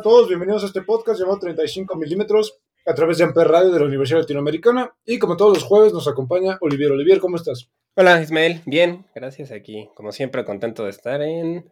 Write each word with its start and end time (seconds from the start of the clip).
A 0.00 0.02
todos, 0.02 0.28
bienvenidos 0.28 0.62
a 0.62 0.66
este 0.66 0.80
podcast 0.80 1.20
llamado 1.20 1.40
35 1.40 1.94
milímetros 1.94 2.58
a 2.86 2.94
través 2.94 3.18
de 3.18 3.24
Amper 3.24 3.46
Radio 3.46 3.70
de 3.70 3.80
la 3.80 3.84
Universidad 3.84 4.20
Latinoamericana. 4.20 4.96
Y 5.04 5.18
como 5.18 5.36
todos 5.36 5.58
los 5.58 5.62
jueves 5.62 5.92
nos 5.92 6.08
acompaña 6.08 6.56
Olivier. 6.62 6.90
Olivier, 6.90 7.20
¿cómo 7.20 7.36
estás? 7.36 7.68
Hola 7.96 8.22
Ismael, 8.22 8.62
bien, 8.64 9.04
gracias 9.14 9.52
aquí. 9.52 9.90
Como 9.94 10.10
siempre, 10.12 10.46
contento 10.46 10.84
de 10.84 10.90
estar 10.90 11.20
en 11.20 11.70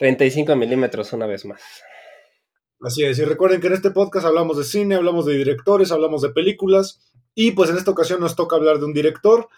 35 0.00 0.56
milímetros 0.56 1.12
una 1.12 1.28
vez 1.28 1.44
más. 1.44 1.62
Así 2.80 3.04
es, 3.04 3.20
y 3.20 3.24
recuerden 3.24 3.60
que 3.60 3.68
en 3.68 3.74
este 3.74 3.92
podcast 3.92 4.26
hablamos 4.26 4.58
de 4.58 4.64
cine, 4.64 4.96
hablamos 4.96 5.24
de 5.24 5.34
directores, 5.34 5.92
hablamos 5.92 6.22
de 6.22 6.30
películas. 6.30 6.98
Y 7.36 7.52
pues 7.52 7.70
en 7.70 7.76
esta 7.76 7.92
ocasión 7.92 8.18
nos 8.18 8.34
toca 8.34 8.56
hablar 8.56 8.80
de 8.80 8.86
un 8.86 8.94
director 8.94 9.48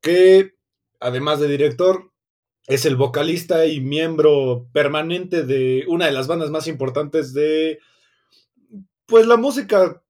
que, 0.00 0.54
además 0.98 1.40
de 1.40 1.48
director, 1.48 2.09
es 2.66 2.84
el 2.84 2.96
vocalista 2.96 3.66
y 3.66 3.80
miembro 3.80 4.68
permanente 4.72 5.44
de 5.44 5.84
una 5.88 6.06
de 6.06 6.12
las 6.12 6.26
bandas 6.26 6.50
más 6.50 6.66
importantes 6.66 7.32
de, 7.32 7.78
pues, 9.06 9.26
la 9.26 9.36
música 9.36 10.02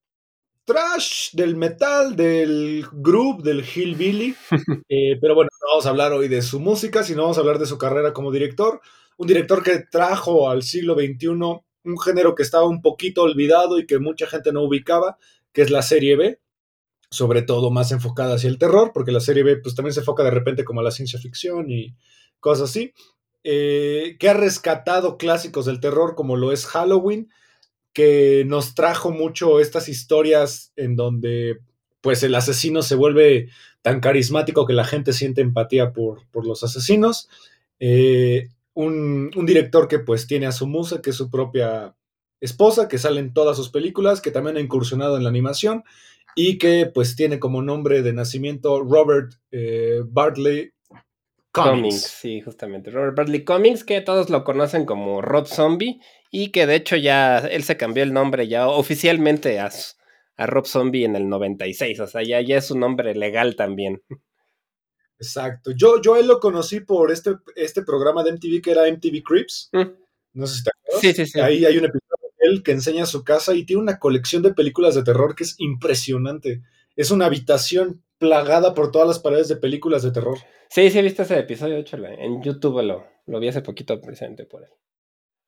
trash, 0.64 1.30
del 1.32 1.56
metal, 1.56 2.14
del 2.14 2.86
groove, 2.92 3.42
del 3.42 3.64
hillbilly. 3.64 4.34
Eh, 4.88 5.16
pero 5.20 5.36
bueno, 5.36 5.50
no 5.62 5.68
vamos 5.68 5.86
a 5.86 5.90
hablar 5.90 6.12
hoy 6.12 6.26
de 6.26 6.42
su 6.42 6.58
música, 6.58 7.04
sino 7.04 7.22
vamos 7.22 7.36
a 7.36 7.40
hablar 7.40 7.58
de 7.60 7.66
su 7.66 7.78
carrera 7.78 8.12
como 8.12 8.32
director. 8.32 8.80
Un 9.16 9.28
director 9.28 9.62
que 9.62 9.84
trajo 9.90 10.50
al 10.50 10.62
siglo 10.62 10.94
XXI 10.94 11.28
un 11.84 11.98
género 11.98 12.34
que 12.34 12.42
estaba 12.42 12.66
un 12.66 12.82
poquito 12.82 13.22
olvidado 13.22 13.78
y 13.78 13.86
que 13.86 13.98
mucha 13.98 14.26
gente 14.26 14.52
no 14.52 14.62
ubicaba, 14.62 15.18
que 15.52 15.62
es 15.62 15.70
la 15.70 15.82
serie 15.82 16.16
B, 16.16 16.40
sobre 17.10 17.42
todo 17.42 17.70
más 17.70 17.92
enfocada 17.92 18.34
hacia 18.34 18.48
el 18.48 18.58
terror, 18.58 18.92
porque 18.92 19.12
la 19.12 19.20
serie 19.20 19.42
B 19.42 19.56
pues 19.56 19.74
también 19.74 19.94
se 19.94 20.00
enfoca 20.00 20.22
de 20.22 20.30
repente 20.30 20.64
como 20.64 20.80
a 20.80 20.84
la 20.84 20.90
ciencia 20.90 21.18
ficción 21.18 21.70
y 21.70 21.94
cosas 22.40 22.70
así, 22.70 22.92
eh, 23.44 24.16
que 24.18 24.28
ha 24.28 24.34
rescatado 24.34 25.16
clásicos 25.16 25.66
del 25.66 25.80
terror 25.80 26.14
como 26.14 26.36
lo 26.36 26.52
es 26.52 26.66
Halloween, 26.66 27.30
que 27.92 28.44
nos 28.46 28.74
trajo 28.74 29.10
mucho 29.10 29.60
estas 29.60 29.88
historias 29.88 30.72
en 30.76 30.96
donde 30.96 31.60
pues 32.00 32.22
el 32.22 32.34
asesino 32.34 32.82
se 32.82 32.94
vuelve 32.94 33.48
tan 33.82 34.00
carismático 34.00 34.66
que 34.66 34.72
la 34.72 34.84
gente 34.84 35.12
siente 35.12 35.40
empatía 35.40 35.92
por, 35.92 36.26
por 36.30 36.46
los 36.46 36.62
asesinos. 36.62 37.28
Eh, 37.78 38.48
un, 38.74 39.30
director 39.46 39.88
que 39.88 39.98
pues 39.98 40.26
tiene 40.26 40.46
a 40.46 40.52
su 40.52 40.66
musa, 40.66 41.02
que 41.02 41.10
es 41.10 41.16
su 41.16 41.30
propia 41.30 41.94
esposa, 42.40 42.88
que 42.88 42.98
sale 42.98 43.20
en 43.20 43.32
todas 43.32 43.56
sus 43.56 43.68
películas, 43.70 44.20
que 44.20 44.30
también 44.30 44.56
ha 44.56 44.60
incursionado 44.60 45.16
en 45.16 45.24
la 45.24 45.28
animación 45.28 45.84
y 46.36 46.58
que 46.58 46.90
pues 46.92 47.16
tiene 47.16 47.38
como 47.38 47.62
nombre 47.62 48.02
de 48.02 48.12
nacimiento 48.12 48.82
Robert 48.82 49.34
eh, 49.50 50.02
Bartley 50.06 50.72
Cummings. 51.52 52.02
Sí, 52.02 52.40
justamente. 52.40 52.90
Robert 52.90 53.16
Bradley 53.16 53.44
Cummings, 53.44 53.84
que 53.84 54.00
todos 54.00 54.30
lo 54.30 54.44
conocen 54.44 54.86
como 54.86 55.20
Rob 55.20 55.46
Zombie 55.46 56.00
y 56.30 56.52
que 56.52 56.66
de 56.66 56.76
hecho 56.76 56.96
ya 56.96 57.38
él 57.38 57.64
se 57.64 57.76
cambió 57.76 58.02
el 58.02 58.12
nombre 58.12 58.46
ya 58.48 58.68
oficialmente 58.68 59.58
a, 59.58 59.70
a 60.36 60.46
Rob 60.46 60.66
Zombie 60.66 61.04
en 61.04 61.16
el 61.16 61.28
96, 61.28 62.00
o 62.00 62.06
sea, 62.06 62.22
ya, 62.22 62.40
ya 62.40 62.58
es 62.58 62.70
un 62.70 62.80
nombre 62.80 63.14
legal 63.14 63.56
también. 63.56 64.02
Exacto. 65.18 65.72
Yo, 65.72 66.00
yo 66.00 66.16
él 66.16 66.26
lo 66.26 66.40
conocí 66.40 66.80
por 66.80 67.10
este, 67.12 67.36
este 67.54 67.82
programa 67.82 68.22
de 68.22 68.32
MTV 68.32 68.62
que 68.62 68.70
era 68.70 68.90
MTV 68.90 69.22
Creeps. 69.22 69.68
Mm. 69.72 69.90
No 70.32 70.46
sé 70.46 70.58
si 70.58 70.64
te 70.64 70.70
acuerdas. 70.70 71.00
Sí, 71.00 71.12
sí, 71.12 71.26
sí. 71.26 71.40
Ahí 71.40 71.64
hay 71.66 71.76
un 71.76 71.84
episodio 71.84 72.30
de 72.38 72.48
él 72.48 72.62
que 72.62 72.72
enseña 72.72 73.04
su 73.04 73.22
casa 73.22 73.54
y 73.54 73.66
tiene 73.66 73.82
una 73.82 73.98
colección 73.98 74.42
de 74.42 74.54
películas 74.54 74.94
de 74.94 75.02
terror 75.02 75.34
que 75.34 75.44
es 75.44 75.56
impresionante. 75.58 76.62
Es 76.96 77.10
una 77.10 77.26
habitación 77.26 78.02
plagada 78.20 78.74
por 78.74 78.92
todas 78.92 79.08
las 79.08 79.18
paredes 79.18 79.48
de 79.48 79.56
películas 79.56 80.02
de 80.02 80.12
terror. 80.12 80.38
Sí, 80.68 80.90
sí 80.90 80.98
he 80.98 81.02
visto 81.02 81.22
ese 81.22 81.38
episodio, 81.38 81.74
de 81.74 81.80
hecho 81.80 81.96
en 81.96 82.42
YouTube 82.42 82.82
lo, 82.82 83.06
lo 83.26 83.40
vi 83.40 83.48
hace 83.48 83.62
poquito 83.62 84.00
presente 84.00 84.44
por 84.44 84.62
él. 84.62 84.70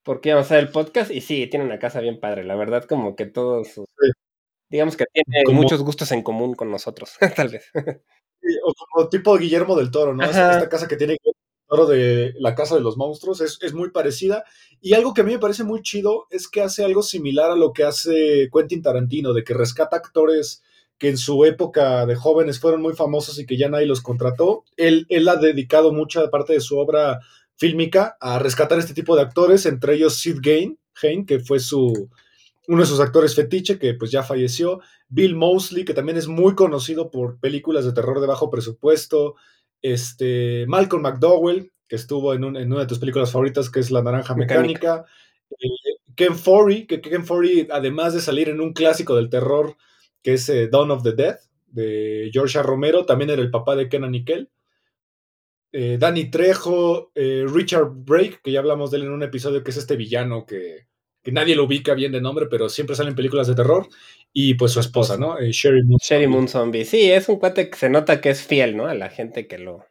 Porque 0.02 0.30
íbamos 0.30 0.50
a 0.50 0.54
hacer 0.54 0.64
el 0.66 0.72
podcast 0.72 1.12
y 1.12 1.20
sí, 1.20 1.46
tiene 1.46 1.66
una 1.66 1.78
casa 1.78 2.00
bien 2.00 2.18
padre, 2.18 2.42
la 2.42 2.56
verdad 2.56 2.84
como 2.84 3.14
que 3.14 3.26
todos, 3.26 3.80
digamos 4.68 4.96
que 4.96 5.04
tiene 5.12 5.54
muchos 5.54 5.82
gustos 5.82 6.10
en 6.10 6.22
común 6.22 6.54
con 6.54 6.70
nosotros, 6.70 7.12
tal 7.36 7.50
vez. 7.50 7.70
o 7.74 8.72
como 8.90 9.08
tipo 9.08 9.36
Guillermo 9.36 9.76
del 9.76 9.90
Toro, 9.90 10.14
¿no? 10.14 10.24
Esta 10.24 10.68
casa 10.68 10.88
que 10.88 10.96
tiene 10.96 11.18
de 11.86 12.34
la 12.38 12.54
Casa 12.54 12.74
de 12.74 12.82
los 12.82 12.96
Monstruos 12.98 13.40
es, 13.40 13.58
es 13.62 13.72
muy 13.72 13.90
parecida. 13.90 14.44
Y 14.80 14.92
algo 14.92 15.14
que 15.14 15.22
a 15.22 15.24
mí 15.24 15.32
me 15.32 15.38
parece 15.38 15.64
muy 15.64 15.80
chido 15.80 16.26
es 16.30 16.48
que 16.48 16.60
hace 16.60 16.84
algo 16.84 17.02
similar 17.02 17.50
a 17.50 17.56
lo 17.56 17.72
que 17.72 17.84
hace 17.84 18.50
Quentin 18.52 18.82
Tarantino, 18.82 19.32
de 19.32 19.42
que 19.42 19.54
rescata 19.54 19.96
actores 19.96 20.62
que 20.98 21.08
en 21.08 21.16
su 21.18 21.44
época 21.44 22.06
de 22.06 22.14
jóvenes 22.14 22.60
fueron 22.60 22.82
muy 22.82 22.94
famosos 22.94 23.38
y 23.38 23.46
que 23.46 23.56
ya 23.56 23.68
nadie 23.68 23.86
los 23.86 24.00
contrató. 24.00 24.64
Él, 24.76 25.06
él 25.08 25.28
ha 25.28 25.36
dedicado 25.36 25.92
mucha 25.92 26.28
parte 26.30 26.52
de 26.52 26.60
su 26.60 26.78
obra 26.78 27.20
fílmica 27.56 28.16
a 28.20 28.38
rescatar 28.38 28.78
este 28.78 28.94
tipo 28.94 29.16
de 29.16 29.22
actores, 29.22 29.66
entre 29.66 29.94
ellos 29.94 30.16
Sid 30.16 30.38
Gain, 30.40 30.78
que 31.26 31.40
fue 31.40 31.58
su, 31.58 32.08
uno 32.68 32.80
de 32.80 32.86
sus 32.86 33.00
actores 33.00 33.34
fetiche, 33.34 33.78
que 33.78 33.94
pues 33.94 34.10
ya 34.10 34.22
falleció, 34.22 34.80
Bill 35.08 35.34
Mosley, 35.34 35.84
que 35.84 35.94
también 35.94 36.18
es 36.18 36.28
muy 36.28 36.54
conocido 36.54 37.10
por 37.10 37.38
películas 37.40 37.84
de 37.84 37.92
terror 37.92 38.20
de 38.20 38.26
bajo 38.26 38.50
presupuesto, 38.50 39.34
este, 39.82 40.64
Malcolm 40.68 41.02
McDowell, 41.02 41.72
que 41.88 41.96
estuvo 41.96 42.34
en, 42.34 42.44
en 42.56 42.72
una 42.72 42.80
de 42.82 42.86
tus 42.86 42.98
películas 42.98 43.32
favoritas, 43.32 43.68
que 43.68 43.80
es 43.80 43.90
La 43.90 44.02
Naranja 44.02 44.34
Mecánica, 44.34 45.04
eh, 45.50 45.68
Ken 46.14 46.36
Forey, 46.36 46.86
que 46.86 47.00
Ken 47.00 47.26
Forey, 47.26 47.68
además 47.70 48.14
de 48.14 48.20
salir 48.20 48.48
en 48.48 48.60
un 48.60 48.72
clásico 48.72 49.16
del 49.16 49.28
terror, 49.28 49.76
que 50.22 50.34
es 50.34 50.48
eh, 50.48 50.68
Dawn 50.68 50.90
of 50.90 51.02
the 51.02 51.12
Dead, 51.12 51.38
de 51.66 52.30
George 52.32 52.62
Romero, 52.62 53.04
también 53.04 53.30
era 53.30 53.42
el 53.42 53.50
papá 53.50 53.76
de 53.76 53.88
Kenan 53.88 54.12
Nickel. 54.12 54.50
Eh, 55.72 55.96
Danny 55.98 56.30
Trejo, 56.30 57.12
eh, 57.14 57.46
Richard 57.48 57.88
Brake, 57.94 58.40
que 58.44 58.52
ya 58.52 58.60
hablamos 58.60 58.90
de 58.90 58.98
él 58.98 59.04
en 59.04 59.12
un 59.12 59.22
episodio, 59.22 59.64
que 59.64 59.70
es 59.70 59.78
este 59.78 59.96
villano 59.96 60.44
que, 60.44 60.86
nadie 61.32 61.56
lo 61.56 61.64
ubica 61.64 61.94
bien 61.94 62.12
de 62.12 62.20
nombre, 62.20 62.46
pero 62.50 62.68
siempre 62.68 62.94
sale 62.94 63.08
en 63.08 63.16
películas 63.16 63.46
de 63.46 63.54
terror. 63.54 63.88
Y 64.34 64.54
pues 64.54 64.72
su 64.72 64.80
esposa, 64.80 65.16
¿no? 65.16 65.38
Sherry 65.40 65.82
Moon. 65.82 65.98
Sherry 66.02 66.26
Moon 66.26 66.48
Zombie. 66.48 66.84
Sí, 66.84 67.10
es 67.10 67.28
un 67.28 67.38
cuate 67.38 67.70
que 67.70 67.76
se 67.76 67.88
nota 67.88 68.20
que 68.20 68.30
es 68.30 68.46
fiel, 68.46 68.76
¿no? 68.76 68.86
A 68.86 68.94
la 68.94 69.08
gente 69.08 69.46
que 69.46 69.58
lo. 69.58 69.86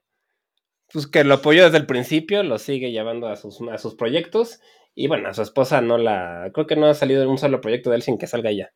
Pues 0.92 1.08
que 1.08 1.24
lo 1.24 1.36
apoyó 1.36 1.64
desde 1.64 1.78
el 1.78 1.86
principio, 1.86 2.44
lo 2.44 2.58
sigue 2.60 2.92
llevando 2.92 3.28
a 3.28 3.38
sus, 3.38 3.62
a 3.72 3.78
sus 3.78 3.96
proyectos. 3.96 4.60
Y 4.94 5.08
bueno, 5.08 5.30
a 5.30 5.34
su 5.34 5.42
esposa 5.42 5.82
no 5.82 5.98
la. 5.98 6.52
Creo 6.54 6.68
que 6.68 6.76
no 6.76 6.88
ha 6.88 6.94
salido 6.94 7.24
en 7.24 7.30
un 7.30 7.38
solo 7.38 7.62
proyecto 7.62 7.90
de 7.90 7.98
él 7.98 8.02
sin 8.02 8.18
que 8.18 8.28
salga 8.28 8.50
ella 8.50 8.74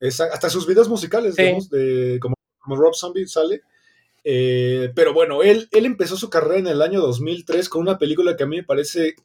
hasta 0.00 0.50
sus 0.50 0.66
videos 0.66 0.88
musicales, 0.88 1.36
digamos, 1.36 1.70
de, 1.70 2.18
como, 2.20 2.34
Rob 2.66 2.94
Zombie 2.94 3.26
sale. 3.26 3.62
Eh, 4.22 4.90
pero 4.94 5.12
bueno, 5.12 5.42
él, 5.42 5.68
él 5.70 5.84
empezó 5.86 6.16
su 6.16 6.30
carrera 6.30 6.58
en 6.58 6.66
el 6.66 6.80
año 6.80 7.00
2003 7.00 7.68
con 7.68 7.82
una 7.82 7.98
película 7.98 8.36
que 8.36 8.44
a 8.44 8.46
mí 8.46 8.56
me 8.56 8.64
parece 8.64 9.16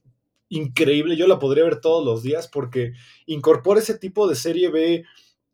increíble. 0.49 1.15
Yo 1.15 1.27
la 1.27 1.39
podría 1.39 1.63
ver 1.63 1.79
todos 1.79 2.05
los 2.05 2.23
días 2.23 2.47
porque 2.47 2.93
incorpora 3.25 3.79
ese 3.79 3.97
tipo 3.97 4.27
de 4.27 4.35
serie 4.35 4.69
B, 4.69 5.05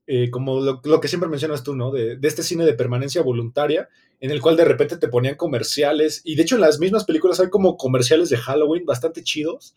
eh, 0.08 0.30
como 0.32 0.60
lo, 0.60 1.00
que 1.00 1.08
siempre 1.08 1.30
mencionas 1.30 1.64
tú, 1.64 1.76
¿no? 1.76 1.92
De, 1.92 2.18
de, 2.18 2.28
este 2.28 2.44
cine 2.44 2.66
de 2.66 2.74
permanencia 2.74 3.22
voluntaria, 3.22 3.90
en 4.20 4.32
el 4.32 4.42
cual 4.42 4.56
de 4.56 4.66
repente 4.66 4.98
te 4.98 5.08
ponían 5.08 5.36
comerciales. 5.36 6.22
Y 6.24 6.36
de 6.36 6.44
hecho, 6.44 6.56
en 6.56 6.62
las 6.62 6.80
mismas 6.80 7.06
películas 7.06 7.40
hay 7.40 7.50
como 7.50 7.78
comerciales 7.78 8.30
de 8.30 8.38
Halloween 8.38 8.86
bastante 8.86 9.24
chidos. 9.24 9.76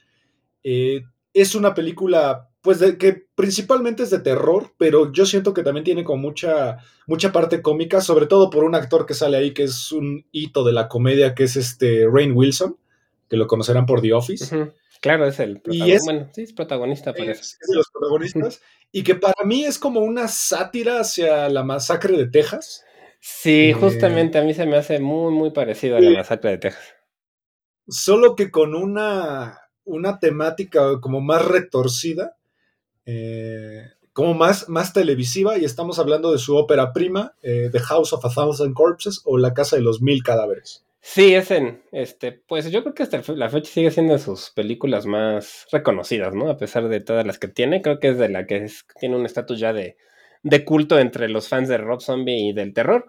Eh, 0.63 1.03
es 1.33 1.55
una 1.55 1.75
película, 1.75 2.48
pues, 2.63 2.81
de, 2.81 2.99
que 2.99 3.27
principalmente 3.35 4.03
es 4.03 4.11
de 4.11 4.21
terror, 4.21 4.75
pero 4.79 5.13
yo 5.13 5.27
siento 5.27 5.55
que 5.55 5.63
también 5.63 5.85
tiene 5.85 6.05
como 6.05 6.23
mucha, 6.23 6.79
mucha 7.07 7.33
parte 7.33 7.63
cómica, 7.63 8.01
sobre 8.01 8.27
todo 8.27 8.51
por 8.51 8.65
un 8.65 8.75
actor 8.75 9.07
que 9.07 9.15
sale 9.15 9.37
ahí 9.37 9.53
que 9.53 9.65
es 9.65 9.93
un 9.93 10.27
hito 10.33 10.65
de 10.65 10.73
la 10.73 10.89
comedia, 10.89 11.35
que 11.35 11.45
es 11.45 11.57
este 11.57 12.07
Rain 12.11 12.33
Wilson, 12.33 12.77
que 13.29 13.37
lo 13.37 13.47
conocerán 13.47 13.87
por 13.87 14.01
The 14.01 14.13
Office. 14.13 14.73
Claro, 15.01 15.27
es 15.27 15.39
el 15.39 15.61
protagonista. 15.61 16.05
bueno, 16.05 16.29
sí, 16.33 16.43
es 16.43 16.53
protagonista, 16.53 17.13
parece. 17.13 17.41
Es, 17.41 17.59
de 17.69 17.77
los 17.77 17.89
protagonistas. 17.93 18.61
y 18.91 19.05
que 19.05 19.15
para 19.15 19.45
mí 19.45 19.65
es 19.65 19.79
como 19.79 20.01
una 20.01 20.27
sátira 20.27 21.01
hacia 21.01 21.49
la 21.49 21.63
masacre 21.63 22.17
de 22.17 22.27
Texas. 22.27 22.85
Sí, 23.21 23.71
eh, 23.71 23.75
justamente 23.75 24.39
a 24.39 24.43
mí 24.43 24.55
se 24.55 24.67
me 24.67 24.77
hace 24.77 24.99
muy, 24.99 25.33
muy 25.33 25.51
parecido 25.53 25.97
a 25.97 26.01
la 26.01 26.11
masacre 26.11 26.51
de 26.51 26.59
Texas. 26.59 26.95
Solo 27.87 28.35
que 28.35 28.51
con 28.51 28.75
una 28.75 29.59
una 29.89 30.19
temática 30.19 31.01
como 31.01 31.21
más 31.21 31.45
retorcida, 31.45 32.37
eh, 33.11 33.87
como 34.13 34.35
más, 34.35 34.69
más 34.69 34.93
televisiva, 34.93 35.57
y 35.57 35.65
estamos 35.65 35.99
hablando 35.99 36.31
de 36.31 36.39
su 36.39 36.57
ópera 36.57 36.93
prima, 36.93 37.33
eh, 37.43 37.71
The 37.73 37.81
House 37.81 38.13
of 38.13 38.23
a 38.23 38.29
Thousand 38.29 38.75
Corpses 38.75 39.23
o 39.25 39.39
La 39.39 39.55
Casa 39.55 39.77
de 39.77 39.83
los 39.83 40.03
Mil 40.03 40.23
Cadáveres. 40.23 40.85
Sí, 41.01 41.35
es 41.35 41.51
en, 41.51 41.81
este, 41.91 42.33
pues 42.33 42.71
yo 42.71 42.83
creo 42.83 42.95
que 42.95 43.35
la 43.35 43.49
fecha 43.49 43.71
sigue 43.71 43.91
siendo 43.91 44.13
de 44.13 44.19
sus 44.19 44.51
películas 44.51 45.07
más 45.07 45.67
reconocidas, 45.73 46.35
¿no? 46.35 46.51
A 46.51 46.59
pesar 46.59 46.89
de 46.89 47.01
todas 47.01 47.27
las 47.27 47.39
que 47.39 47.49
tiene, 47.49 47.81
creo 47.81 47.99
que 47.99 48.09
es 48.09 48.19
de 48.19 48.29
la 48.29 48.47
que 48.47 48.67
tiene 49.01 49.17
un 49.17 49.25
estatus 49.25 49.59
ya 49.59 49.73
de, 49.73 49.97
de 50.43 50.65
culto 50.67 50.99
entre 50.99 51.31
los 51.31 51.49
fans 51.49 51.69
de 51.69 51.79
Rob 51.79 52.03
Zombie 52.03 52.51
y 52.51 52.53
del 52.53 52.75
terror. 52.75 53.07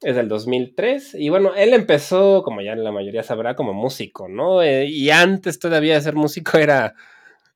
Es 0.00 0.14
del 0.14 0.28
2003. 0.28 1.14
Y 1.14 1.28
bueno, 1.30 1.54
él 1.56 1.74
empezó, 1.74 2.44
como 2.44 2.60
ya 2.60 2.76
la 2.76 2.92
mayoría 2.92 3.24
sabrá, 3.24 3.56
como 3.56 3.72
músico, 3.72 4.28
¿no? 4.28 4.62
Eh, 4.62 4.86
y 4.86 5.10
antes 5.10 5.58
todavía 5.58 5.94
de 5.94 6.02
ser 6.02 6.14
músico 6.14 6.58
era. 6.58 6.94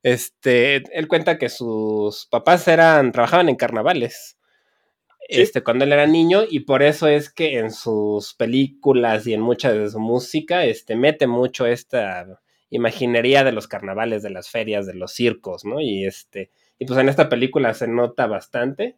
Este. 0.03 0.77
Él 0.97 1.09
cuenta 1.09 1.39
que 1.39 1.49
sus 1.49 2.27
papás 2.27 2.67
eran. 2.69 3.13
trabajaban 3.13 3.49
en 3.49 3.57
carnavales. 3.57 4.39
Este, 5.29 5.63
cuando 5.63 5.85
él 5.85 5.93
era 5.93 6.07
niño, 6.07 6.45
y 6.49 6.61
por 6.61 6.83
eso 6.83 7.07
es 7.07 7.31
que 7.31 7.59
en 7.59 7.71
sus 7.71 8.35
películas 8.35 9.27
y 9.27 9.35
en 9.35 9.43
mucha 9.43 9.71
de 9.73 9.91
su 9.91 10.01
música, 10.01 10.65
este, 10.65 10.97
mete 10.97 11.27
mucho 11.27 11.67
esta 11.67 12.41
imaginería 12.71 13.45
de 13.45 13.53
los 13.53 13.69
carnavales, 13.69 14.23
de 14.23 14.31
las 14.31 14.49
ferias, 14.49 14.87
de 14.87 14.95
los 14.95 15.13
circos, 15.13 15.65
¿no? 15.65 15.81
Y 15.81 16.07
este. 16.07 16.51
Y 16.79 16.87
pues 16.87 16.99
en 16.99 17.09
esta 17.09 17.29
película 17.29 17.75
se 17.75 17.89
nota 17.89 18.27
bastante. 18.27 18.97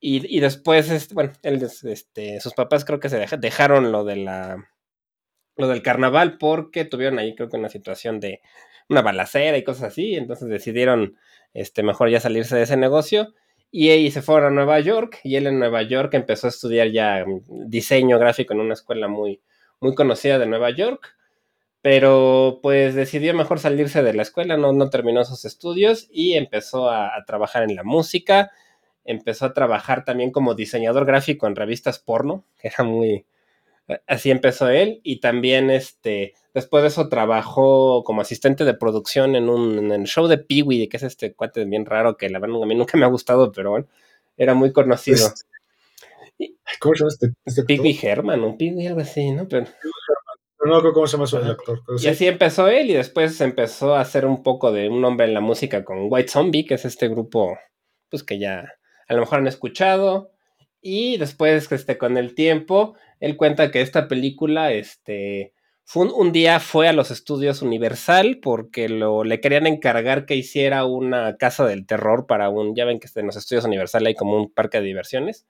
Y, 0.00 0.40
después, 0.40 0.90
este, 0.90 1.14
bueno, 1.14 1.32
él, 1.42 1.62
este, 1.62 2.40
sus 2.40 2.52
papás 2.52 2.84
creo 2.84 3.00
que 3.00 3.08
se 3.08 3.26
dejaron 3.38 3.90
lo 3.90 4.04
de 4.04 4.16
la 4.16 4.68
lo 5.56 5.68
del 5.68 5.82
carnaval 5.82 6.38
porque 6.38 6.84
tuvieron 6.84 7.18
ahí 7.18 7.34
creo 7.34 7.48
que 7.48 7.56
una 7.56 7.68
situación 7.68 8.20
de 8.20 8.40
una 8.88 9.02
balacera 9.02 9.56
y 9.56 9.64
cosas 9.64 9.84
así, 9.92 10.14
entonces 10.14 10.48
decidieron 10.48 11.16
este 11.52 11.82
mejor 11.82 12.10
ya 12.10 12.20
salirse 12.20 12.56
de 12.56 12.62
ese 12.62 12.76
negocio 12.76 13.34
y, 13.70 13.90
y 13.90 14.10
se 14.10 14.22
fueron 14.22 14.52
a 14.52 14.54
Nueva 14.54 14.80
York 14.80 15.20
y 15.24 15.36
él 15.36 15.46
en 15.46 15.58
Nueva 15.58 15.82
York 15.82 16.14
empezó 16.14 16.46
a 16.46 16.50
estudiar 16.50 16.90
ya 16.90 17.24
diseño 17.48 18.18
gráfico 18.18 18.52
en 18.52 18.60
una 18.60 18.74
escuela 18.74 19.08
muy 19.08 19.40
muy 19.80 19.94
conocida 19.94 20.38
de 20.38 20.46
Nueva 20.46 20.70
York, 20.70 21.16
pero 21.82 22.60
pues 22.62 22.94
decidió 22.94 23.34
mejor 23.34 23.58
salirse 23.60 24.02
de 24.02 24.14
la 24.14 24.22
escuela, 24.22 24.56
no, 24.56 24.72
no 24.72 24.88
terminó 24.90 25.24
sus 25.24 25.44
estudios 25.44 26.08
y 26.10 26.34
empezó 26.34 26.88
a, 26.88 27.16
a 27.16 27.24
trabajar 27.26 27.64
en 27.64 27.76
la 27.76 27.84
música 27.84 28.50
empezó 29.04 29.46
a 29.46 29.52
trabajar 29.52 30.04
también 30.04 30.30
como 30.30 30.54
diseñador 30.54 31.04
gráfico 31.04 31.46
en 31.46 31.56
revistas 31.56 31.98
porno, 31.98 32.44
que 32.58 32.68
era 32.68 32.84
muy... 32.84 33.26
Así 34.06 34.30
empezó 34.30 34.68
él 34.68 35.00
y 35.02 35.20
también 35.20 35.70
este, 35.70 36.34
después 36.54 36.82
de 36.82 36.88
eso 36.88 37.08
trabajó 37.08 38.02
como 38.02 38.22
asistente 38.22 38.64
de 38.64 38.72
producción 38.72 39.36
en 39.36 39.50
un 39.50 39.78
en 39.78 39.92
el 39.92 40.04
show 40.04 40.26
de 40.26 40.38
Peewee, 40.38 40.88
que 40.88 40.96
es 40.96 41.02
este 41.02 41.34
cuate 41.34 41.64
bien 41.66 41.84
raro 41.84 42.16
que 42.16 42.30
la 42.30 42.38
verdad 42.38 42.62
a 42.62 42.66
mí 42.66 42.74
nunca 42.74 42.96
me 42.96 43.04
ha 43.04 43.08
gustado, 43.08 43.52
pero 43.52 43.70
bueno, 43.70 43.86
era 44.38 44.54
muy 44.54 44.72
conocido. 44.72 45.28
¿Cómo 46.80 46.94
se 46.94 47.00
llama 47.00 47.10
este? 47.12 47.32
este 47.44 47.64
Peewee 47.64 47.98
Herman, 48.00 48.42
un 48.42 48.56
Peewee 48.56 48.86
algo 48.86 49.00
así, 49.00 49.30
¿no? 49.30 49.46
Pero, 49.46 49.66
no 50.64 50.80
creo 50.80 50.92
cómo 50.94 51.06
se 51.06 51.16
llama 51.16 51.26
su 51.26 51.36
actor. 51.36 51.82
y 51.98 52.06
así 52.08 52.26
empezó 52.26 52.68
él 52.68 52.90
y 52.90 52.94
después 52.94 53.38
empezó 53.42 53.94
a 53.94 54.00
hacer 54.00 54.24
un 54.24 54.42
poco 54.42 54.72
de 54.72 54.88
un 54.88 55.02
nombre 55.02 55.26
en 55.26 55.34
la 55.34 55.40
música 55.40 55.84
con 55.84 56.06
White 56.10 56.30
Zombie, 56.30 56.64
que 56.64 56.74
es 56.74 56.86
este 56.86 57.08
grupo, 57.08 57.58
pues 58.08 58.22
que 58.22 58.38
ya 58.38 58.72
a 59.06 59.14
lo 59.14 59.20
mejor 59.20 59.40
han 59.40 59.46
escuchado. 59.46 60.33
Y 60.86 61.16
después, 61.16 61.72
este, 61.72 61.96
con 61.96 62.18
el 62.18 62.34
tiempo, 62.34 62.94
él 63.18 63.38
cuenta 63.38 63.70
que 63.70 63.80
esta 63.80 64.06
película, 64.06 64.70
este, 64.70 65.54
fue 65.82 66.12
un, 66.12 66.30
día 66.30 66.60
fue 66.60 66.88
a 66.88 66.92
los 66.92 67.10
estudios 67.10 67.62
Universal 67.62 68.38
porque 68.42 68.90
lo, 68.90 69.24
le 69.24 69.40
querían 69.40 69.66
encargar 69.66 70.26
que 70.26 70.36
hiciera 70.36 70.84
una 70.84 71.38
casa 71.38 71.64
del 71.66 71.86
terror 71.86 72.26
para 72.26 72.50
un, 72.50 72.76
ya 72.76 72.84
ven 72.84 73.00
que 73.00 73.08
en 73.14 73.26
los 73.26 73.36
estudios 73.36 73.64
Universal 73.64 74.04
hay 74.04 74.14
como 74.14 74.36
un 74.36 74.52
parque 74.52 74.78
de 74.78 74.84
diversiones. 74.84 75.46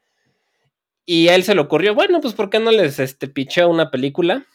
Y 1.04 1.26
a 1.26 1.34
él 1.34 1.42
se 1.42 1.56
le 1.56 1.62
ocurrió, 1.62 1.96
bueno, 1.96 2.20
pues 2.20 2.34
¿por 2.34 2.48
qué 2.48 2.60
no 2.60 2.70
les 2.70 3.00
este, 3.00 3.26
picheo 3.26 3.69
una 3.69 3.90
película? 3.90 4.46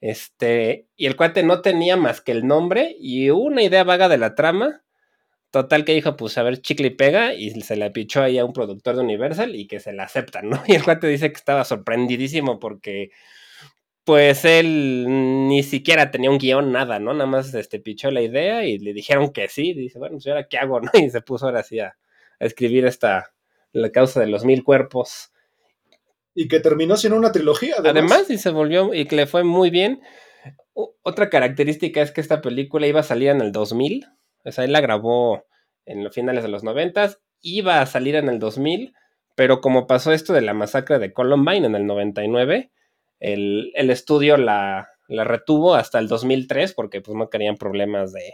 Este, 0.00 0.88
y 0.96 1.04
el 1.04 1.16
cuate 1.16 1.42
no 1.42 1.60
tenía 1.60 1.98
más 1.98 2.22
que 2.22 2.32
el 2.32 2.46
nombre 2.46 2.96
y 2.98 3.28
una 3.28 3.62
idea 3.62 3.84
vaga 3.84 4.08
de 4.08 4.16
la 4.16 4.34
trama. 4.34 4.83
Total 5.54 5.84
que 5.84 5.94
dijo, 5.94 6.16
pues 6.16 6.36
a 6.36 6.42
ver, 6.42 6.60
chicle 6.60 6.88
y 6.88 6.90
pega, 6.90 7.32
y 7.32 7.48
se 7.60 7.76
le 7.76 7.88
pichó 7.92 8.20
ahí 8.20 8.38
a 8.38 8.44
un 8.44 8.52
productor 8.52 8.96
de 8.96 9.02
Universal 9.02 9.54
y 9.54 9.68
que 9.68 9.78
se 9.78 9.92
la 9.92 10.02
aceptan, 10.02 10.50
¿no? 10.50 10.60
Y 10.66 10.74
el 10.74 10.82
cuate 10.82 11.06
dice 11.06 11.30
que 11.30 11.36
estaba 11.36 11.64
sorprendidísimo 11.64 12.58
porque, 12.58 13.12
pues 14.02 14.44
él 14.44 15.04
ni 15.46 15.62
siquiera 15.62 16.10
tenía 16.10 16.32
un 16.32 16.38
guion, 16.38 16.72
nada, 16.72 16.98
¿no? 16.98 17.14
Nada 17.14 17.30
más 17.30 17.54
este, 17.54 17.78
pichó 17.78 18.10
la 18.10 18.20
idea 18.20 18.64
y 18.64 18.80
le 18.80 18.92
dijeron 18.92 19.32
que 19.32 19.46
sí. 19.46 19.70
Y 19.70 19.74
dice, 19.74 20.00
bueno, 20.00 20.16
pues 20.16 20.26
ahora 20.26 20.48
qué 20.48 20.58
hago, 20.58 20.80
¿no? 20.80 20.90
Y 20.94 21.08
se 21.10 21.20
puso 21.20 21.46
ahora 21.46 21.62
sí 21.62 21.78
a, 21.78 21.96
escribir 22.40 22.84
esta, 22.84 23.32
la 23.70 23.92
causa 23.92 24.18
de 24.18 24.26
los 24.26 24.44
mil 24.44 24.64
cuerpos. 24.64 25.30
Y 26.34 26.48
que 26.48 26.58
terminó 26.58 26.96
siendo 26.96 27.16
una 27.16 27.30
trilogía. 27.30 27.76
Además, 27.78 28.12
además 28.12 28.30
y 28.30 28.38
se 28.38 28.50
volvió, 28.50 28.92
y 28.92 29.04
que 29.04 29.14
le 29.14 29.28
fue 29.28 29.44
muy 29.44 29.70
bien. 29.70 30.02
otra 30.74 31.30
característica 31.30 32.02
es 32.02 32.10
que 32.10 32.20
esta 32.20 32.40
película 32.40 32.88
iba 32.88 32.98
a 32.98 33.04
salir 33.04 33.28
en 33.28 33.40
el 33.40 33.52
2000 33.52 34.04
o 34.44 34.52
sea, 34.52 34.64
él 34.64 34.72
la 34.72 34.80
grabó 34.80 35.44
en 35.86 36.04
los 36.04 36.14
finales 36.14 36.42
de 36.42 36.48
los 36.48 36.64
90, 36.64 37.16
iba 37.40 37.80
a 37.80 37.86
salir 37.86 38.16
en 38.16 38.28
el 38.28 38.38
2000, 38.38 38.94
pero 39.36 39.60
como 39.60 39.86
pasó 39.86 40.12
esto 40.12 40.32
de 40.32 40.40
la 40.40 40.54
masacre 40.54 40.98
de 40.98 41.12
Columbine 41.12 41.66
en 41.66 41.74
el 41.74 41.86
99, 41.86 42.72
el, 43.20 43.72
el 43.74 43.90
estudio 43.90 44.36
la, 44.36 44.88
la, 45.08 45.24
retuvo 45.24 45.74
hasta 45.74 45.98
el 45.98 46.08
2003 46.08 46.74
porque 46.74 47.00
pues 47.00 47.16
no 47.16 47.30
querían 47.30 47.56
problemas 47.56 48.12
de, 48.12 48.32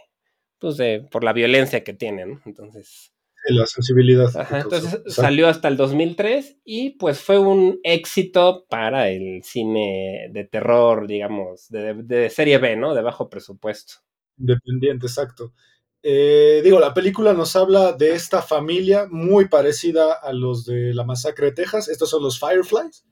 pues 0.58 0.76
de, 0.76 1.06
por 1.10 1.24
la 1.24 1.32
violencia 1.32 1.84
que 1.84 1.94
tienen, 1.94 2.40
entonces... 2.44 3.12
La 3.48 3.64
sensibilidad. 3.64 4.28
Ajá, 4.36 4.60
entonces 4.60 5.00
salió 5.06 5.48
hasta 5.48 5.68
el 5.68 5.78
2003 5.78 6.58
y 6.62 6.90
pues 6.98 7.20
fue 7.20 7.38
un 7.38 7.80
éxito 7.84 8.66
para 8.68 9.08
el 9.08 9.42
cine 9.44 10.28
de 10.30 10.44
terror, 10.44 11.06
digamos, 11.06 11.66
de, 11.70 11.94
de 11.94 12.28
serie 12.28 12.58
B, 12.58 12.76
¿no? 12.76 12.94
De 12.94 13.00
bajo 13.00 13.30
presupuesto. 13.30 13.94
Independiente, 14.36 15.06
exacto. 15.06 15.54
Eh, 16.02 16.61
digo, 16.64 16.81
la 16.81 16.94
película 16.94 17.35
nos 17.35 17.56
habla 17.56 17.93
de 17.93 18.14
esta 18.14 18.41
familia 18.41 19.06
muy 19.11 19.49
parecida 19.49 20.14
a 20.14 20.32
los 20.32 20.64
de 20.64 20.94
la 20.94 21.05
masacre 21.05 21.47
de 21.47 21.52
Texas. 21.52 21.88
Estos 21.88 22.11
son 22.11 22.23
los 22.23 22.41
Fireflies, 22.41 23.05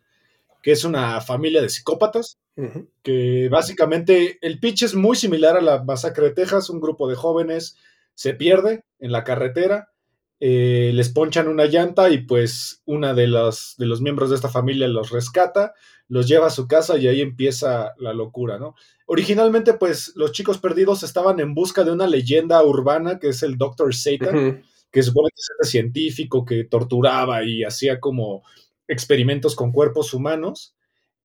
que 0.63 0.73
es 0.73 0.85
una 0.85 1.21
familia 1.21 1.61
de 1.61 1.69
psicópatas, 1.69 2.39
que 3.03 3.49
básicamente 3.51 4.39
el 4.43 4.59
pitch 4.59 4.83
es 4.83 4.95
muy 4.95 5.17
similar 5.17 5.57
a 5.57 5.61
la 5.61 5.85
masacre 5.85 6.29
de 6.29 6.35
Texas. 6.35 6.71
Un 6.71 6.81
grupo 6.81 7.09
de 7.09 7.15
jóvenes 7.15 7.77
se 8.15 8.35
pierde 8.35 8.85
en 8.99 9.13
la 9.13 9.23
carretera, 9.23 9.93
eh, 10.41 10.93
les 10.95 11.09
ponchan 11.09 11.49
una 11.49 11.67
llanta 11.67 12.11
y 12.11 12.19
pues 12.19 12.83
una 12.85 13.13
de 13.13 13.27
los, 13.27 13.75
de 13.77 13.87
los 13.87 14.01
miembros 14.01 14.31
de 14.31 14.37
esta 14.37 14.49
familia 14.49 14.87
los 14.87 15.11
rescata, 15.11 15.75
los 16.07 16.29
lleva 16.29 16.47
a 16.47 16.51
su 16.51 16.69
casa 16.69 16.97
y 16.97 17.09
ahí 17.09 17.21
empieza 17.21 17.93
la 17.99 18.13
locura, 18.13 18.59
¿no? 18.59 18.75
Originalmente, 19.07 19.75
pues, 19.75 20.13
los 20.17 20.33
chicos 20.33 20.59
perdidos 20.59 21.03
estaban 21.03 21.41
en 21.41 21.55
busca 21.55 21.83
de 21.83 21.93
una 21.93 22.07
leyenda 22.07 22.63
urbana 22.63 23.19
que 23.19 23.29
es 23.29 23.43
el 23.43 23.57
Dr. 23.57 23.95
Satan, 23.95 24.63
que 24.91 25.03
supone 25.03 25.31
que 25.31 25.41
es 25.41 25.51
este 25.59 25.71
científico 25.71 26.45
que 26.45 26.65
torturaba 26.65 27.43
y 27.43 27.65
hacía 27.65 28.01
como 28.01 28.43
experimentos 28.87 29.57
con 29.57 29.73
cuerpos 29.73 30.15
humanos. 30.15 30.77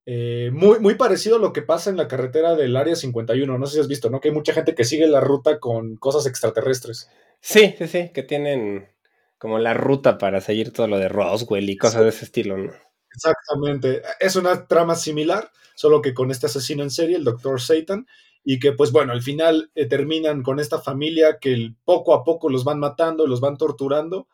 Eh, 0.06 0.50
muy, 0.52 0.80
muy 0.80 0.96
parecido 0.96 1.36
a 1.36 1.38
lo 1.38 1.52
que 1.52 1.62
pasa 1.62 1.88
en 1.88 1.96
la 1.96 2.08
carretera 2.08 2.56
del 2.56 2.76
Área 2.76 2.96
51. 2.96 3.58
No 3.58 3.66
sé 3.66 3.74
si 3.74 3.80
has 3.80 3.88
visto, 3.88 4.10
¿no? 4.10 4.20
Que 4.20 4.28
hay 4.28 4.34
mucha 4.34 4.52
gente 4.52 4.74
que 4.74 4.84
sigue 4.84 5.06
la 5.06 5.20
ruta 5.20 5.60
con 5.60 5.96
cosas 5.96 6.26
extraterrestres. 6.26 7.08
Sí, 7.40 7.74
sí, 7.78 7.86
sí, 7.86 8.10
que 8.12 8.22
tienen 8.22 8.93
como 9.38 9.58
la 9.58 9.74
ruta 9.74 10.18
para 10.18 10.40
seguir 10.40 10.72
todo 10.72 10.88
lo 10.88 10.98
de 10.98 11.08
Roswell 11.08 11.68
y 11.68 11.76
cosas 11.76 12.02
de 12.02 12.08
ese 12.08 12.24
estilo, 12.24 12.56
¿no? 12.56 12.72
Exactamente. 13.14 14.02
Es 14.20 14.36
una 14.36 14.66
trama 14.66 14.96
similar, 14.96 15.50
solo 15.74 16.02
que 16.02 16.14
con 16.14 16.30
este 16.30 16.46
asesino 16.46 16.82
en 16.82 16.90
serie, 16.90 17.16
el 17.16 17.24
Dr. 17.24 17.60
Satan, 17.60 18.06
y 18.44 18.58
que 18.58 18.72
pues 18.72 18.92
bueno, 18.92 19.12
al 19.12 19.22
final 19.22 19.70
eh, 19.74 19.86
terminan 19.86 20.42
con 20.42 20.60
esta 20.60 20.80
familia 20.80 21.38
que 21.40 21.74
poco 21.84 22.14
a 22.14 22.24
poco 22.24 22.50
los 22.50 22.64
van 22.64 22.78
matando, 22.78 23.26
los 23.26 23.40
van 23.40 23.56
torturando. 23.56 24.28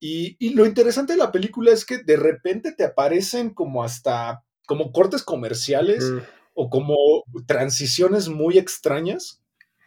Y, 0.00 0.50
lo 0.54 0.66
interesante 0.66 1.14
de 1.14 1.18
la 1.18 1.32
película 1.32 1.72
es 1.72 1.86
que 1.86 1.96
de 1.96 2.16
repente 2.16 2.72
te 2.72 2.84
aparecen 2.84 3.54
como 3.54 3.82
hasta, 3.82 4.44
como 4.66 4.92
cortes 4.92 5.22
comerciales 5.22 6.04
o 6.52 6.68
como 6.68 6.94
transiciones 7.46 8.28
muy 8.28 8.58
extrañas. 8.58 9.42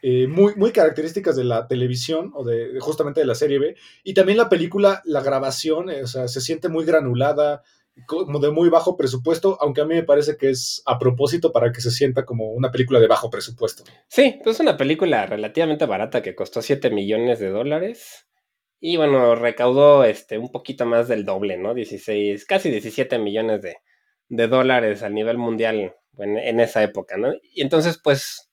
Eh, 0.09 0.25
muy, 0.25 0.55
muy 0.55 0.71
características 0.71 1.35
de 1.35 1.43
la 1.43 1.67
televisión 1.67 2.31
o 2.33 2.45
de 2.45 2.79
justamente 2.79 3.19
de 3.19 3.25
la 3.25 3.35
serie 3.35 3.59
B. 3.59 3.75
Y 4.05 4.13
también 4.13 4.37
la 4.37 4.47
película, 4.47 5.01
la 5.03 5.19
grabación, 5.19 5.89
eh, 5.89 6.03
o 6.03 6.07
sea, 6.07 6.29
se 6.29 6.39
siente 6.39 6.69
muy 6.69 6.85
granulada, 6.85 7.61
como 8.05 8.39
de 8.39 8.49
muy 8.49 8.69
bajo 8.69 8.95
presupuesto, 8.95 9.57
aunque 9.59 9.81
a 9.81 9.85
mí 9.85 9.95
me 9.95 10.03
parece 10.03 10.37
que 10.37 10.49
es 10.49 10.81
a 10.85 10.97
propósito 10.97 11.51
para 11.51 11.73
que 11.73 11.81
se 11.81 11.91
sienta 11.91 12.23
como 12.23 12.51
una 12.51 12.71
película 12.71 13.01
de 13.01 13.07
bajo 13.07 13.29
presupuesto. 13.29 13.83
Sí, 14.07 14.39
pues 14.41 14.55
es 14.55 14.59
una 14.61 14.77
película 14.77 15.25
relativamente 15.25 15.85
barata 15.85 16.21
que 16.21 16.35
costó 16.35 16.61
7 16.61 16.89
millones 16.89 17.39
de 17.39 17.49
dólares. 17.49 18.29
Y 18.79 18.95
bueno, 18.95 19.35
recaudó 19.35 20.05
este, 20.05 20.37
un 20.37 20.53
poquito 20.53 20.85
más 20.85 21.09
del 21.09 21.25
doble, 21.25 21.57
¿no? 21.57 21.73
16, 21.73 22.45
casi 22.45 22.69
17 22.69 23.19
millones 23.19 23.61
de, 23.61 23.75
de 24.29 24.47
dólares 24.47 25.03
a 25.03 25.09
nivel 25.09 25.37
mundial 25.37 25.95
en, 26.17 26.37
en, 26.37 26.61
esa 26.61 26.81
época, 26.81 27.17
¿no? 27.17 27.33
Y 27.53 27.61
entonces, 27.61 27.99
pues, 28.01 28.46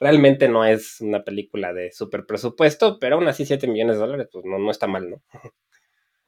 realmente 0.00 0.48
no 0.48 0.64
es 0.64 1.00
una 1.00 1.22
película 1.22 1.72
de 1.74 1.92
super 1.92 2.26
presupuesto, 2.26 2.98
pero 2.98 3.16
aún 3.16 3.28
así 3.28 3.44
7 3.44 3.68
millones 3.68 3.96
de 3.96 4.00
dólares, 4.00 4.28
pues 4.32 4.44
no, 4.46 4.58
no 4.58 4.70
está 4.70 4.86
mal, 4.86 5.10
¿no? 5.10 5.22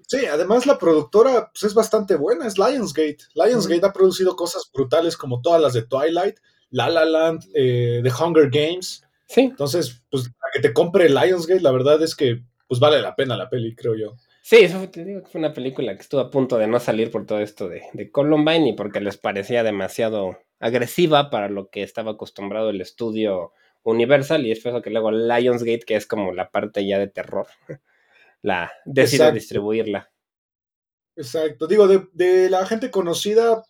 Sí, 0.06 0.26
además 0.26 0.66
la 0.66 0.78
productora 0.78 1.50
pues, 1.52 1.62
es 1.64 1.74
bastante 1.74 2.16
buena, 2.16 2.46
es 2.46 2.58
Lionsgate. 2.58 3.18
Lionsgate 3.34 3.86
ha 3.86 3.92
producido 3.94 4.36
cosas 4.36 4.70
brutales 4.72 5.16
como 5.16 5.40
todas 5.40 5.62
las 5.62 5.72
de 5.72 5.86
Twilight, 5.86 6.36
La 6.68 6.90
La 6.90 7.06
Land, 7.06 7.44
eh, 7.54 8.00
The 8.02 8.10
Hunger 8.10 8.50
Games. 8.50 9.06
Sí. 9.26 9.42
Entonces, 9.42 10.02
pues 10.10 10.24
para 10.24 10.52
que 10.52 10.60
te 10.60 10.74
compre 10.74 11.08
Lionsgate, 11.08 11.62
la 11.62 11.72
verdad 11.72 12.02
es 12.02 12.14
que 12.14 12.42
pues 12.68 12.78
vale 12.78 13.00
la 13.00 13.16
pena 13.16 13.36
la 13.36 13.48
peli, 13.48 13.74
creo 13.74 13.94
yo. 13.94 14.16
Sí, 14.42 14.56
eso 14.56 14.86
te 14.90 15.04
digo 15.04 15.22
que 15.22 15.28
fue 15.28 15.38
una 15.38 15.54
película 15.54 15.94
que 15.94 16.02
estuvo 16.02 16.20
a 16.20 16.30
punto 16.30 16.58
de 16.58 16.66
no 16.66 16.78
salir 16.78 17.10
por 17.10 17.24
todo 17.24 17.38
esto 17.38 17.68
de, 17.68 17.82
de 17.94 18.10
Columbine 18.10 18.70
y 18.70 18.72
porque 18.74 19.00
les 19.00 19.16
parecía 19.16 19.62
demasiado 19.62 20.36
agresiva 20.58 21.30
para 21.30 21.48
lo 21.48 21.70
que 21.70 21.82
estaba 21.82 22.12
acostumbrado 22.12 22.70
el 22.70 22.80
estudio 22.80 23.52
Universal 23.84 24.46
y 24.46 24.52
es 24.52 24.60
por 24.60 24.72
eso 24.72 24.82
que 24.82 24.90
luego 24.90 25.10
Lionsgate, 25.10 25.84
que 25.86 25.96
es 25.96 26.06
como 26.06 26.32
la 26.32 26.50
parte 26.50 26.86
ya 26.86 26.98
de 26.98 27.08
terror, 27.08 27.46
la 28.42 28.72
decide 28.84 29.32
distribuirla. 29.32 30.10
Exacto, 31.16 31.66
digo, 31.66 31.86
de, 31.88 32.08
de, 32.12 32.48
la 32.48 32.64
gente 32.66 32.90
conocida, 32.90 33.62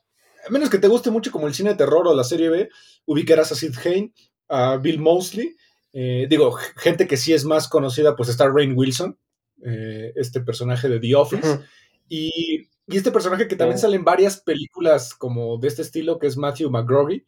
a 0.46 0.50
menos 0.50 0.70
que 0.70 0.78
te 0.78 0.86
guste 0.86 1.10
mucho 1.10 1.32
como 1.32 1.48
el 1.48 1.54
cine 1.54 1.70
de 1.70 1.76
terror 1.76 2.06
o 2.06 2.14
la 2.14 2.24
serie 2.24 2.48
B, 2.48 2.68
ubicarás 3.04 3.50
a 3.50 3.56
Sid 3.56 3.74
Hain, 3.84 4.14
a 4.48 4.76
Bill 4.76 5.00
Mosley, 5.00 5.56
eh, 5.92 6.26
digo, 6.28 6.52
gente 6.76 7.06
que 7.06 7.16
sí 7.16 7.32
es 7.32 7.44
más 7.44 7.68
conocida, 7.68 8.16
pues 8.16 8.28
está 8.28 8.48
Rain 8.48 8.76
Wilson, 8.76 9.18
eh, 9.64 10.12
este 10.16 10.40
personaje 10.40 10.88
de 10.88 11.00
The 11.00 11.14
Office. 11.14 11.60
y, 12.08 12.68
y, 12.86 12.96
este 12.96 13.12
personaje 13.12 13.46
que 13.46 13.56
también 13.56 13.78
sale 13.78 13.96
en 13.96 14.04
varias 14.04 14.40
películas 14.40 15.14
como 15.14 15.58
de 15.58 15.68
este 15.68 15.82
estilo, 15.82 16.18
que 16.18 16.26
es 16.26 16.36
Matthew 16.36 16.70
McGrory, 16.70 17.26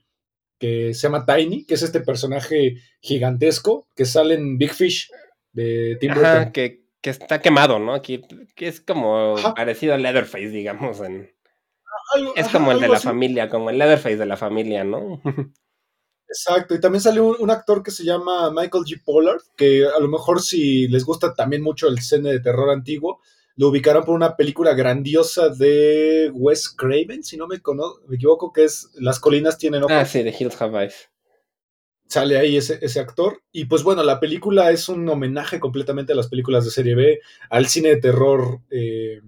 que 0.64 0.94
se 0.94 1.02
llama 1.02 1.26
Tiny, 1.26 1.66
que 1.66 1.74
es 1.74 1.82
este 1.82 2.00
personaje 2.00 2.76
gigantesco 3.02 3.86
que 3.94 4.06
sale 4.06 4.34
en 4.34 4.56
Big 4.56 4.72
Fish 4.72 5.10
de 5.52 5.98
Tim 6.00 6.14
Burton. 6.14 6.52
que, 6.52 6.86
que, 7.02 7.10
está 7.10 7.42
quemado, 7.42 7.78
¿no? 7.78 8.00
Que 8.00 8.22
es 8.56 8.80
como 8.80 9.36
parecido 9.54 9.92
a 9.92 9.98
Leatherface, 9.98 10.48
digamos. 10.48 11.00
En... 11.00 11.30
es 12.34 12.48
como 12.48 12.72
el 12.72 12.80
de 12.80 12.88
la 12.88 12.98
familia, 12.98 13.50
como 13.50 13.68
el 13.68 13.76
Leatherface 13.76 14.16
de 14.16 14.24
la 14.24 14.38
familia, 14.38 14.84
¿no? 14.84 15.20
Exacto, 16.26 16.74
y 16.74 16.80
también 16.80 17.02
salió 17.02 17.26
un, 17.26 17.36
un, 17.38 17.50
actor 17.50 17.82
que 17.82 17.90
se 17.90 18.02
llama 18.02 18.50
Michael 18.50 18.84
G. 18.84 19.02
Pollard, 19.04 19.42
que 19.58 19.84
a 19.86 20.00
lo 20.00 20.08
mejor 20.08 20.40
si 20.40 20.88
les 20.88 21.04
gusta 21.04 21.34
también 21.34 21.60
mucho 21.60 21.88
el 21.88 22.00
cine 22.00 22.32
de 22.32 22.40
terror 22.40 22.70
antiguo, 22.70 23.20
lo 23.56 23.68
ubicaron 23.68 24.04
por 24.04 24.14
una 24.14 24.36
película 24.36 24.74
grandiosa 24.74 25.48
de 25.48 26.30
Wes 26.34 26.68
Craven, 26.68 27.22
si 27.22 27.36
no 27.36 27.46
me, 27.46 27.60
me 28.08 28.16
equivoco, 28.16 28.52
que 28.52 28.64
es 28.64 28.90
Las 28.94 29.20
colinas 29.20 29.58
tienen 29.58 29.84
ojos. 29.84 29.96
Ah, 29.96 30.04
sí, 30.04 30.22
de 30.22 30.34
Hills 30.36 30.60
Have 30.60 30.80
Eyes. 30.80 31.10
Sale 32.08 32.36
ahí 32.36 32.56
ese, 32.56 32.78
ese, 32.82 33.00
actor. 33.00 33.42
Y 33.52 33.64
pues 33.64 33.82
bueno, 33.82 34.02
la 34.02 34.20
película 34.20 34.70
es 34.70 34.88
un 34.88 35.08
homenaje 35.08 35.58
completamente 35.60 36.12
a 36.12 36.16
las 36.16 36.28
películas 36.28 36.64
de 36.64 36.70
serie 36.70 36.94
B, 36.94 37.20
al 37.48 37.66
cine 37.66 37.90
de 37.90 37.96
terror, 37.96 38.60
eh, 38.70 39.20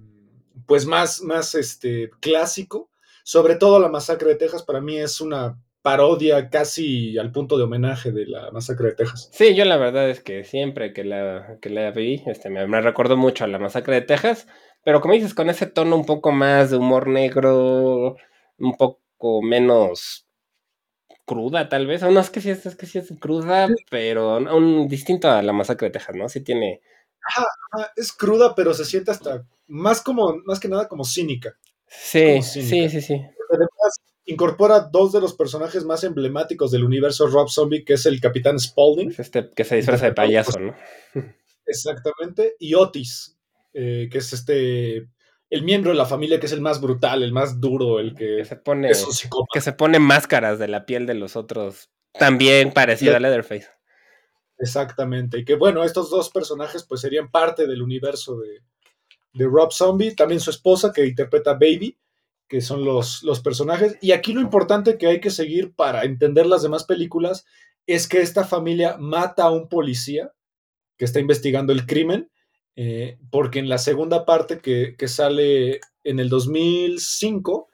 pues 0.66 0.86
más, 0.86 1.22
más 1.22 1.54
este, 1.54 2.10
clásico. 2.20 2.90
Sobre 3.22 3.56
todo 3.56 3.80
la 3.80 3.88
masacre 3.88 4.30
de 4.30 4.36
Texas, 4.36 4.62
para 4.62 4.80
mí 4.80 4.98
es 4.98 5.20
una 5.20 5.58
parodia 5.86 6.50
casi 6.50 7.16
al 7.16 7.30
punto 7.30 7.56
de 7.56 7.62
homenaje 7.62 8.10
de 8.10 8.26
la 8.26 8.50
masacre 8.50 8.88
de 8.88 8.94
Texas. 8.96 9.30
Sí, 9.32 9.54
yo 9.54 9.64
la 9.64 9.76
verdad 9.76 10.10
es 10.10 10.20
que 10.20 10.42
siempre 10.42 10.92
que 10.92 11.04
la, 11.04 11.58
que 11.62 11.70
la 11.70 11.92
vi, 11.92 12.24
este, 12.26 12.50
me, 12.50 12.66
me 12.66 12.80
recordó 12.80 13.16
mucho 13.16 13.44
a 13.44 13.46
la 13.46 13.60
masacre 13.60 13.94
de 13.94 14.00
Texas, 14.00 14.48
pero 14.82 15.00
como 15.00 15.14
dices, 15.14 15.32
con 15.32 15.48
ese 15.48 15.66
tono 15.66 15.94
un 15.94 16.04
poco 16.04 16.32
más 16.32 16.72
de 16.72 16.76
humor 16.76 17.06
negro, 17.06 18.16
un 18.58 18.76
poco 18.76 19.42
menos 19.42 20.26
cruda 21.24 21.68
tal 21.68 21.86
vez, 21.86 22.02
o 22.02 22.10
no 22.10 22.18
es 22.18 22.30
que 22.30 22.40
sí 22.40 22.50
es, 22.50 22.66
es 22.66 22.74
que 22.74 22.86
sí 22.86 22.98
es 22.98 23.14
cruda, 23.20 23.68
pero 23.88 24.38
un, 24.38 24.88
distinto 24.88 25.30
a 25.30 25.40
la 25.40 25.52
masacre 25.52 25.86
de 25.86 25.92
Texas, 25.92 26.16
¿no? 26.16 26.28
Sí 26.28 26.40
tiene... 26.40 26.80
Ajá, 27.22 27.46
ajá, 27.70 27.92
es 27.94 28.12
cruda, 28.12 28.56
pero 28.56 28.74
se 28.74 28.84
siente 28.84 29.12
hasta 29.12 29.46
más 29.68 30.02
como, 30.02 30.34
más 30.46 30.58
que 30.58 30.68
nada 30.68 30.88
como 30.88 31.04
cínica. 31.04 31.56
Sí, 31.88 32.42
sí, 32.42 32.62
sí, 32.62 33.00
sí. 33.00 33.14
Además, 33.50 34.00
incorpora 34.24 34.80
dos 34.80 35.12
de 35.12 35.20
los 35.20 35.34
personajes 35.34 35.84
más 35.84 36.04
emblemáticos 36.04 36.70
del 36.70 36.84
universo 36.84 37.26
Rob 37.28 37.48
Zombie, 37.48 37.84
que 37.84 37.94
es 37.94 38.06
el 38.06 38.20
Capitán 38.20 38.58
Spaulding. 38.58 39.14
Este 39.16 39.50
que 39.50 39.64
se 39.64 39.76
disfraza 39.76 40.06
de 40.06 40.12
payaso, 40.12 40.58
¿no? 40.58 40.74
Exactamente. 41.66 42.56
Y 42.58 42.74
Otis, 42.74 43.38
eh, 43.72 44.08
que 44.10 44.18
es 44.18 44.32
este 44.32 45.08
el 45.48 45.62
miembro 45.62 45.92
de 45.92 45.96
la 45.96 46.06
familia 46.06 46.40
que 46.40 46.46
es 46.46 46.52
el 46.52 46.60
más 46.60 46.80
brutal, 46.80 47.22
el 47.22 47.32
más 47.32 47.60
duro, 47.60 48.00
el 48.00 48.14
que, 48.14 48.38
que 48.38 48.44
se 48.44 48.56
pone 48.56 48.90
es 48.90 49.04
un 49.04 49.46
que 49.52 49.60
se 49.60 49.72
pone 49.72 50.00
máscaras 50.00 50.58
de 50.58 50.66
la 50.66 50.86
piel 50.86 51.06
de 51.06 51.14
los 51.14 51.36
otros, 51.36 51.90
también 52.12 52.72
parecido 52.72 53.16
a 53.16 53.20
Leatherface. 53.20 53.68
Exactamente. 54.58 55.38
Y 55.38 55.44
que 55.44 55.54
bueno, 55.54 55.84
estos 55.84 56.10
dos 56.10 56.30
personajes 56.30 56.84
pues 56.84 57.00
serían 57.00 57.30
parte 57.30 57.66
del 57.66 57.82
universo 57.82 58.38
de, 58.38 58.62
de 59.36 59.46
Rob 59.46 59.72
Zombie, 59.72 60.14
también 60.14 60.40
su 60.40 60.50
esposa 60.50 60.92
que 60.92 61.06
interpreta 61.06 61.54
Baby 61.54 61.96
que 62.48 62.60
son 62.60 62.84
los, 62.84 63.22
los 63.22 63.40
personajes. 63.40 63.96
Y 64.00 64.12
aquí 64.12 64.32
lo 64.32 64.40
importante 64.40 64.98
que 64.98 65.06
hay 65.06 65.20
que 65.20 65.30
seguir 65.30 65.74
para 65.74 66.04
entender 66.04 66.46
las 66.46 66.62
demás 66.62 66.84
películas 66.84 67.44
es 67.86 68.08
que 68.08 68.20
esta 68.20 68.44
familia 68.44 68.96
mata 68.98 69.44
a 69.44 69.50
un 69.50 69.68
policía 69.68 70.32
que 70.96 71.04
está 71.04 71.20
investigando 71.20 71.72
el 71.72 71.86
crimen, 71.86 72.30
eh, 72.76 73.18
porque 73.30 73.58
en 73.58 73.68
la 73.68 73.78
segunda 73.78 74.24
parte 74.24 74.58
que, 74.60 74.96
que, 74.96 75.08
sale 75.08 75.80
en 76.04 76.20
el 76.20 76.28
2005, 76.28 77.68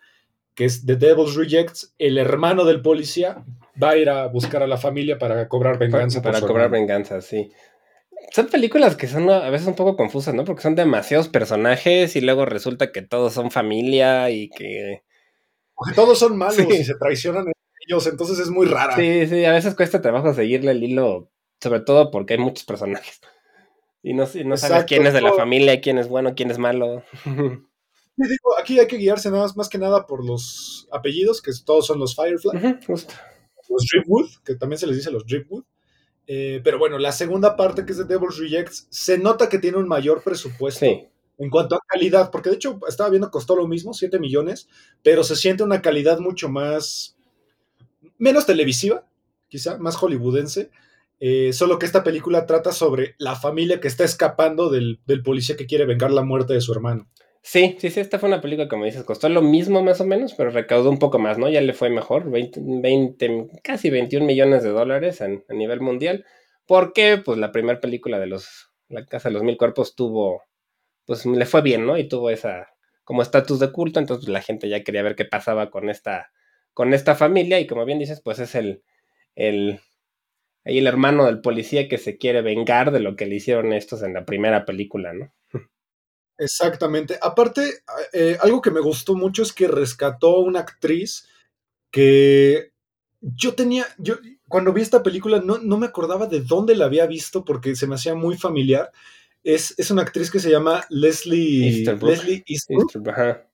que 0.55 0.65
es 0.65 0.85
The 0.85 0.97
Devil's 0.97 1.35
Rejects, 1.35 1.95
el 1.99 2.19
hermano 2.19 2.65
del 2.65 2.83
policía 2.83 3.45
va 3.83 3.91
a 3.91 3.97
ir 3.97 4.11
a 4.11 4.27
buscar 4.27 4.63
a 4.63 4.67
la 4.67 4.77
familia 4.77 5.19
para 5.19 5.49
cobrar 5.49 5.79
venganza. 5.79 6.21
Para, 6.21 6.41
para 6.41 6.47
cobrar 6.47 6.71
venganza, 6.71 7.21
sí 7.21 7.51
son 8.31 8.47
películas 8.47 8.97
que 8.97 9.09
son 9.09 9.29
a 9.31 9.51
veces 9.51 9.67
un 9.67 9.75
poco 9.75 9.97
confusas, 9.97 10.35
¿no? 10.35 10.45
Porque 10.45 10.63
son 10.63 10.75
demasiados 10.75 11.29
personajes 11.29 12.17
y 12.17 12.21
luego 12.21 12.45
resulta 12.45 12.93
que 12.93 13.03
todos 13.03 13.33
son 13.33 13.51
familia 13.51 14.31
y 14.31 14.49
que... 14.51 15.03
Todos 15.95 16.19
son 16.19 16.37
malos 16.37 16.57
sí. 16.57 16.67
y 16.71 16.85
se 16.85 16.95
traicionan 16.95 17.47
ellos, 17.89 18.07
entonces 18.07 18.39
es 18.39 18.51
muy 18.51 18.67
rara. 18.67 18.97
Sí, 18.97 19.27
sí, 19.27 19.45
a 19.45 19.53
veces 19.53 19.75
cuesta 19.75 20.01
trabajo 20.01 20.33
seguirle 20.35 20.71
el 20.71 20.83
hilo, 20.83 21.31
sobre 21.61 21.81
todo 21.81 22.11
porque 22.11 22.35
hay 22.35 22.39
muchos 22.39 22.65
personajes. 22.65 23.21
Y 24.03 24.15
no, 24.15 24.29
no 24.45 24.57
sabes 24.57 24.85
quién 24.85 25.07
es 25.07 25.15
de 25.15 25.21
la 25.21 25.33
familia, 25.33 25.81
quién 25.81 25.99
es 25.99 26.09
bueno, 26.09 26.35
quién 26.35 26.51
es 26.51 26.59
malo. 26.59 27.03
Y 28.15 28.29
digo, 28.29 28.59
aquí 28.61 28.79
hay 28.79 28.87
que 28.87 28.99
guiarse 28.99 29.31
nada 29.31 29.45
más, 29.45 29.57
más 29.57 29.69
que 29.71 29.79
nada 29.79 30.07
por 30.07 30.23
los 30.23 30.87
apellidos, 30.93 31.41
que 31.41 31.51
todos 31.65 31.87
son 31.87 31.99
los 31.99 32.15
Firefly. 32.15 32.59
Uh 32.59 32.61
-huh, 32.61 33.07
los 33.69 33.87
Driftwood, 33.91 34.31
que 34.45 34.55
también 34.55 34.79
se 34.79 34.87
les 34.87 34.97
dice 34.97 35.11
los 35.11 35.25
Driftwood. 35.25 35.65
Eh, 36.27 36.61
pero 36.63 36.79
bueno, 36.79 36.99
la 36.99 37.13
segunda 37.13 37.57
parte 37.57 37.85
que 37.85 37.93
es 37.93 37.99
de 37.99 38.05
Devil's 38.05 38.39
Rejects, 38.39 38.87
se 38.91 39.19
nota 39.19 39.49
que 39.49 39.59
tiene 39.59 39.79
un 39.79 39.89
mayor 39.89 40.23
presupuesto 40.23 40.87
sí. 40.87 41.09
en 41.39 41.51
cuanto 41.51 41.75
a 41.75 41.81
calidad, 41.87 42.31
porque 42.31 42.51
de 42.51 42.57
hecho 42.57 42.79
estaba 42.89 43.11
viendo, 43.11 43.31
costó 43.31 43.57
lo 43.57 43.67
mismo, 43.67 43.93
7 43.93 44.19
millones, 44.19 44.69
pero 45.03 45.25
se 45.25 45.37
siente 45.37 45.65
una 45.65 45.83
calidad 45.83 46.21
mucho 46.21 46.49
más, 46.49 47.17
menos 48.19 48.47
televisiva, 48.47 49.05
quizá, 49.49 49.79
más 49.79 49.97
hollywoodense. 49.97 50.71
Eh, 51.25 51.53
solo 51.53 51.79
que 51.79 51.87
esta 51.87 52.03
película 52.03 52.47
trata 52.47 52.73
sobre 52.73 53.15
la 53.19 53.37
familia 53.37 53.81
que 53.81 53.87
está 53.87 54.03
escapando 54.03 54.71
del, 54.71 54.99
del, 55.07 55.23
policía 55.23 55.57
que 55.57 55.67
quiere 55.67 55.87
vengar 55.87 56.11
la 56.11 56.25
muerte 56.25 56.53
de 56.53 56.61
su 56.61 56.73
hermano. 56.73 57.09
Sí, 57.45 57.77
sí, 57.81 57.91
sí, 57.91 57.99
esta 58.01 58.19
fue 58.21 58.29
una 58.29 58.41
película, 58.41 58.69
como 58.69 58.85
dices, 58.85 59.03
costó 59.03 59.29
lo 59.29 59.43
mismo 59.43 59.83
más 59.83 60.01
o 60.01 60.07
menos, 60.07 60.35
pero 60.35 60.51
recaudó 60.51 60.91
un 60.91 60.99
poco 61.01 61.19
más, 61.19 61.39
¿no? 61.39 61.49
Ya 61.49 61.61
le 61.61 61.73
fue 61.73 61.91
mejor, 61.91 62.31
20, 62.31 62.61
20 62.65 63.49
casi 63.65 63.91
21 63.91 64.27
millones 64.27 64.63
de 64.63 64.71
dólares 64.71 65.21
en, 65.21 65.45
a 65.49 65.55
nivel 65.55 65.81
mundial, 65.81 66.25
porque 66.67 67.19
pues 67.25 67.39
la 67.39 67.51
primera 67.51 67.81
película 67.81 68.21
de 68.21 68.29
los, 68.29 68.71
La 68.89 69.05
Casa 69.07 69.29
de 69.29 69.33
los 69.35 69.43
Mil 69.43 69.57
Cuerpos 69.57 69.97
tuvo, 69.97 70.43
pues 71.07 71.27
le 71.27 71.47
fue 71.47 71.63
bien, 71.63 71.87
¿no? 71.87 71.99
Y 71.99 72.09
tuvo 72.09 72.31
esa, 72.31 72.69
como 73.05 73.23
estatus 73.23 73.61
de 73.61 73.73
culto, 73.73 74.01
entonces 74.01 74.29
la 74.29 74.43
gente 74.43 74.69
ya 74.69 74.85
quería 74.85 75.03
ver 75.03 75.17
qué 75.17 75.25
pasaba 75.27 75.71
con 75.71 75.91
esta, 75.91 76.33
con 76.75 76.95
esta 76.95 77.15
familia, 77.17 77.61
y 77.61 77.67
como 77.67 77.85
bien 77.87 77.99
dices, 78.01 78.23
pues 78.23 78.39
es 78.41 78.55
el, 78.57 78.83
el, 79.37 79.81
ahí 80.65 80.79
el 80.79 80.87
hermano 80.89 81.27
del 81.27 81.41
policía 81.43 81.89
que 81.89 81.99
se 81.99 82.19
quiere 82.19 82.43
vengar 82.43 82.93
de 82.93 83.01
lo 83.01 83.17
que 83.17 83.27
le 83.27 83.37
hicieron 83.37 83.73
estos 83.73 84.03
en 84.03 84.15
la 84.15 84.25
primera 84.27 84.67
película, 84.67 85.13
¿no? 85.15 85.33
Exactamente. 86.39 87.19
Aparte, 87.21 87.83
eh, 88.13 88.37
algo 88.41 88.61
que 88.61 88.71
me 88.71 88.81
gustó 88.81 89.15
mucho 89.15 89.43
es 89.43 89.53
que 89.53 89.69
rescató 89.69 90.39
una 90.39 90.61
actriz 90.61 91.29
que 91.91 92.73
yo 93.21 93.55
tenía, 93.55 93.87
yo 93.99 94.17
cuando 94.49 94.73
vi 94.73 94.83
esta 94.83 95.03
película 95.03 95.41
no, 95.41 95.59
no, 95.59 95.79
me 95.79 95.87
acordaba 95.87 96.27
de 96.27 96.41
dónde 96.41 96.75
la 96.75 96.87
había 96.87 97.07
visto 97.07 97.45
porque 97.45 97.77
se 97.77 97.87
me 97.87 97.95
hacía 97.95 98.15
muy 98.15 98.37
familiar. 98.37 98.91
Es, 99.45 99.75
es 99.79 99.91
una 99.91 100.03
actriz 100.03 100.31
que 100.31 100.41
se 100.41 100.51
llama 100.51 100.85
Leslie 100.89 101.69
Easterbrook. 101.69 102.11
Leslie 102.11 102.45
Easterbrook. 102.47 102.95
Easterbrook. 102.97 103.47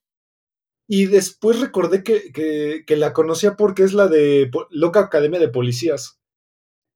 Y 0.90 1.06
después 1.06 1.60
recordé 1.60 2.02
que, 2.02 2.32
que, 2.32 2.84
que, 2.86 2.96
la 2.96 3.12
conocía 3.12 3.56
porque 3.56 3.82
es 3.82 3.92
la 3.92 4.08
de 4.08 4.50
Loca 4.70 5.00
Academia 5.00 5.38
de 5.38 5.48
Policías 5.48 6.17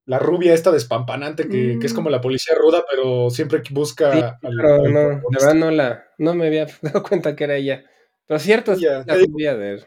la 0.05 0.19
rubia 0.19 0.55
esta 0.55 0.71
despampanante 0.71 1.49
que, 1.49 1.77
mm. 1.77 1.79
que, 1.79 1.87
es 1.87 1.95
como 1.95 2.11
la 2.11 2.21
policía 2.21 2.55
ruda, 2.57 2.85
pero 2.91 3.31
siempre 3.31 3.63
busca. 3.71 4.13
Sí, 4.13 4.19
al, 4.21 4.57
pero 4.57 4.75
al, 4.75 4.93
no, 4.93 5.01
de 5.09 5.21
verdad 5.31 5.55
no 5.55 5.71
la, 5.71 6.05
no 6.19 6.35
me 6.35 6.47
había 6.47 6.67
dado 6.83 7.03
cuenta 7.03 7.37
que 7.37 7.45
era 7.45 7.57
ella. 7.57 7.85
Pero 8.27 8.41
cierto, 8.41 8.73
es 8.73 8.81
yeah, 8.81 9.05
la 9.07 9.15
rubia 9.15 9.57
de. 9.57 9.85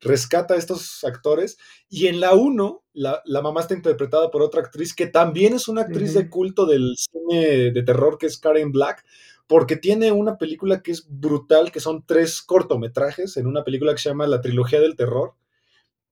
rescata 0.00 0.54
a 0.54 0.56
estos 0.56 1.04
actores. 1.04 1.58
Y 1.88 2.06
en 2.06 2.20
la 2.20 2.34
1, 2.34 2.84
la, 2.94 3.22
mamá 3.42 3.60
está 3.60 3.74
interpretada 3.74 4.30
por 4.30 4.42
otra 4.42 4.62
actriz 4.62 4.94
que 4.94 5.06
también 5.06 5.54
es 5.54 5.68
una 5.68 5.82
actriz 5.82 6.14
de 6.14 6.28
culto 6.28 6.66
del 6.66 6.94
cine 6.96 7.70
de 7.70 7.82
terror, 7.82 8.18
que 8.18 8.26
es 8.26 8.38
Karen 8.38 8.72
Black, 8.72 9.04
porque 9.46 9.76
tiene 9.76 10.12
una 10.12 10.38
película 10.38 10.82
que 10.82 10.90
es 10.90 11.06
brutal, 11.08 11.70
que 11.72 11.80
son 11.80 12.04
tres 12.04 12.42
cortometrajes 12.42 13.36
en 13.36 13.46
una 13.46 13.64
película 13.64 13.92
que 13.92 13.98
se 13.98 14.10
llama 14.10 14.26
La 14.26 14.40
Trilogía 14.40 14.80
del 14.80 14.96
Terror. 14.96 15.34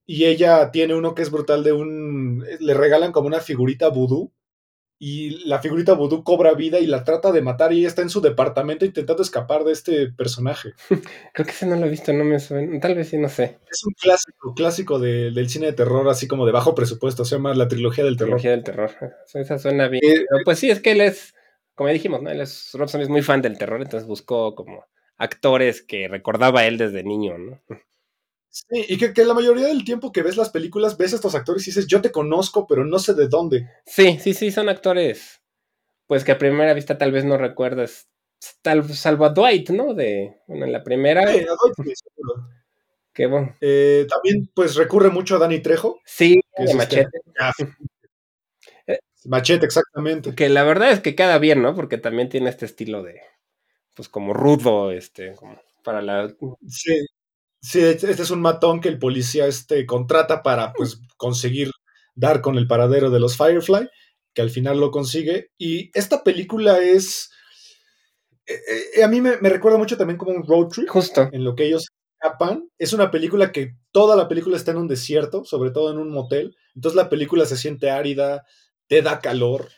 Y 0.06 0.24
ella 0.26 0.70
tiene 0.70 0.94
uno 0.94 1.14
que 1.14 1.22
es 1.22 1.30
brutal 1.30 1.64
de 1.64 1.72
un... 1.72 2.44
Le 2.60 2.74
regalan 2.74 3.12
como 3.12 3.26
una 3.26 3.40
figurita 3.40 3.88
vudú 3.88 4.32
y 4.98 5.46
la 5.46 5.60
figurita 5.60 5.92
vudú 5.92 6.24
cobra 6.24 6.54
vida 6.54 6.78
y 6.78 6.86
la 6.86 7.04
trata 7.04 7.30
de 7.30 7.42
matar 7.42 7.72
y 7.72 7.80
ella 7.80 7.88
está 7.88 8.00
en 8.00 8.08
su 8.08 8.22
departamento 8.22 8.86
intentando 8.86 9.22
escapar 9.22 9.64
de 9.64 9.72
este 9.72 10.08
personaje. 10.12 10.72
Creo 11.34 11.46
que 11.46 11.52
ese 11.52 11.66
no 11.66 11.76
lo 11.76 11.86
he 11.86 11.90
visto, 11.90 12.12
no 12.12 12.24
me 12.24 12.38
suena, 12.40 12.80
tal 12.80 12.94
vez 12.94 13.08
sí, 13.08 13.18
no 13.18 13.28
sé. 13.28 13.58
Es 13.70 13.84
un 13.84 13.92
clásico, 13.92 14.54
clásico 14.54 14.98
del 14.98 15.48
cine 15.50 15.66
de 15.66 15.72
terror, 15.74 16.08
así 16.08 16.26
como 16.26 16.46
de 16.46 16.52
bajo 16.52 16.74
presupuesto, 16.74 17.24
se 17.24 17.36
llama 17.36 17.54
La 17.54 17.68
Trilogía 17.68 18.04
del 18.04 18.16
Terror. 18.16 18.40
Trilogía 18.40 18.50
del 18.52 18.64
Terror, 18.64 18.90
esa 19.34 19.58
suena 19.58 19.88
bien. 19.88 20.02
Eh, 20.04 20.24
pues 20.44 20.58
sí, 20.58 20.70
es 20.70 20.80
que 20.80 20.92
él 20.92 21.02
es, 21.02 21.34
como 21.74 21.90
dijimos, 21.90 22.22
¿no? 22.22 22.30
Él 22.30 22.40
es, 22.40 22.70
Robson 22.72 23.02
es 23.02 23.10
muy 23.10 23.22
fan 23.22 23.42
del 23.42 23.58
terror, 23.58 23.82
entonces 23.82 24.08
buscó 24.08 24.54
como 24.54 24.86
actores 25.18 25.82
que 25.82 26.08
recordaba 26.08 26.64
él 26.64 26.78
desde 26.78 27.02
niño, 27.02 27.36
¿no? 27.36 27.60
Sí, 28.56 28.86
y 28.88 28.96
que, 28.96 29.24
la 29.26 29.34
mayoría 29.34 29.66
del 29.66 29.84
tiempo 29.84 30.12
que 30.12 30.22
ves 30.22 30.38
las 30.38 30.48
películas, 30.48 30.96
ves 30.96 31.12
a 31.12 31.16
estos 31.16 31.34
actores 31.34 31.66
y 31.66 31.70
dices, 31.70 31.86
yo 31.86 32.00
te 32.00 32.10
conozco, 32.10 32.66
pero 32.66 32.86
no 32.86 32.98
sé 32.98 33.12
de 33.12 33.28
dónde. 33.28 33.68
Sí, 33.84 34.18
sí, 34.18 34.32
sí, 34.32 34.50
son 34.50 34.70
actores, 34.70 35.42
pues 36.06 36.24
que 36.24 36.32
a 36.32 36.38
primera 36.38 36.72
vista 36.72 36.96
tal 36.96 37.12
vez 37.12 37.26
no 37.26 37.36
recuerdas, 37.36 38.08
tal, 38.62 38.88
salvo 38.94 39.26
a 39.26 39.28
Dwight, 39.28 39.68
¿no? 39.68 39.92
De, 39.92 40.40
bueno, 40.46 40.64
en 40.64 40.72
la 40.72 40.82
primera. 40.82 41.30
Sí, 41.30 41.40
a 41.40 41.54
Dwight, 41.74 41.96
seguro. 41.96 42.48
Qué 43.12 43.26
bueno. 43.26 43.54
Eh, 43.60 44.06
también, 44.08 44.50
pues 44.54 44.74
recurre 44.76 45.10
mucho 45.10 45.36
a 45.36 45.38
Danny 45.38 45.60
Trejo. 45.60 46.00
Sí, 46.06 46.40
de 46.56 46.64
este, 46.64 46.76
Machete. 46.76 47.20
Eh, 48.88 49.00
machete, 49.24 49.66
exactamente. 49.66 50.34
Que 50.34 50.48
la 50.48 50.62
verdad 50.62 50.92
es 50.92 51.00
que 51.00 51.16
queda 51.16 51.38
bien, 51.38 51.60
¿no? 51.60 51.74
Porque 51.74 51.98
también 51.98 52.28
tiene 52.28 52.48
este 52.50 52.66
estilo 52.66 53.02
de, 53.02 53.20
pues 53.94 54.08
como 54.08 54.32
rudo, 54.32 54.92
este, 54.92 55.34
como 55.34 55.60
para 55.82 56.00
la... 56.02 56.32
Sí, 56.68 57.04
Sí, 57.60 57.80
este 57.80 58.10
es 58.10 58.30
un 58.30 58.40
matón 58.40 58.80
que 58.80 58.88
el 58.88 58.98
policía 58.98 59.46
este, 59.46 59.86
contrata 59.86 60.42
para 60.42 60.72
pues, 60.72 61.00
conseguir 61.16 61.70
dar 62.14 62.40
con 62.40 62.56
el 62.56 62.66
paradero 62.66 63.10
de 63.10 63.20
los 63.20 63.36
Firefly, 63.36 63.88
que 64.34 64.42
al 64.42 64.50
final 64.50 64.80
lo 64.80 64.90
consigue. 64.90 65.50
Y 65.58 65.90
esta 65.98 66.22
película 66.24 66.78
es. 66.78 67.30
Eh, 68.46 68.54
eh, 68.96 69.04
a 69.04 69.08
mí 69.08 69.20
me, 69.20 69.36
recuerda 69.36 69.78
mucho 69.78 69.96
también 69.96 70.18
como 70.18 70.32
un 70.32 70.46
road 70.46 70.68
trip. 70.68 70.88
Justo. 70.88 71.28
En 71.32 71.44
lo 71.44 71.54
que 71.54 71.66
ellos 71.66 71.86
escapan. 72.20 72.68
Es 72.78 72.92
una 72.92 73.10
película 73.10 73.52
que 73.52 73.76
toda 73.92 74.16
la 74.16 74.28
película 74.28 74.56
está 74.56 74.70
en 74.70 74.78
un 74.78 74.88
desierto, 74.88 75.44
sobre 75.44 75.70
todo 75.70 75.92
en 75.92 75.98
un 75.98 76.10
motel. 76.10 76.56
Entonces 76.74 76.96
la 76.96 77.08
película 77.08 77.46
se 77.46 77.56
siente 77.56 77.90
árida, 77.90 78.44
te 78.86 79.02
da 79.02 79.20
calor. 79.20 79.68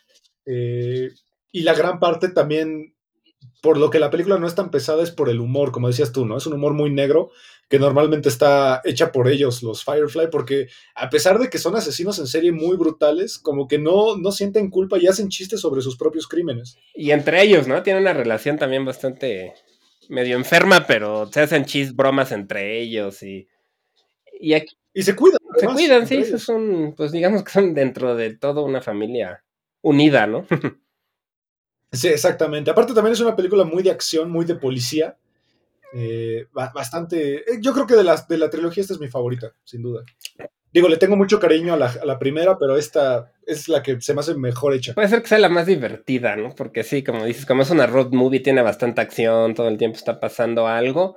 Eh, 0.46 1.10
y 1.52 1.62
la 1.62 1.74
gran 1.74 1.98
parte 1.98 2.28
también 2.28 2.94
por 3.62 3.78
lo 3.78 3.90
que 3.90 3.98
la 3.98 4.10
película 4.10 4.38
no 4.38 4.46
es 4.46 4.54
tan 4.54 4.70
pesada 4.70 5.02
es 5.02 5.10
por 5.10 5.28
el 5.28 5.40
humor, 5.40 5.72
como 5.72 5.88
decías 5.88 6.12
tú, 6.12 6.26
¿no? 6.26 6.36
Es 6.36 6.46
un 6.46 6.54
humor 6.54 6.74
muy 6.74 6.90
negro 6.90 7.30
que 7.68 7.78
normalmente 7.78 8.28
está 8.28 8.80
hecha 8.84 9.12
por 9.12 9.28
ellos, 9.28 9.62
los 9.62 9.84
Firefly, 9.84 10.28
porque 10.30 10.68
a 10.94 11.10
pesar 11.10 11.38
de 11.38 11.50
que 11.50 11.58
son 11.58 11.76
asesinos 11.76 12.18
en 12.18 12.26
serie 12.26 12.50
muy 12.50 12.76
brutales, 12.76 13.38
como 13.38 13.68
que 13.68 13.78
no, 13.78 14.16
no 14.16 14.32
sienten 14.32 14.70
culpa 14.70 14.98
y 14.98 15.06
hacen 15.06 15.28
chistes 15.28 15.60
sobre 15.60 15.82
sus 15.82 15.96
propios 15.96 16.26
crímenes. 16.26 16.78
Y 16.94 17.10
entre 17.10 17.42
ellos, 17.42 17.68
¿no? 17.68 17.82
Tienen 17.82 18.02
una 18.02 18.14
relación 18.14 18.58
también 18.58 18.84
bastante 18.84 19.52
medio 20.08 20.36
enferma, 20.36 20.86
pero 20.86 21.30
se 21.30 21.40
hacen 21.40 21.66
chis 21.66 21.94
bromas 21.94 22.32
entre 22.32 22.80
ellos 22.80 23.22
y... 23.22 23.46
Y, 24.40 24.54
aquí, 24.54 24.76
y 24.94 25.02
se 25.02 25.16
cuidan. 25.16 25.40
se 25.58 25.66
cuidan, 25.66 26.06
sí, 26.06 26.24
son, 26.38 26.94
pues 26.96 27.12
digamos 27.12 27.42
que 27.42 27.50
son 27.50 27.74
dentro 27.74 28.14
de 28.14 28.36
toda 28.36 28.62
una 28.62 28.80
familia 28.80 29.44
unida, 29.82 30.26
¿no? 30.26 30.46
Sí, 31.90 32.08
exactamente. 32.08 32.70
Aparte 32.70 32.92
también 32.92 33.14
es 33.14 33.20
una 33.20 33.34
película 33.34 33.64
muy 33.64 33.82
de 33.82 33.90
acción, 33.90 34.30
muy 34.30 34.44
de 34.44 34.56
policía. 34.56 35.16
Eh, 35.92 36.46
bastante... 36.52 37.38
Eh, 37.38 37.58
yo 37.60 37.72
creo 37.72 37.86
que 37.86 37.94
de 37.94 38.04
la, 38.04 38.24
de 38.28 38.38
la 38.38 38.50
trilogía 38.50 38.82
esta 38.82 38.94
es 38.94 39.00
mi 39.00 39.08
favorita, 39.08 39.52
sin 39.64 39.82
duda. 39.82 40.04
Digo, 40.72 40.88
le 40.88 40.98
tengo 40.98 41.16
mucho 41.16 41.40
cariño 41.40 41.74
a 41.74 41.76
la, 41.76 42.18
primera, 42.18 42.58
pero 42.58 42.76
esta 42.76 43.32
es 43.46 43.68
la 43.68 43.82
que 43.82 44.00
se 44.02 44.12
me 44.12 44.20
hace 44.20 44.34
mejor 44.34 44.74
hecha. 44.74 44.92
Puede 44.92 45.08
ser 45.08 45.22
que 45.22 45.28
sea 45.28 45.38
la 45.38 45.48
más 45.48 45.66
divertida, 45.66 46.36
¿no? 46.36 46.54
Porque 46.54 46.84
sí, 46.84 47.02
como 47.02 47.24
dices, 47.24 47.46
como 47.46 47.62
es 47.62 47.70
una 47.70 47.86
road 47.86 48.12
movie, 48.12 48.40
tiene 48.40 48.60
bastante 48.60 49.00
acción, 49.00 49.54
todo 49.54 49.68
el 49.68 49.78
tiempo 49.78 49.96
está 49.96 50.20
pasando 50.20 50.66
algo. 50.66 51.16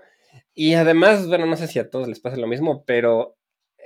Y 0.54 0.76
además, 0.76 1.28
bueno, 1.28 1.46
no 1.46 1.58
sé 1.58 1.68
si 1.68 1.80
a 1.80 1.90
todos 1.90 2.08
les 2.08 2.22
pasa 2.22 2.38
lo 2.38 2.48
mismo, 2.48 2.86
pero 2.86 3.38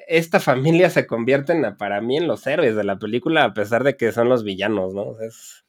esta 0.08 0.40
familia 0.40 0.92
se 0.92 1.08
convierte 1.08 1.54
en, 1.54 1.78
para 1.78 2.00
mí 2.00 2.18
en 2.18 2.28
los 2.28 2.46
héroes 2.46 2.76
de 2.76 2.84
la 2.84 3.00
película, 3.00 3.44
a 3.44 3.54
pesar 3.54 3.84
de 3.84 3.98
que 3.98 4.12
son 4.12 4.30
los 4.30 4.44
villanos, 4.44 4.94
¿no? 4.94 5.20
Es 5.20 5.66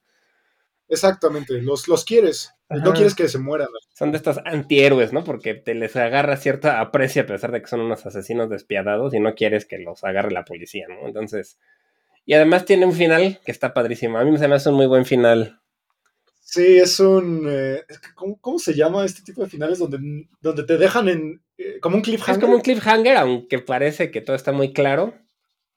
Exactamente, 0.89 1.61
los, 1.63 1.89
los 1.89 2.05
quieres, 2.05 2.55
no 2.69 2.93
quieres 2.93 3.15
que 3.15 3.29
se 3.29 3.39
mueran. 3.39 3.69
Son 3.95 4.13
de 4.13 4.19
estos 4.19 4.39
antihéroes, 4.45 5.13
¿no? 5.13 5.25
Porque 5.25 5.55
te 5.55 5.75
les 5.75 5.97
agarra 5.97 6.37
cierta 6.37 6.81
aprecia 6.81 7.23
a 7.23 7.27
pesar 7.27 7.51
de 7.51 7.61
que 7.61 7.69
son 7.69 7.81
unos 7.81 8.07
asesinos 8.07 8.51
despiadados 8.51 9.13
y 9.15 9.21
no 9.21 9.35
quieres 9.35 9.67
que 9.67 9.79
los 9.79 10.05
agarre 10.05 10.31
la 10.31 10.45
policía, 10.45 10.87
¿no? 10.89 11.07
Entonces, 11.07 11.59
y 12.25 12.35
además 12.35 12.65
tiene 12.65 12.87
un 12.87 12.93
final 12.93 13.41
que 13.45 13.53
está 13.53 13.73
padrísimo. 13.73 14.19
A 14.19 14.25
mí 14.25 14.37
se 14.37 14.49
me 14.49 14.57
hace 14.57 14.69
un 14.69 14.75
muy 14.75 14.87
buen 14.87 15.07
final. 15.07 15.61
Sí, 16.41 16.79
es 16.79 17.01
un... 17.01 17.47
Eh, 17.49 17.83
¿cómo, 18.41 18.59
se 18.59 18.75
llama 18.75 19.05
este 19.05 19.23
tipo 19.23 19.43
de 19.43 19.49
finales 19.49 19.79
donde, 19.79 20.29
donde 20.41 20.63
te 20.63 20.77
dejan 20.77 21.09
en... 21.09 21.43
Eh, 21.59 21.81
como 21.81 21.97
un 21.97 22.03
cliffhanger? 22.03 22.35
Es 22.37 22.41
como 22.41 22.57
un 22.57 22.63
cliffhanger, 22.63 23.17
aunque 23.17 23.59
parece 23.59 24.11
que 24.11 24.21
todo 24.21 24.37
está 24.37 24.53
muy 24.53 24.73
claro. 24.73 25.15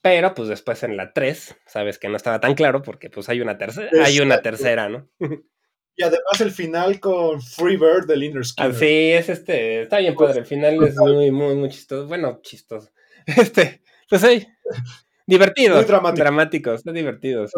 Pero 0.01 0.33
pues 0.33 0.47
después 0.47 0.81
en 0.83 0.95
la 0.95 1.12
3, 1.12 1.57
sabes 1.65 1.99
que 1.99 2.07
no 2.07 2.15
estaba 2.15 2.39
tan 2.39 2.55
claro 2.55 2.81
porque 2.81 3.09
pues 3.09 3.27
hay 3.29 3.41
una 3.41 3.57
tercera, 3.57 3.89
hay 4.03 4.19
una 4.19 4.41
tercera, 4.41 4.89
¿no? 4.89 5.09
Y 5.95 6.03
además 6.03 6.39
el 6.39 6.51
final 6.51 6.97
con 7.01 7.41
Freebird 7.41 8.07
del 8.07 8.23
Inner 8.23 8.45
Skinner. 8.45 8.71
Ah, 8.71 8.73
sí, 8.73 9.12
es 9.12 9.27
este, 9.27 9.81
está 9.81 9.97
bien 9.97 10.15
padre, 10.15 10.39
el 10.39 10.45
final 10.45 10.81
es 10.81 10.95
muy, 10.95 11.29
muy, 11.29 11.55
muy 11.55 11.67
chistoso, 11.67 12.07
bueno, 12.07 12.39
chistoso. 12.41 12.89
Este, 13.25 13.81
pues 14.07 14.21
sí, 14.21 14.47
divertido. 15.27 15.75
Muy 15.75 15.83
dramático. 15.83 16.23
dramático, 16.23 16.73
está 16.73 16.93
divertido, 16.93 17.45
sí. 17.47 17.53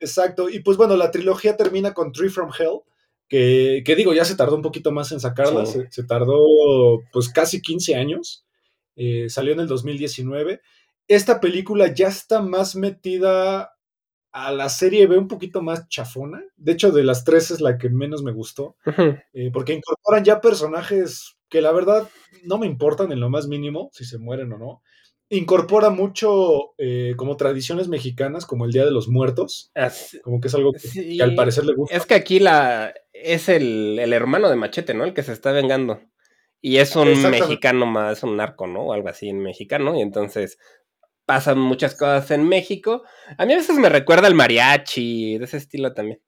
Exacto, 0.00 0.50
y 0.50 0.60
pues 0.60 0.76
bueno, 0.76 0.98
la 0.98 1.10
trilogía 1.10 1.56
termina 1.56 1.94
con 1.94 2.12
Tree 2.12 2.28
from 2.28 2.50
Hell, 2.58 2.80
que, 3.26 3.82
que 3.86 3.96
digo, 3.96 4.12
ya 4.12 4.26
se 4.26 4.36
tardó 4.36 4.56
un 4.56 4.62
poquito 4.62 4.92
más 4.92 5.10
en 5.10 5.18
sacarla, 5.18 5.64
se, 5.64 6.04
tardó 6.04 7.00
pues 7.10 7.30
casi 7.30 7.62
15 7.62 7.94
años, 7.94 8.44
eh, 8.96 9.30
salió 9.30 9.54
en 9.54 9.60
el 9.60 9.66
2019 9.66 10.60
esta 11.08 11.40
película 11.40 11.92
ya 11.92 12.08
está 12.08 12.40
más 12.40 12.76
metida 12.76 13.74
a 14.32 14.50
la 14.50 14.68
serie 14.68 15.06
B 15.06 15.16
un 15.16 15.28
poquito 15.28 15.62
más 15.62 15.88
chafona. 15.88 16.42
De 16.56 16.72
hecho, 16.72 16.90
de 16.90 17.04
las 17.04 17.24
tres 17.24 17.52
es 17.52 17.60
la 17.60 17.78
que 17.78 17.88
menos 17.88 18.22
me 18.22 18.32
gustó. 18.32 18.76
Eh, 19.32 19.50
porque 19.52 19.74
incorporan 19.74 20.24
ya 20.24 20.40
personajes 20.40 21.36
que 21.48 21.60
la 21.60 21.70
verdad 21.70 22.08
no 22.42 22.58
me 22.58 22.66
importan 22.66 23.12
en 23.12 23.20
lo 23.20 23.30
más 23.30 23.46
mínimo, 23.46 23.90
si 23.92 24.04
se 24.04 24.18
mueren 24.18 24.52
o 24.52 24.58
no. 24.58 24.82
Incorpora 25.28 25.90
mucho 25.90 26.74
eh, 26.78 27.14
como 27.16 27.36
tradiciones 27.36 27.86
mexicanas, 27.86 28.44
como 28.44 28.64
el 28.64 28.72
Día 28.72 28.84
de 28.84 28.90
los 28.90 29.08
Muertos. 29.08 29.70
como 30.24 30.40
que 30.40 30.48
es 30.48 30.54
algo 30.54 30.72
que, 30.72 31.22
al 31.22 31.36
parecer 31.36 31.64
le 31.64 31.74
gusta. 31.74 31.96
Es 31.96 32.04
que 32.04 32.14
aquí 32.14 32.40
la 32.40 32.92
es 33.12 33.48
el, 33.48 33.98
el, 34.00 34.12
hermano 34.12 34.50
de 34.50 34.56
Machete, 34.56 34.94
¿no? 34.94 35.04
El 35.04 35.14
que 35.14 35.22
se 35.22 35.32
está 35.32 35.52
vengando. 35.52 36.00
Y 36.60 36.78
es 36.78 36.96
un 36.96 37.22
mexicano 37.30 37.86
más, 37.86 38.22
un 38.22 38.36
narco, 38.36 38.66
¿no? 38.66 38.86
O 38.86 38.92
algo 38.92 39.08
así 39.08 39.28
en 39.28 39.38
mexicano. 39.38 39.96
Y 39.96 40.00
entonces 40.00 40.58
pasan 41.26 41.58
muchas 41.58 41.94
cosas 41.94 42.30
en 42.30 42.48
México. 42.48 43.02
A 43.38 43.46
mí 43.46 43.52
a 43.52 43.56
veces 43.56 43.76
me 43.76 43.88
recuerda 43.88 44.26
al 44.26 44.34
mariachi, 44.34 45.38
de 45.38 45.44
ese 45.44 45.58
estilo 45.58 45.92
también. 45.92 46.20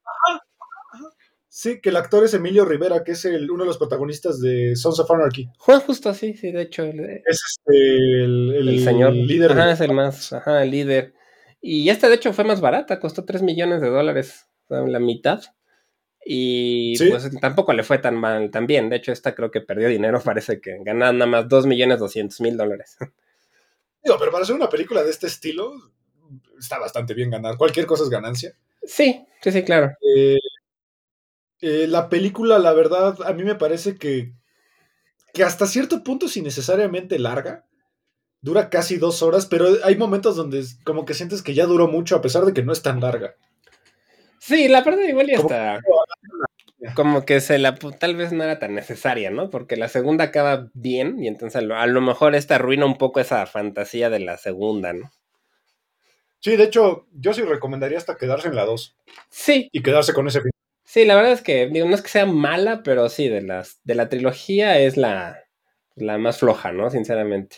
Sí, 1.49 1.81
que 1.81 1.89
el 1.89 1.95
actor 1.95 2.23
es 2.23 2.35
Emilio 2.35 2.65
Rivera, 2.65 3.03
que 3.03 3.13
es 3.13 3.25
el, 3.25 3.49
uno 3.49 3.63
de 3.63 3.67
los 3.67 3.79
protagonistas 3.79 4.39
de 4.39 4.75
Sons 4.75 4.99
of 4.99 5.09
Anarchy. 5.09 5.49
Juan, 5.57 5.79
justo 5.79 6.07
así, 6.07 6.35
sí, 6.35 6.51
de 6.51 6.61
hecho. 6.61 6.83
El, 6.83 6.99
es 6.99 7.41
este, 7.49 8.23
el, 8.23 8.79
señor. 8.83 9.13
líder. 9.13 9.53
Ajá, 9.53 9.71
es 9.71 9.81
el 9.81 9.91
más, 9.91 10.33
ajá, 10.33 10.61
el 10.61 10.69
líder. 10.69 11.15
Y 11.59 11.89
esta, 11.89 12.09
de 12.09 12.15
hecho, 12.15 12.31
fue 12.31 12.43
más 12.43 12.61
barata, 12.61 12.99
costó 12.99 13.25
3 13.25 13.41
millones 13.41 13.81
de 13.81 13.89
dólares, 13.89 14.47
la 14.69 14.99
mitad. 14.99 15.41
Y 16.23 16.95
pues 17.09 17.31
tampoco 17.39 17.73
le 17.73 17.83
fue 17.83 17.97
tan 17.99 18.15
mal 18.15 18.51
también. 18.51 18.89
De 18.89 18.97
hecho, 18.97 19.11
esta 19.11 19.33
creo 19.33 19.49
que 19.49 19.61
perdió 19.61 19.87
dinero, 19.87 20.21
parece 20.23 20.61
que 20.61 20.77
ganaba 20.83 21.11
nada 21.11 21.25
más 21.25 21.49
2 21.49 21.65
millones 21.65 21.97
200 21.97 22.39
mil 22.41 22.55
dólares. 22.55 22.97
Pero 24.17 24.31
para 24.31 24.43
hacer 24.43 24.55
una 24.55 24.69
película 24.69 25.03
de 25.03 25.09
este 25.09 25.27
estilo, 25.27 25.73
está 26.59 26.79
bastante 26.79 27.13
bien 27.13 27.29
ganar. 27.29 27.57
Cualquier 27.57 27.85
cosa 27.85 28.03
es 28.03 28.09
ganancia. 28.09 28.55
Sí, 28.83 29.25
sí, 29.41 29.51
sí, 29.51 29.63
claro. 29.63 29.91
Eh, 30.01 30.37
eh, 31.61 31.87
la 31.87 32.09
película, 32.09 32.59
la 32.59 32.73
verdad, 32.73 33.17
a 33.25 33.33
mí 33.33 33.43
me 33.43 33.55
parece 33.55 33.97
que, 33.97 34.33
que 35.33 35.43
hasta 35.43 35.65
cierto 35.65 36.03
punto 36.03 36.27
es 36.27 36.37
innecesariamente 36.37 37.19
larga. 37.19 37.65
Dura 38.41 38.69
casi 38.69 38.97
dos 38.97 39.23
horas, 39.23 39.47
pero 39.47 39.67
hay 39.83 39.95
momentos 39.95 40.35
donde 40.35 40.63
como 40.83 41.05
que 41.05 41.15
sientes 41.15 41.41
que 41.41 41.53
ya 41.55 41.65
duró 41.65 41.87
mucho 41.87 42.15
a 42.15 42.21
pesar 42.21 42.45
de 42.45 42.53
que 42.53 42.63
no 42.63 42.71
es 42.71 42.83
tan 42.83 43.01
larga. 43.01 43.35
Sí, 44.39 44.67
la 44.67 44.81
verdad 44.83 45.03
igual 45.03 45.27
ya 45.27 45.37
está. 45.37 45.81
Como 46.93 47.25
que 47.25 47.41
se 47.41 47.57
la 47.57 47.75
tal 47.75 48.15
vez 48.15 48.31
no 48.31 48.43
era 48.43 48.59
tan 48.59 48.75
necesaria, 48.75 49.31
¿no? 49.31 49.49
Porque 49.49 49.77
la 49.77 49.87
segunda 49.87 50.25
acaba 50.25 50.69
bien 50.73 51.23
y 51.23 51.27
entonces 51.27 51.61
a 51.61 51.85
lo, 51.87 52.01
mejor 52.01 52.35
esta 52.35 52.55
arruina 52.55 52.85
un 52.85 52.97
poco 52.97 53.19
esa 53.19 53.45
fantasía 53.45 54.09
de 54.09 54.19
la 54.19 54.37
segunda, 54.37 54.93
¿no? 54.93 55.11
Sí, 56.39 56.55
de 56.55 56.65
hecho, 56.65 57.07
yo 57.11 57.33
sí 57.33 57.41
recomendaría 57.41 57.97
hasta 57.97 58.15
quedarse 58.15 58.47
en 58.47 58.55
la 58.55 58.65
2. 58.65 58.95
Sí. 59.29 59.69
Y 59.71 59.81
quedarse 59.81 60.13
con 60.13 60.27
ese 60.27 60.41
fin. 60.41 60.51
Sí, 60.85 61.03
la 61.03 61.15
verdad 61.15 61.31
es 61.31 61.41
que, 61.41 61.67
digo, 61.67 61.87
no 61.87 61.95
es 61.95 62.01
que 62.01 62.09
sea 62.09 62.27
mala, 62.27 62.83
pero 62.83 63.09
sí, 63.09 63.27
de 63.27 63.41
las, 63.41 63.81
de 63.83 63.95
la 63.95 64.07
trilogía 64.07 64.79
es 64.79 64.97
la, 64.97 65.43
la 65.95 66.17
más 66.19 66.37
floja, 66.37 66.71
¿no? 66.71 66.89
Sinceramente. 66.91 67.57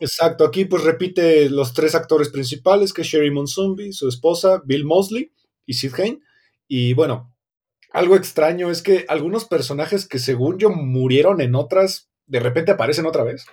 Exacto, 0.00 0.44
aquí 0.44 0.64
pues 0.64 0.82
repite 0.82 1.50
los 1.50 1.74
tres 1.74 1.94
actores 1.94 2.30
principales, 2.30 2.92
que 2.92 3.02
es 3.02 3.08
Sherry 3.08 3.30
Monzumbi, 3.30 3.92
su 3.92 4.08
esposa, 4.08 4.62
Bill 4.64 4.84
Mosley 4.84 5.32
y 5.66 5.74
Sid 5.74 5.94
Hain. 5.98 6.22
Y 6.66 6.94
bueno, 6.94 7.34
algo 7.92 8.16
extraño 8.16 8.70
es 8.70 8.82
que 8.82 9.04
algunos 9.08 9.44
personajes 9.44 10.06
que 10.06 10.18
según 10.18 10.58
yo 10.58 10.70
murieron 10.70 11.40
en 11.40 11.54
otras, 11.54 12.08
de 12.26 12.40
repente 12.40 12.72
aparecen 12.72 13.06
otra 13.06 13.24
vez. 13.24 13.44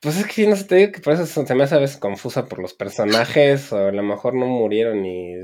Pues 0.00 0.18
es 0.18 0.26
que 0.26 0.46
no 0.46 0.56
sé, 0.56 0.64
te 0.64 0.74
digo 0.76 0.92
que 0.92 1.00
por 1.00 1.12
eso 1.14 1.26
se 1.26 1.54
me 1.54 1.64
hace 1.64 1.76
a 1.76 1.78
veces 1.78 1.96
confusa 1.96 2.46
por 2.46 2.58
los 2.58 2.74
personajes, 2.74 3.72
o 3.72 3.88
a 3.88 3.92
lo 3.92 4.02
mejor 4.02 4.34
no 4.34 4.46
murieron 4.46 5.04
y 5.06 5.36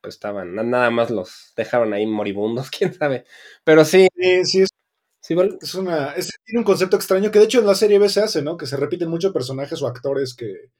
pues 0.00 0.14
estaban, 0.14 0.54
nada 0.54 0.90
más 0.90 1.10
los 1.10 1.52
dejaron 1.56 1.92
ahí 1.92 2.06
moribundos, 2.06 2.70
quién 2.78 2.94
sabe. 2.94 3.24
Pero 3.64 3.84
sí. 3.84 4.08
Sí, 4.16 4.44
sí, 4.44 4.62
es 4.62 4.70
es 5.62 5.74
una, 5.74 6.14
tiene 6.44 6.58
un 6.58 6.64
concepto 6.64 6.96
extraño 6.96 7.30
que 7.30 7.38
de 7.38 7.44
hecho 7.46 7.60
en 7.60 7.66
la 7.66 7.74
serie 7.74 7.98
B 7.98 8.08
se 8.08 8.20
hace, 8.20 8.42
¿no? 8.42 8.56
Que 8.56 8.66
se 8.66 8.76
repiten 8.76 9.08
muchos 9.08 9.32
personajes 9.32 9.80
o 9.82 9.86
actores 9.86 10.34
que, 10.34 10.70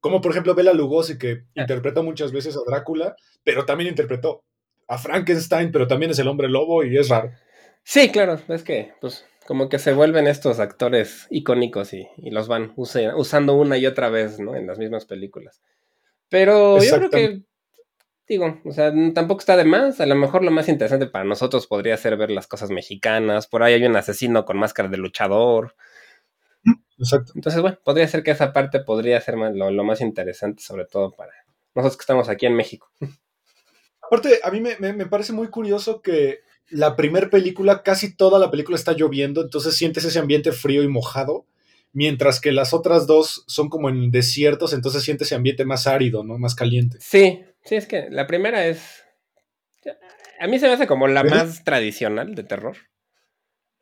como 0.00 0.20
por 0.20 0.32
ejemplo 0.32 0.54
Bela 0.54 0.72
Lugosi, 0.72 1.18
que 1.18 1.44
ah. 1.56 1.60
interpretó 1.62 2.02
muchas 2.02 2.32
veces 2.32 2.56
a 2.56 2.60
Drácula, 2.66 3.16
pero 3.44 3.64
también 3.64 3.90
interpretó 3.90 4.44
a 4.88 4.98
Frankenstein, 4.98 5.72
pero 5.72 5.86
también 5.86 6.10
es 6.10 6.18
el 6.18 6.28
hombre 6.28 6.48
lobo 6.48 6.84
y 6.84 6.96
es 6.96 7.08
raro. 7.08 7.30
Sí, 7.82 8.10
claro, 8.10 8.38
es 8.48 8.62
que, 8.62 8.92
pues, 9.00 9.24
como 9.46 9.68
que 9.68 9.78
se 9.78 9.92
vuelven 9.92 10.26
estos 10.26 10.60
actores 10.60 11.26
icónicos 11.30 11.92
y, 11.94 12.08
los 12.30 12.48
van 12.48 12.72
usando 12.76 13.54
una 13.54 13.76
y 13.78 13.86
otra 13.86 14.08
vez, 14.08 14.38
¿no? 14.38 14.54
En 14.54 14.66
las 14.66 14.78
mismas 14.78 15.04
películas. 15.04 15.62
Pero 16.28 16.82
yo 16.82 16.96
creo 16.96 17.10
que 17.10 17.42
digo, 18.28 18.60
o 18.64 18.72
sea, 18.72 18.92
tampoco 19.14 19.40
está 19.40 19.56
de 19.56 19.64
más. 19.64 20.00
A 20.00 20.06
lo 20.06 20.14
mejor 20.14 20.42
lo 20.42 20.50
más 20.50 20.68
interesante 20.68 21.06
para 21.06 21.24
nosotros 21.24 21.66
podría 21.66 21.96
ser 21.96 22.16
ver 22.16 22.30
las 22.30 22.46
cosas 22.46 22.70
mexicanas. 22.70 23.46
Por 23.46 23.62
ahí 23.62 23.74
hay 23.74 23.84
un 23.84 23.96
asesino 23.96 24.44
con 24.44 24.58
máscara 24.58 24.88
de 24.88 24.96
luchador. 24.96 25.74
Exacto. 26.98 27.32
Entonces, 27.34 27.60
bueno, 27.60 27.78
podría 27.84 28.06
ser 28.08 28.22
que 28.22 28.30
esa 28.30 28.52
parte 28.52 28.80
podría 28.80 29.20
ser 29.20 29.36
lo, 29.36 29.84
más 29.84 30.00
interesante, 30.00 30.62
sobre 30.62 30.86
todo 30.86 31.10
para 31.10 31.32
nosotros 31.74 31.96
que 31.96 32.02
estamos 32.02 32.28
aquí 32.28 32.46
en 32.46 32.54
México. 32.54 32.90
Aparte, 34.12 34.40
a 34.42 34.50
mí 34.50 34.60
me, 34.60 34.76
me 34.92 35.06
parece 35.06 35.32
muy 35.32 35.48
curioso 35.48 36.02
que 36.02 36.40
la 36.68 36.96
primera 36.96 37.30
película, 37.30 37.82
casi 37.82 38.14
toda 38.14 38.38
la 38.38 38.50
película 38.50 38.76
está 38.76 38.92
lloviendo, 38.92 39.42
entonces 39.42 39.76
sientes 39.76 40.04
ese 40.04 40.18
ambiente 40.18 40.52
frío 40.52 40.82
y 40.82 40.88
mojado, 40.88 41.46
mientras 41.92 42.40
que 42.40 42.52
las 42.52 42.74
otras 42.74 43.06
dos 43.06 43.44
son 43.46 43.68
como 43.68 43.88
en 43.88 44.10
desiertos, 44.10 44.74
entonces 44.74 45.02
sientes 45.02 45.28
ese 45.28 45.34
ambiente 45.34 45.64
más 45.64 45.86
árido, 45.86 46.24
¿no? 46.24 46.38
Más 46.38 46.54
caliente. 46.54 46.98
Sí, 47.00 47.40
Sí, 47.64 47.76
es 47.76 47.86
que 47.86 48.08
la 48.10 48.26
primera 48.26 48.66
es. 48.66 49.04
A 50.40 50.46
mí 50.48 50.58
se 50.58 50.66
me 50.66 50.72
hace 50.72 50.86
como 50.86 51.06
la 51.06 51.22
más 51.22 51.62
tradicional 51.64 52.34
de 52.34 52.42
terror. 52.42 52.76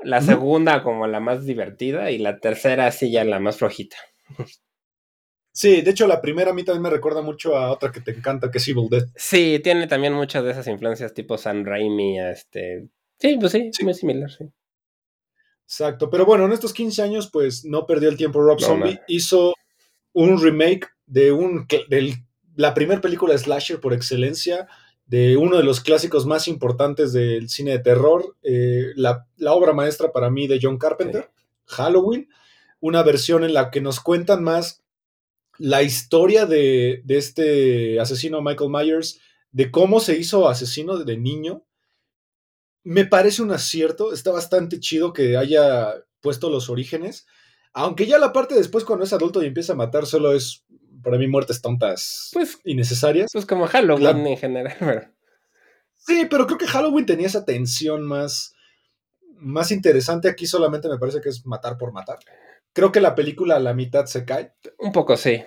La 0.02 0.20
segunda 0.20 0.82
como 0.82 1.06
la 1.06 1.20
más 1.20 1.46
divertida 1.46 2.10
y 2.10 2.18
la 2.18 2.38
tercera 2.38 2.90
sí 2.92 3.10
ya 3.10 3.24
la 3.24 3.40
más 3.40 3.56
flojita. 3.58 3.96
Sí, 5.52 5.82
de 5.82 5.90
hecho 5.90 6.06
la 6.06 6.20
primera 6.20 6.50
a 6.50 6.54
mí 6.54 6.64
también 6.64 6.82
me 6.82 6.90
recuerda 6.90 7.22
mucho 7.22 7.56
a 7.56 7.72
otra 7.72 7.90
que 7.90 8.00
te 8.00 8.12
encanta, 8.12 8.50
que 8.50 8.58
es 8.58 8.68
Evil 8.68 8.88
Dead. 8.88 9.06
Sí, 9.16 9.60
tiene 9.62 9.86
también 9.86 10.12
muchas 10.12 10.44
de 10.44 10.52
esas 10.52 10.66
influencias 10.68 11.12
tipo 11.12 11.36
San 11.36 11.64
Raimi, 11.64 12.20
este... 12.20 12.88
Sí, 13.18 13.36
pues 13.38 13.52
sí, 13.52 13.70
sí. 13.72 13.84
muy 13.84 13.94
similar, 13.94 14.30
sí. 14.30 14.44
Exacto, 15.64 16.10
pero 16.10 16.24
bueno, 16.24 16.46
en 16.46 16.52
estos 16.52 16.72
15 16.72 17.02
años 17.02 17.30
pues 17.30 17.64
no 17.64 17.86
perdió 17.86 18.08
el 18.08 18.16
tiempo 18.16 18.40
Rob 18.40 18.60
Zombie, 18.60 19.00
hizo 19.06 19.54
un 20.12 20.40
remake 20.40 20.88
de 21.06 21.32
un, 21.32 21.66
la 22.56 22.74
primera 22.74 23.00
película 23.00 23.36
slasher 23.36 23.80
por 23.80 23.92
excelencia 23.92 24.68
de 25.06 25.36
uno 25.36 25.56
de 25.56 25.64
los 25.64 25.80
clásicos 25.80 26.24
más 26.24 26.46
importantes 26.46 27.12
del 27.12 27.48
cine 27.48 27.72
de 27.72 27.78
terror, 27.80 28.36
eh, 28.42 28.92
la, 28.94 29.26
obra 29.48 29.72
maestra 29.72 30.12
para 30.12 30.30
mí 30.30 30.46
de 30.46 30.60
John 30.62 30.78
Carpenter, 30.78 31.30
Halloween, 31.66 32.28
una 32.78 33.02
versión 33.02 33.42
en 33.42 33.52
la 33.52 33.70
que 33.70 33.80
nos 33.80 33.98
cuentan 33.98 34.44
más 34.44 34.79
la 35.60 35.82
historia 35.82 36.46
de, 36.46 37.02
de, 37.04 37.18
este 37.18 38.00
asesino 38.00 38.40
Michael 38.40 38.70
Myers, 38.70 39.20
de 39.52 39.70
cómo 39.70 40.00
se 40.00 40.16
hizo 40.16 40.48
asesino 40.48 40.96
de 40.96 41.18
niño. 41.18 41.66
Me 42.82 43.04
parece 43.04 43.42
un 43.42 43.52
acierto, 43.52 44.14
está 44.14 44.32
bastante 44.32 44.80
chido 44.80 45.12
que 45.12 45.36
haya 45.36 46.02
puesto 46.22 46.48
los 46.48 46.70
orígenes, 46.70 47.26
aunque 47.74 48.06
ya 48.06 48.18
la 48.18 48.32
parte 48.32 48.54
después 48.54 48.84
cuando 48.84 49.04
es 49.04 49.12
adulto 49.12 49.42
y 49.42 49.46
empieza 49.46 49.74
a 49.74 49.76
matar 49.76 50.06
solo 50.06 50.32
es 50.32 50.64
para 51.02 51.18
mí 51.18 51.28
muertes 51.28 51.60
tontas 51.60 52.30
pues, 52.32 52.58
innecesarias. 52.64 53.30
Pues 53.30 53.44
como 53.44 53.66
Halloween 53.66 54.26
en 54.26 54.36
general. 54.38 55.12
Sí, 56.02 56.26
pero 56.30 56.46
creo 56.46 56.56
que 56.56 56.66
Halloween 56.66 57.04
tenía 57.04 57.26
esa 57.26 57.44
tensión 57.44 58.02
más, 58.06 58.54
más 59.36 59.70
interesante. 59.70 60.30
Aquí 60.30 60.46
solamente 60.46 60.88
me 60.88 60.96
parece 60.96 61.20
que 61.20 61.28
es 61.28 61.44
matar 61.44 61.76
por 61.76 61.92
matar. 61.92 62.18
Creo 62.72 62.92
que 62.92 63.00
la 63.00 63.14
película 63.14 63.56
a 63.56 63.60
la 63.60 63.74
mitad 63.74 64.06
se 64.06 64.24
cae. 64.24 64.54
Un 64.78 64.92
poco, 64.92 65.16
sí. 65.16 65.42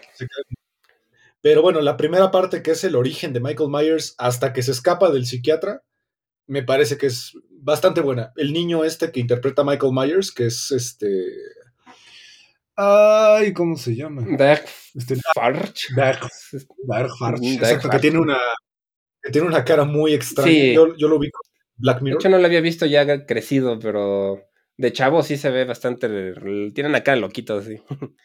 Pero 1.42 1.62
bueno, 1.62 1.82
la 1.82 1.98
primera 1.98 2.32
parte 2.32 2.62
que 2.62 2.72
es 2.72 2.84
el 2.84 2.96
origen 2.96 3.34
de 3.34 3.40
Michael 3.40 3.70
Myers 3.70 4.16
hasta 4.18 4.54
que 4.54 4.64
se 4.64 4.72
escapa 4.72 5.12
del 5.12 5.26
psiquiatra, 5.26 5.84
me 6.48 6.64
parece 6.64 6.98
que 6.98 7.08
es 7.08 7.34
bastante 7.50 8.02
buena. 8.02 8.32
El 8.36 8.54
niño 8.54 8.84
este 8.84 9.12
que 9.12 9.20
interpreta 9.20 9.62
a 9.62 9.66
Michael 9.66 9.94
Myers, 9.94 10.32
que 10.32 10.48
es 10.48 10.72
este 10.72 11.26
Ay, 12.76 13.54
¿cómo 13.54 13.78
se 13.78 13.96
llama? 13.96 14.26
Dark 14.38 14.66
este, 14.96 15.16
Farch. 15.36 15.94
Dark, 15.96 16.28
Dark 16.88 17.12
Farch. 17.20 17.44
Exacto, 17.44 17.90
que 17.90 18.00
tiene 18.00 18.20
una 18.20 18.38
que 19.22 19.32
tiene 19.32 19.48
una 19.48 19.64
cara 19.64 19.86
muy 19.86 20.14
extraña. 20.14 20.74
Yo, 20.74 20.96
yo, 20.98 21.08
lo 21.08 21.20
vi 21.20 21.30
con 21.30 21.42
Black 21.78 22.02
Mirror. 22.02 22.20
De 22.20 22.22
hecho, 22.22 22.30
no 22.30 22.40
lo 22.40 22.46
había 22.46 22.62
visto 22.62 22.86
ya 22.86 23.26
crecido, 23.26 23.80
pero 23.80 24.42
de 24.78 24.92
chavo 24.92 25.24
sí 25.24 25.38
se 25.38 25.50
ve 25.50 25.66
bastante. 25.66 26.34
Tiene 26.74 26.90
una 26.90 27.04
cara 27.04 27.18
loquito, 27.18 27.62
sí. 27.62 27.82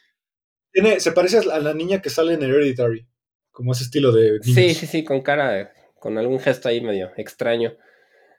Tiene, 0.72 1.00
se 1.00 1.12
parece 1.12 1.38
a 1.38 1.58
la 1.60 1.74
niña 1.74 2.02
que 2.02 2.10
sale 2.10 2.34
en 2.34 2.42
Hereditary, 2.42 3.06
como 3.50 3.72
ese 3.72 3.84
estilo 3.84 4.12
de. 4.12 4.38
Sí, 4.42 4.74
sí, 4.74 4.86
sí, 4.86 5.02
con 5.02 5.22
cara, 5.22 5.72
con 5.98 6.18
algún 6.18 6.38
gesto 6.38 6.68
ahí 6.68 6.80
medio 6.80 7.10
extraño. 7.16 7.76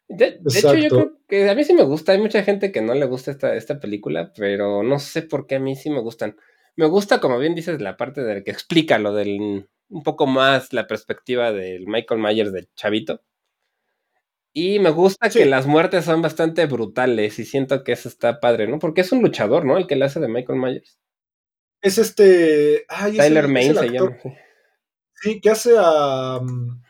De, 0.08 0.39
hecho, 0.56 0.74
yo 0.74 0.89
creo 0.89 1.19
que 1.28 1.50
a 1.50 1.56
mí 1.56 1.63
sí 1.63 1.74
me 1.74 1.84
gusta. 1.84 2.13
Hay 2.13 2.19
mucha 2.19 2.43
gente 2.43 2.72
que 2.72 2.82
no 2.82 2.95
le 2.95 3.06
gusta 3.06 3.32
esta, 3.32 3.56
esta 3.56 3.80
película, 3.80 4.34
pero 4.36 4.82
no 4.82 4.98
sé 5.00 5.22
por 5.22 5.45
qué 5.45 5.56
a 5.56 5.60
mí 5.60 5.76
sí 5.76 5.89
me 5.89 6.02
gustan. 6.02 6.36
Me 6.76 6.88
gusta, 6.88 7.19
como 7.19 7.38
bien 7.38 7.56
dices, 7.56 7.82
la 7.82 7.98
parte 7.98 8.24
de 8.24 8.43
que 8.43 8.52
explica 8.52 8.98
lo 8.98 9.13
del. 9.13 9.67
un 9.89 10.04
poco 10.04 10.26
más 10.26 10.74
la 10.74 10.88
perspectiva 10.88 11.52
del 11.52 11.86
Michael 11.88 12.22
Myers 12.22 12.52
del 12.52 12.69
chavito. 12.74 13.22
Y 14.54 14.80
me 14.80 14.90
gusta 14.90 15.30
que 15.30 15.46
las 15.46 15.68
muertes 15.68 16.06
son 16.06 16.22
bastante 16.22 16.66
brutales 16.66 17.38
y 17.40 17.46
siento 17.46 17.84
que 17.84 17.92
eso 17.92 18.10
está 18.10 18.40
padre, 18.40 18.68
¿no? 18.68 18.80
Porque 18.80 19.02
es 19.02 19.12
un 19.12 19.22
luchador, 19.22 19.66
¿no? 19.66 19.78
El 19.78 19.88
que 19.88 19.96
le 19.96 20.06
hace 20.06 20.20
de 20.20 20.28
Michael 20.28 20.60
Myers. 20.60 21.00
Es 21.82 21.98
este. 21.98 22.86
Tyler 23.16 23.48
Main 23.48 23.76
se 23.76 23.90
llama. 23.90 24.18
Sí, 25.16 25.40
que 25.40 25.50
hace 25.50 25.76
a. 25.78 26.40
Mm, 26.42 26.82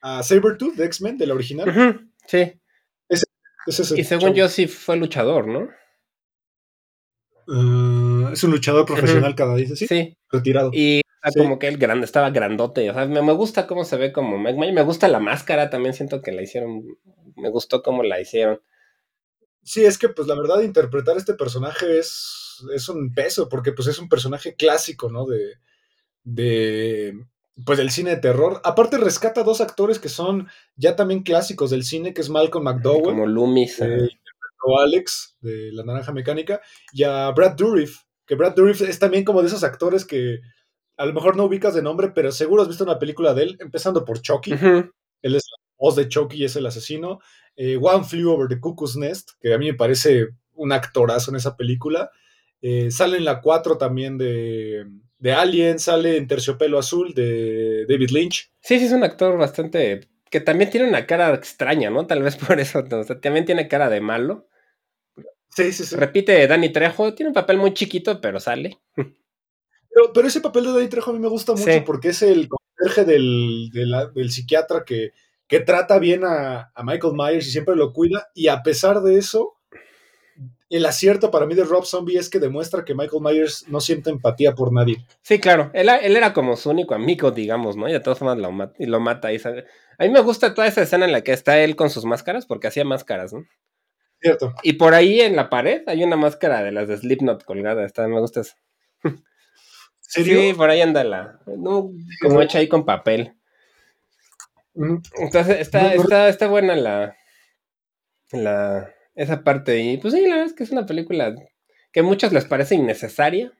a 0.00 0.22
Sabertooth 0.22 0.74
de 0.74 0.84
X-Men, 0.84 1.18
de 1.18 1.26
la 1.26 1.34
original. 1.34 2.08
sí. 2.26 2.52
y 3.96 4.04
según 4.04 4.34
yo 4.34 4.48
sí 4.48 4.66
fue 4.66 4.96
luchador, 4.96 5.48
¿no? 5.48 5.68
Uh, 7.46 8.28
es 8.32 8.42
un 8.44 8.50
luchador 8.52 8.86
profesional 8.86 9.34
cada 9.34 9.54
día, 9.56 9.68
¿sí? 9.74 9.86
Sí. 9.86 10.16
Retirado. 10.30 10.70
Y 10.72 11.00
como 11.32 11.58
que 11.58 11.68
él 11.68 11.78
grande, 11.78 12.04
estaba 12.04 12.30
grandote. 12.30 12.90
O 12.90 12.94
sea, 12.94 13.06
me, 13.06 13.32
gusta 13.32 13.66
cómo 13.66 13.84
se 13.84 13.96
ve 13.96 14.12
como 14.12 14.38
Mike 14.38 14.72
Me 14.72 14.82
gusta 14.82 15.08
la 15.08 15.20
máscara, 15.20 15.70
también 15.70 15.94
siento 15.94 16.20
que 16.20 16.32
la 16.32 16.42
hicieron. 16.42 16.84
Me 17.36 17.50
gustó 17.50 17.82
cómo 17.82 18.02
la 18.02 18.20
hicieron. 18.20 18.60
Sí, 19.62 19.84
es 19.84 19.96
que 19.96 20.10
pues 20.10 20.28
la 20.28 20.34
verdad 20.34 20.60
interpretar 20.60 21.16
este 21.16 21.34
personaje 21.34 21.98
es, 21.98 22.62
es 22.74 22.88
un 22.88 23.14
peso, 23.14 23.48
porque 23.48 23.72
pues 23.72 23.88
es 23.88 23.98
un 23.98 24.10
personaje 24.10 24.54
clásico, 24.54 25.10
¿no? 25.10 25.24
De, 25.24 25.54
de, 26.22 27.14
pues 27.64 27.78
del 27.78 27.90
cine 27.90 28.10
de 28.10 28.16
terror. 28.18 28.60
Aparte 28.62 28.98
rescata 28.98 29.42
dos 29.42 29.62
actores 29.62 29.98
que 29.98 30.10
son 30.10 30.48
ya 30.76 30.96
también 30.96 31.22
clásicos 31.22 31.70
del 31.70 31.84
cine, 31.84 32.12
que 32.12 32.20
es 32.20 32.28
Malcolm 32.28 32.64
McDowell. 32.64 33.04
Como 33.04 33.26
Loomis. 33.26 33.80
Eh, 33.80 34.08
o 34.66 34.80
Alex 34.80 35.36
de 35.40 35.72
La 35.72 35.84
Naranja 35.84 36.12
Mecánica. 36.12 36.60
Y 36.92 37.04
a 37.04 37.30
Brad 37.30 37.52
Dourif, 37.52 38.02
que 38.26 38.34
Brad 38.34 38.54
Dourif 38.54 38.82
es 38.82 38.98
también 38.98 39.24
como 39.24 39.40
de 39.42 39.48
esos 39.48 39.64
actores 39.64 40.04
que 40.04 40.40
a 40.96 41.06
lo 41.06 41.12
mejor 41.12 41.36
no 41.36 41.44
ubicas 41.44 41.74
de 41.74 41.82
nombre, 41.82 42.12
pero 42.14 42.32
seguro 42.32 42.62
has 42.62 42.68
visto 42.68 42.84
una 42.84 42.98
película 42.98 43.34
de 43.34 43.42
él, 43.44 43.56
empezando 43.60 44.04
por 44.04 44.20
Chucky. 44.20 44.52
Él 44.52 45.34
es 45.34 45.42
la 45.50 45.64
voz 45.78 45.96
de 45.96 46.08
Chucky 46.08 46.38
y 46.38 46.44
es 46.44 46.56
el 46.56 46.66
asesino. 46.66 47.20
Eh, 47.56 47.78
One 47.80 48.04
Flew 48.04 48.30
Over 48.30 48.48
the 48.48 48.60
Cuckoo's 48.60 48.96
Nest, 48.96 49.30
que 49.40 49.54
a 49.54 49.58
mí 49.58 49.66
me 49.66 49.76
parece 49.76 50.28
un 50.52 50.72
actorazo 50.72 51.30
en 51.30 51.36
esa 51.36 51.56
película. 51.56 52.10
Eh, 52.60 52.90
sale 52.90 53.18
en 53.18 53.24
la 53.24 53.40
4 53.40 53.76
también 53.78 54.18
de 54.18 54.86
de 55.24 55.32
Alien, 55.32 55.78
sale 55.78 56.18
en 56.18 56.26
Terciopelo 56.26 56.78
Azul 56.78 57.14
de 57.14 57.86
David 57.88 58.10
Lynch. 58.10 58.52
Sí, 58.60 58.78
sí, 58.78 58.84
es 58.84 58.92
un 58.92 59.04
actor 59.04 59.38
bastante 59.38 60.08
que 60.30 60.40
también 60.40 60.68
tiene 60.68 60.86
una 60.86 61.06
cara 61.06 61.32
extraña, 61.32 61.88
¿no? 61.88 62.06
Tal 62.06 62.22
vez 62.22 62.36
por 62.48 62.60
eso, 62.60 62.84
o 62.90 63.04
sea, 63.04 63.18
también 63.20 63.46
tiene 63.46 63.66
cara 63.66 63.88
de 63.88 64.02
malo. 64.02 64.48
Sí, 65.48 65.72
sí, 65.72 65.84
sí. 65.84 65.96
Repite 65.96 66.46
Dani 66.46 66.70
Trejo, 66.70 67.14
tiene 67.14 67.28
un 67.30 67.34
papel 67.34 67.56
muy 67.56 67.72
chiquito, 67.72 68.20
pero 68.20 68.38
sale. 68.38 68.80
Pero, 70.12 70.26
ese 70.26 70.40
papel 70.40 70.64
de 70.64 70.72
Dani 70.72 70.88
Trejo 70.88 71.10
a 71.10 71.14
mí 71.14 71.20
me 71.20 71.28
gusta 71.28 71.52
mucho 71.52 71.84
porque 71.86 72.08
es 72.08 72.22
el 72.22 72.48
conserje 72.48 73.04
del, 73.04 73.70
del, 73.72 74.30
psiquiatra 74.30 74.84
que, 74.84 75.12
que, 75.46 75.60
trata 75.60 75.98
bien 75.98 76.24
a, 76.24 76.72
a, 76.74 76.82
Michael 76.82 77.14
Myers 77.14 77.46
y 77.46 77.50
siempre 77.50 77.76
lo 77.76 77.92
cuida. 77.92 78.28
Y 78.34 78.48
a 78.48 78.62
pesar 78.62 79.02
de 79.02 79.18
eso, 79.18 79.54
el 80.76 80.86
acierto 80.86 81.30
para 81.30 81.46
mí 81.46 81.54
de 81.54 81.64
Rob 81.64 81.84
Zombie 81.84 82.18
es 82.18 82.28
que 82.28 82.40
demuestra 82.40 82.84
que 82.84 82.94
Michael 82.94 83.22
Myers 83.22 83.66
no 83.68 83.80
siente 83.80 84.10
empatía 84.10 84.54
por 84.54 84.72
nadie. 84.72 85.04
Sí, 85.22 85.38
claro. 85.38 85.70
Él, 85.72 85.88
él 85.88 86.16
era 86.16 86.32
como 86.32 86.56
su 86.56 86.70
único 86.70 86.94
amigo, 86.94 87.30
digamos, 87.30 87.76
¿no? 87.76 87.88
Y 87.88 87.92
de 87.92 88.00
todas 88.00 88.18
formas 88.18 88.38
lo, 88.38 88.50
mata, 88.50 88.74
y 88.78 88.86
lo 88.86 88.98
mata. 88.98 89.32
Y 89.32 89.36
A 89.36 90.04
mí 90.04 90.10
me 90.10 90.20
gusta 90.20 90.54
toda 90.54 90.66
esa 90.66 90.82
escena 90.82 91.04
en 91.04 91.12
la 91.12 91.22
que 91.22 91.32
está 91.32 91.60
él 91.60 91.76
con 91.76 91.90
sus 91.90 92.04
máscaras, 92.04 92.46
porque 92.46 92.66
hacía 92.66 92.84
máscaras, 92.84 93.32
¿no? 93.32 93.44
Cierto. 94.20 94.54
Y 94.62 94.74
por 94.74 94.94
ahí 94.94 95.20
en 95.20 95.36
la 95.36 95.50
pared 95.50 95.82
hay 95.86 96.02
una 96.02 96.16
máscara 96.16 96.62
de 96.62 96.72
las 96.72 96.88
de 96.88 96.96
Slipknot 96.96 97.44
colgada. 97.44 97.84
Está, 97.84 98.08
me 98.08 98.18
gusta 98.18 98.40
eso. 98.40 98.54
¿Serio? 100.14 100.40
Sí, 100.40 100.54
por 100.54 100.70
ahí 100.70 100.80
anda 100.80 101.02
la. 101.02 101.40
como 102.20 102.40
hecha 102.40 102.58
ahí 102.58 102.68
con 102.68 102.84
papel. 102.84 103.34
Entonces 104.74 105.60
está, 105.60 105.92
está, 105.94 106.28
está 106.28 106.46
buena 106.46 106.76
la. 106.76 107.16
La 108.30 108.94
esa 109.16 109.42
parte. 109.42 109.80
Y 109.80 109.96
pues 109.98 110.14
sí, 110.14 110.20
la 110.22 110.36
verdad 110.36 110.46
es 110.46 110.52
que 110.52 110.62
es 110.62 110.70
una 110.70 110.86
película 110.86 111.34
que 111.92 112.00
a 112.00 112.04
muchos 112.04 112.32
les 112.32 112.44
parece 112.44 112.76
innecesaria. 112.76 113.52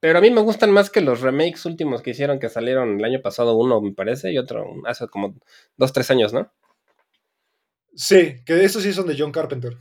Pero 0.00 0.18
a 0.18 0.22
mí 0.22 0.30
me 0.30 0.42
gustan 0.42 0.70
más 0.70 0.90
que 0.90 1.00
los 1.00 1.22
remakes 1.22 1.64
últimos 1.64 2.02
que 2.02 2.10
hicieron, 2.10 2.38
que 2.38 2.48
salieron 2.48 2.98
el 2.98 3.04
año 3.04 3.20
pasado, 3.22 3.56
uno 3.56 3.80
me 3.80 3.92
parece, 3.92 4.32
y 4.32 4.38
otro 4.38 4.66
hace 4.86 5.06
como 5.08 5.34
dos, 5.76 5.92
tres 5.92 6.10
años, 6.10 6.32
¿no? 6.32 6.50
Sí, 7.94 8.36
que 8.46 8.64
esos 8.64 8.82
sí 8.82 8.92
son 8.92 9.06
de 9.06 9.16
John 9.18 9.32
Carpenter. 9.32 9.76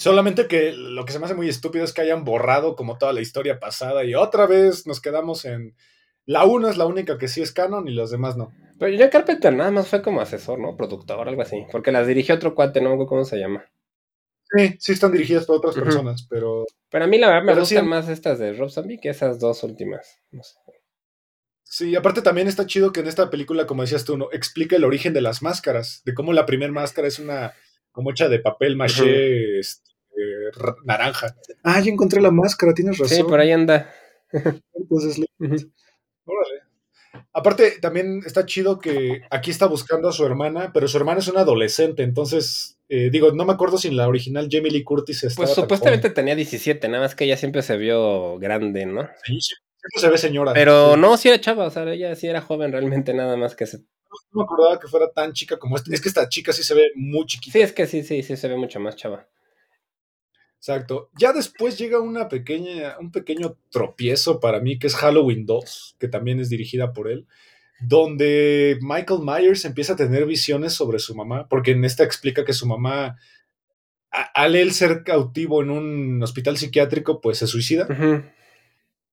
Solamente 0.00 0.48
que 0.48 0.72
lo 0.72 1.04
que 1.04 1.12
se 1.12 1.18
me 1.18 1.26
hace 1.26 1.34
muy 1.34 1.46
estúpido 1.50 1.84
es 1.84 1.92
que 1.92 2.00
hayan 2.00 2.24
borrado 2.24 2.74
como 2.74 2.96
toda 2.96 3.12
la 3.12 3.20
historia 3.20 3.60
pasada 3.60 4.02
y 4.02 4.14
otra 4.14 4.46
vez 4.46 4.86
nos 4.86 4.98
quedamos 4.98 5.44
en... 5.44 5.76
La 6.24 6.46
una 6.46 6.70
es 6.70 6.78
la 6.78 6.86
única 6.86 7.18
que 7.18 7.28
sí 7.28 7.42
es 7.42 7.52
canon 7.52 7.86
y 7.86 7.92
los 7.92 8.10
demás 8.10 8.34
no. 8.34 8.50
Pero 8.78 8.96
John 8.98 9.10
Carpenter 9.10 9.52
nada 9.52 9.70
más 9.70 9.88
fue 9.88 10.00
como 10.00 10.22
asesor, 10.22 10.58
¿no? 10.58 10.74
Productor, 10.74 11.28
algo 11.28 11.42
así. 11.42 11.66
Porque 11.70 11.92
las 11.92 12.06
dirigió 12.06 12.34
otro 12.34 12.54
cuate, 12.54 12.80
no 12.80 12.88
me 12.88 12.94
acuerdo 12.94 13.10
cómo 13.10 13.24
se 13.26 13.36
llama. 13.36 13.62
Sí, 14.56 14.74
sí 14.78 14.92
están 14.92 15.12
dirigidas 15.12 15.44
por 15.44 15.56
otras 15.56 15.74
personas, 15.74 16.26
pero. 16.30 16.64
Pero 16.88 17.04
a 17.04 17.06
mí 17.06 17.18
la 17.18 17.28
verdad 17.28 17.42
me 17.42 17.60
gustan 17.60 17.86
más 17.86 18.08
estas 18.08 18.38
de 18.38 18.54
Rob 18.54 18.70
Zombie 18.70 19.00
que 19.00 19.10
esas 19.10 19.38
dos 19.38 19.62
últimas. 19.64 20.18
No 20.30 20.42
sé. 20.42 20.54
Sí, 21.62 21.94
aparte 21.94 22.22
también 22.22 22.48
está 22.48 22.64
chido 22.64 22.90
que 22.90 23.00
en 23.00 23.06
esta 23.06 23.28
película, 23.28 23.66
como 23.66 23.82
decías 23.82 24.06
tú, 24.06 24.16
¿no? 24.16 24.28
explica 24.32 24.76
el 24.76 24.84
origen 24.84 25.12
de 25.12 25.20
las 25.20 25.42
máscaras, 25.42 26.00
de 26.06 26.14
cómo 26.14 26.32
la 26.32 26.46
primera 26.46 26.72
máscara 26.72 27.06
es 27.06 27.18
una 27.18 27.52
como 27.92 28.10
hecha 28.10 28.28
de 28.28 28.38
papel 28.38 28.76
maché 28.76 29.58
este, 29.58 29.90
naranja. 30.84 31.34
Ah, 31.62 31.80
ya 31.80 31.90
encontré 31.90 32.20
la 32.20 32.30
máscara, 32.30 32.74
tienes 32.74 32.98
razón. 32.98 33.16
Sí, 33.16 33.22
por 33.22 33.40
ahí 33.40 33.52
anda. 33.52 33.92
Entonces, 34.74 35.20
órale. 36.24 36.70
Aparte, 37.32 37.78
también 37.80 38.22
está 38.24 38.46
chido 38.46 38.78
que 38.78 39.22
aquí 39.30 39.50
está 39.50 39.66
buscando 39.66 40.08
a 40.08 40.12
su 40.12 40.24
hermana, 40.24 40.72
pero 40.72 40.88
su 40.88 40.96
hermana 40.96 41.20
es 41.20 41.28
una 41.28 41.40
adolescente, 41.40 42.02
entonces, 42.02 42.78
eh, 42.88 43.10
digo, 43.10 43.32
no 43.32 43.44
me 43.44 43.52
acuerdo 43.52 43.78
si 43.78 43.88
en 43.88 43.96
la 43.96 44.08
original 44.08 44.48
Jamie 44.50 44.70
Lee 44.70 44.84
Curtis 44.84 45.24
estaba 45.24 45.46
Pues 45.46 45.54
supuestamente 45.54 46.10
tenía 46.10 46.36
17, 46.36 46.88
nada 46.88 47.04
más 47.04 47.14
que 47.14 47.24
ella 47.24 47.36
siempre 47.36 47.62
se 47.62 47.76
vio 47.76 48.38
grande, 48.38 48.86
¿no? 48.86 49.08
Sí, 49.24 49.38
siempre 49.40 50.00
se 50.00 50.08
ve 50.08 50.18
señora. 50.18 50.52
Pero 50.52 50.96
no, 50.96 51.16
sí 51.16 51.28
era 51.28 51.40
chava, 51.40 51.66
o 51.66 51.70
sea, 51.70 51.90
ella 51.92 52.14
sí 52.14 52.28
era 52.28 52.40
joven 52.40 52.72
realmente, 52.72 53.14
nada 53.14 53.36
más 53.36 53.54
que 53.54 53.66
se... 53.66 53.78
No, 54.10 54.40
me 54.40 54.42
acordaba 54.44 54.78
que 54.78 54.88
fuera 54.88 55.10
tan 55.10 55.32
chica 55.32 55.58
como 55.58 55.76
esta. 55.76 55.92
Es 55.92 56.00
que 56.00 56.08
esta 56.08 56.28
chica 56.28 56.52
sí 56.52 56.62
se 56.62 56.74
ve 56.74 56.90
muy 56.96 57.26
chiquita. 57.26 57.52
Sí, 57.52 57.60
es 57.60 57.72
que 57.72 57.86
sí, 57.86 58.02
sí, 58.02 58.22
sí 58.22 58.36
se 58.36 58.48
ve 58.48 58.56
mucho 58.56 58.80
más 58.80 58.96
chava. 58.96 59.28
Exacto. 60.60 61.10
Ya 61.18 61.32
después 61.32 61.78
llega 61.78 62.00
una 62.00 62.28
pequeña, 62.28 62.98
un 62.98 63.10
pequeño 63.10 63.56
tropiezo 63.70 64.40
para 64.40 64.60
mí, 64.60 64.78
que 64.78 64.88
es 64.88 64.94
Halloween 64.94 65.46
2, 65.46 65.96
que 65.98 66.08
también 66.08 66.38
es 66.38 66.50
dirigida 66.50 66.92
por 66.92 67.10
él, 67.10 67.26
donde 67.80 68.78
Michael 68.82 69.20
Myers 69.22 69.64
empieza 69.64 69.94
a 69.94 69.96
tener 69.96 70.26
visiones 70.26 70.74
sobre 70.74 70.98
su 70.98 71.14
mamá, 71.14 71.48
porque 71.48 71.70
en 71.70 71.84
esta 71.86 72.04
explica 72.04 72.44
que 72.44 72.52
su 72.52 72.66
mamá, 72.66 73.16
al 74.10 74.54
él 74.54 74.72
ser 74.72 75.02
cautivo 75.02 75.62
en 75.62 75.70
un 75.70 76.22
hospital 76.22 76.58
psiquiátrico, 76.58 77.22
pues 77.22 77.38
se 77.38 77.46
suicida. 77.46 77.86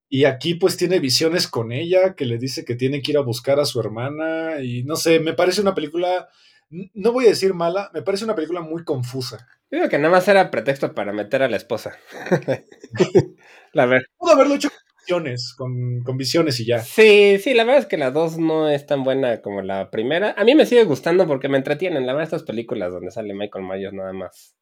Y 0.09 0.25
aquí 0.25 0.55
pues 0.55 0.77
tiene 0.77 0.99
visiones 0.99 1.47
con 1.47 1.71
ella, 1.71 2.15
que 2.15 2.25
le 2.25 2.37
dice 2.37 2.63
que 2.63 2.75
tiene 2.75 3.01
que 3.01 3.11
ir 3.11 3.17
a 3.17 3.21
buscar 3.21 3.59
a 3.59 3.65
su 3.65 3.79
hermana, 3.79 4.61
y 4.61 4.83
no 4.83 4.95
sé, 4.95 5.19
me 5.19 5.33
parece 5.33 5.61
una 5.61 5.75
película 5.75 6.29
no 6.69 7.11
voy 7.11 7.25
a 7.25 7.29
decir 7.29 7.53
mala, 7.53 7.89
me 7.93 8.01
parece 8.01 8.25
una 8.25 8.35
película 8.35 8.61
muy 8.61 8.83
confusa. 8.83 9.47
Digo 9.71 9.87
que 9.89 9.97
nada 9.97 10.11
más 10.11 10.27
era 10.27 10.51
pretexto 10.51 10.93
para 10.93 11.13
meter 11.13 11.41
a 11.43 11.49
la 11.49 11.57
esposa. 11.57 11.97
la 13.73 13.85
verdad. 13.85 14.05
Pudo 14.17 14.33
haberlo 14.33 14.55
hecho 14.55 14.69
con 14.69 15.23
visiones, 15.23 15.55
con, 15.57 16.17
visiones 16.17 16.59
y 16.59 16.65
ya. 16.65 16.79
Sí, 16.79 17.37
sí, 17.39 17.53
la 17.53 17.63
verdad 17.63 17.81
es 17.81 17.85
que 17.85 17.97
la 17.97 18.11
dos 18.11 18.37
no 18.37 18.69
es 18.69 18.85
tan 18.85 19.03
buena 19.03 19.41
como 19.41 19.61
la 19.61 19.89
primera. 19.89 20.35
A 20.37 20.43
mí 20.43 20.55
me 20.55 20.65
sigue 20.65 20.83
gustando 20.83 21.27
porque 21.27 21.49
me 21.49 21.57
entretienen. 21.57 22.05
La 22.05 22.13
verdad, 22.13 22.25
estas 22.25 22.43
películas 22.43 22.91
donde 22.91 23.11
sale 23.11 23.33
Michael 23.33 23.65
Myers 23.65 23.93
nada 23.93 24.13
más 24.13 24.57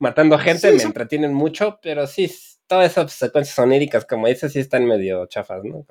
matando 0.00 0.38
gente 0.38 0.70
me 0.72 0.82
entretienen 0.82 1.34
mucho, 1.34 1.80
pero 1.82 2.06
sí, 2.06 2.30
todas 2.68 2.92
esas 2.92 3.12
secuencias 3.12 3.58
oníricas, 3.58 4.04
como 4.04 4.28
dices, 4.28 4.52
sí 4.52 4.60
están 4.60 4.86
medio 4.86 5.26
chafas, 5.26 5.64
¿no? 5.64 5.84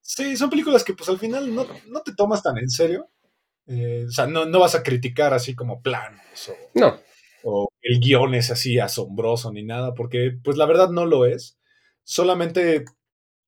Sí, 0.00 0.36
son 0.36 0.50
películas 0.50 0.82
que 0.82 0.94
pues 0.94 1.08
al 1.08 1.18
final 1.18 1.54
no, 1.54 1.66
no 1.86 2.02
te 2.02 2.14
tomas 2.14 2.42
tan 2.42 2.58
en 2.58 2.70
serio. 2.70 3.08
Eh, 3.66 4.06
o 4.08 4.10
sea, 4.10 4.26
no, 4.26 4.46
no, 4.46 4.58
vas 4.58 4.74
a 4.74 4.82
criticar 4.82 5.32
así 5.32 5.54
como 5.54 5.80
planos 5.80 6.48
o, 6.48 6.56
no. 6.74 6.98
o 7.44 7.68
el 7.82 8.00
guion 8.00 8.34
es 8.34 8.50
así 8.50 8.80
asombroso 8.80 9.52
ni 9.52 9.62
nada, 9.62 9.94
porque 9.94 10.36
pues 10.42 10.56
la 10.56 10.66
verdad 10.66 10.88
no 10.90 11.06
lo 11.06 11.26
es. 11.26 11.58
Solamente, 12.02 12.84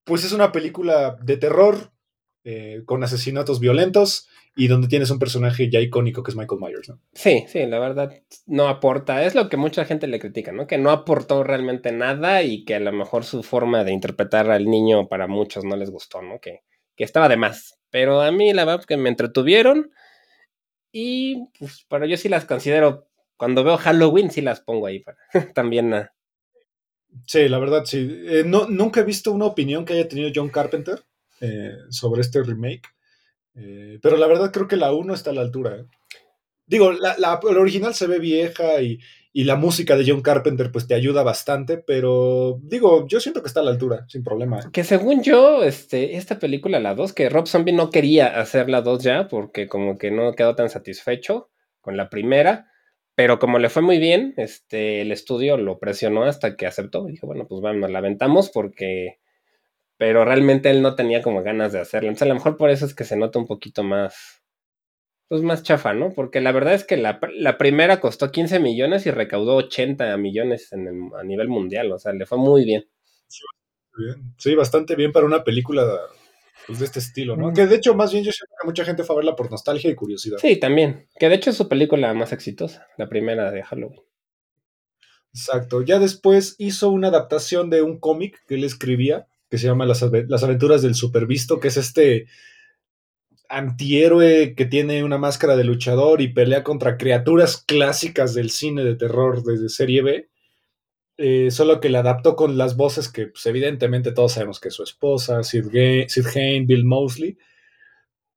pues 0.04 0.24
es 0.24 0.32
una 0.32 0.52
película 0.52 1.16
de 1.22 1.36
terror 1.38 1.91
eh, 2.44 2.82
con 2.86 3.04
asesinatos 3.04 3.60
violentos 3.60 4.28
y 4.56 4.68
donde 4.68 4.88
tienes 4.88 5.10
un 5.10 5.18
personaje 5.18 5.70
ya 5.70 5.80
icónico 5.80 6.22
que 6.22 6.30
es 6.30 6.36
Michael 6.36 6.60
Myers, 6.60 6.88
¿no? 6.88 7.00
Sí, 7.14 7.44
sí, 7.48 7.64
la 7.66 7.78
verdad 7.78 8.12
no 8.46 8.68
aporta. 8.68 9.24
Es 9.24 9.34
lo 9.34 9.48
que 9.48 9.56
mucha 9.56 9.84
gente 9.84 10.06
le 10.06 10.18
critica, 10.18 10.52
¿no? 10.52 10.66
Que 10.66 10.76
no 10.76 10.90
aportó 10.90 11.42
realmente 11.44 11.92
nada 11.92 12.42
y 12.42 12.64
que 12.64 12.74
a 12.74 12.80
lo 12.80 12.92
mejor 12.92 13.24
su 13.24 13.42
forma 13.42 13.84
de 13.84 13.92
interpretar 13.92 14.50
al 14.50 14.66
niño 14.66 15.08
para 15.08 15.26
muchos 15.26 15.64
no 15.64 15.76
les 15.76 15.90
gustó, 15.90 16.20
¿no? 16.20 16.40
Que, 16.40 16.62
que 16.96 17.04
estaba 17.04 17.28
de 17.28 17.36
más. 17.36 17.78
Pero 17.90 18.20
a 18.20 18.30
mí 18.30 18.52
la 18.52 18.64
verdad 18.64 18.84
que 18.84 18.96
me 18.96 19.08
entretuvieron 19.08 19.92
y 20.92 21.48
pues, 21.58 21.86
pero 21.88 22.04
yo 22.04 22.16
sí 22.16 22.28
las 22.28 22.44
considero, 22.44 23.08
cuando 23.36 23.64
veo 23.64 23.78
Halloween, 23.78 24.30
sí 24.30 24.42
las 24.42 24.60
pongo 24.60 24.86
ahí 24.86 25.00
para 25.00 25.16
también. 25.54 26.08
Sí, 27.26 27.48
la 27.48 27.58
verdad, 27.58 27.84
sí. 27.84 28.22
Eh, 28.26 28.42
no, 28.44 28.68
nunca 28.68 29.00
he 29.00 29.04
visto 29.04 29.32
una 29.32 29.46
opinión 29.46 29.84
que 29.84 29.94
haya 29.94 30.08
tenido 30.08 30.30
John 30.34 30.50
Carpenter 30.50 31.02
eh, 31.42 31.74
sobre 31.90 32.20
este 32.20 32.40
remake. 32.40 32.88
Eh, 33.56 33.98
pero 34.00 34.16
la 34.16 34.28
verdad 34.28 34.52
creo 34.52 34.68
que 34.68 34.76
la 34.76 34.92
1 34.92 35.12
está 35.12 35.30
a 35.30 35.34
la 35.34 35.40
altura. 35.40 35.84
Digo, 36.66 36.92
la, 36.92 37.40
original 37.42 37.94
se 37.94 38.06
ve 38.06 38.20
vieja 38.20 38.80
y, 38.80 39.00
la 39.34 39.56
música 39.56 39.96
de 39.96 40.04
John 40.06 40.22
Carpenter 40.22 40.70
pues 40.70 40.86
te 40.86 40.94
ayuda 40.94 41.24
bastante, 41.24 41.78
pero 41.78 42.60
digo, 42.62 43.08
yo 43.08 43.18
siento 43.18 43.42
que 43.42 43.48
está 43.48 43.58
a 43.58 43.64
la 43.64 43.72
altura, 43.72 44.04
sin 44.08 44.22
problema. 44.22 44.60
¿eh? 44.60 44.64
Que 44.72 44.84
según 44.84 45.22
yo, 45.24 45.64
este, 45.64 46.16
esta 46.16 46.38
película, 46.38 46.78
la 46.78 46.94
2, 46.94 47.12
que 47.12 47.28
Rob 47.28 47.48
Zombie 47.48 47.72
no 47.72 47.90
quería 47.90 48.38
hacer 48.40 48.70
la 48.70 48.80
2 48.80 49.02
ya, 49.02 49.26
porque 49.26 49.66
como 49.66 49.98
que 49.98 50.12
no 50.12 50.32
quedó 50.34 50.54
tan 50.54 50.70
satisfecho 50.70 51.50
con 51.80 51.96
la 51.96 52.08
primera, 52.08 52.70
pero 53.16 53.40
como 53.40 53.58
le 53.58 53.68
fue 53.68 53.82
muy 53.82 53.98
bien, 53.98 54.34
este, 54.36 55.00
el 55.00 55.10
estudio 55.10 55.56
lo 55.56 55.80
presionó 55.80 56.22
hasta 56.22 56.56
que 56.56 56.66
aceptó, 56.66 57.08
y 57.08 57.12
dijo, 57.12 57.26
bueno, 57.26 57.48
pues 57.48 57.60
vamos, 57.60 57.90
la 57.90 57.98
aventamos 57.98 58.48
porque... 58.48 59.21
Pero 60.02 60.24
realmente 60.24 60.68
él 60.68 60.82
no 60.82 60.96
tenía 60.96 61.22
como 61.22 61.44
ganas 61.44 61.72
de 61.72 61.78
hacerla. 61.78 62.08
Entonces 62.08 62.26
a 62.26 62.28
lo 62.30 62.34
mejor 62.34 62.56
por 62.56 62.70
eso 62.70 62.84
es 62.86 62.92
que 62.92 63.04
se 63.04 63.16
nota 63.16 63.38
un 63.38 63.46
poquito 63.46 63.84
más, 63.84 64.42
pues 65.28 65.42
más 65.42 65.62
chafa, 65.62 65.94
¿no? 65.94 66.12
Porque 66.12 66.40
la 66.40 66.50
verdad 66.50 66.74
es 66.74 66.82
que 66.82 66.96
la, 66.96 67.20
primera 67.56 68.00
costó 68.00 68.32
15 68.32 68.58
millones 68.58 69.06
y 69.06 69.12
recaudó 69.12 69.54
80 69.54 70.16
millones 70.16 70.72
en 70.72 70.88
a 71.16 71.22
nivel 71.22 71.46
mundial, 71.46 71.92
o 71.92 72.00
sea, 72.00 72.12
le 72.14 72.26
fue 72.26 72.36
muy 72.36 72.64
bien. 72.64 72.84
Sí, 74.38 74.56
bastante 74.56 74.96
bien 74.96 75.12
para 75.12 75.24
una 75.24 75.44
película 75.44 75.86
pues, 76.66 76.80
de 76.80 76.86
este 76.86 76.98
estilo, 76.98 77.36
¿no? 77.36 77.52
Que 77.52 77.68
de 77.68 77.76
hecho, 77.76 77.94
más 77.94 78.10
bien 78.10 78.24
yo 78.24 78.32
siento 78.32 78.56
que 78.60 78.66
mucha 78.66 78.84
gente 78.84 79.04
fue 79.04 79.14
a 79.14 79.18
verla 79.18 79.36
por 79.36 79.52
nostalgia 79.52 79.88
y 79.88 79.94
curiosidad. 79.94 80.38
Sí, 80.38 80.56
también. 80.56 81.06
Que 81.16 81.28
de 81.28 81.36
hecho 81.36 81.50
es 81.50 81.56
su 81.56 81.68
película 81.68 82.12
más 82.12 82.32
exitosa, 82.32 82.88
la 82.98 83.08
primera 83.08 83.52
de 83.52 83.62
Halloween. 83.62 84.00
Exacto. 85.32 85.82
Ya 85.82 86.00
después 86.00 86.56
hizo 86.58 86.90
una 86.90 87.06
adaptación 87.06 87.70
de 87.70 87.82
un 87.82 88.00
cómic 88.00 88.44
que 88.48 88.56
él 88.56 88.64
escribía, 88.64 89.28
que 89.52 89.58
se 89.58 89.66
llama 89.66 89.84
Las, 89.84 90.00
Las 90.28 90.42
aventuras 90.42 90.80
del 90.80 90.94
supervisto, 90.94 91.60
que 91.60 91.68
es 91.68 91.76
este 91.76 92.26
antihéroe 93.50 94.54
que 94.54 94.64
tiene 94.64 95.04
una 95.04 95.18
máscara 95.18 95.56
de 95.56 95.64
luchador 95.64 96.22
y 96.22 96.32
pelea 96.32 96.64
contra 96.64 96.96
criaturas 96.96 97.58
clásicas 97.58 98.32
del 98.32 98.48
cine 98.48 98.82
de 98.82 98.94
terror 98.94 99.42
desde 99.42 99.68
serie 99.68 100.00
B. 100.00 100.30
Eh, 101.18 101.50
solo 101.50 101.82
que 101.82 101.90
le 101.90 101.98
adaptó 101.98 102.34
con 102.34 102.56
las 102.56 102.78
voces 102.78 103.10
que 103.10 103.26
pues, 103.26 103.44
evidentemente 103.44 104.12
todos 104.12 104.32
sabemos 104.32 104.58
que 104.58 104.68
es 104.68 104.74
su 104.74 104.84
esposa, 104.84 105.42
Sid, 105.42 105.66
Hain, 106.34 106.66
Bill 106.66 106.86
Mosley. 106.86 107.36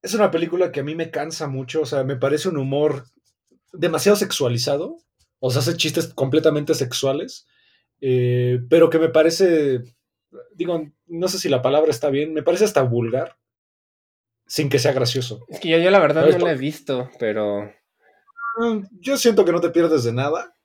es 0.01 0.13
una 0.15 0.31
película 0.31 0.73
que 0.73 0.81
a 0.81 0.83
mí 0.83 0.95
me 0.95 1.11
cansa 1.11 1.47
mucho, 1.47 1.83
o 1.83 1.85
sea, 1.85 2.03
me 2.03 2.17
parece 2.17 2.49
un 2.49 2.57
humor 2.57 3.05
demasiado 3.71 4.17
sexualizado, 4.17 4.97
o 5.39 5.49
sea, 5.49 5.61
hace 5.61 5.77
chistes 5.77 6.13
completamente 6.13 6.73
sexuales, 6.73 7.47
eh, 8.01 8.59
pero 8.69 8.89
que 8.89 8.99
me 8.99 9.09
parece, 9.09 9.79
digo, 10.55 10.87
no 11.07 11.27
sé 11.27 11.39
si 11.39 11.49
la 11.49 11.61
palabra 11.61 11.91
está 11.91 12.09
bien, 12.09 12.33
me 12.33 12.43
parece 12.43 12.65
hasta 12.65 12.81
vulgar, 12.81 13.37
sin 14.47 14.69
que 14.69 14.79
sea 14.79 14.93
gracioso. 14.93 15.45
Es 15.49 15.59
que 15.59 15.69
yo, 15.69 15.91
la 15.91 15.99
verdad 15.99 16.27
no, 16.27 16.37
la 16.37 16.51
he 16.51 16.57
visto, 16.57 17.09
pero... 17.19 17.71
Mm, 18.57 18.83
yo 18.99 19.17
siento 19.17 19.45
que 19.45 19.51
no 19.51 19.61
te 19.61 19.69
pierdes 19.69 20.03
de 20.03 20.13
nada. 20.13 20.55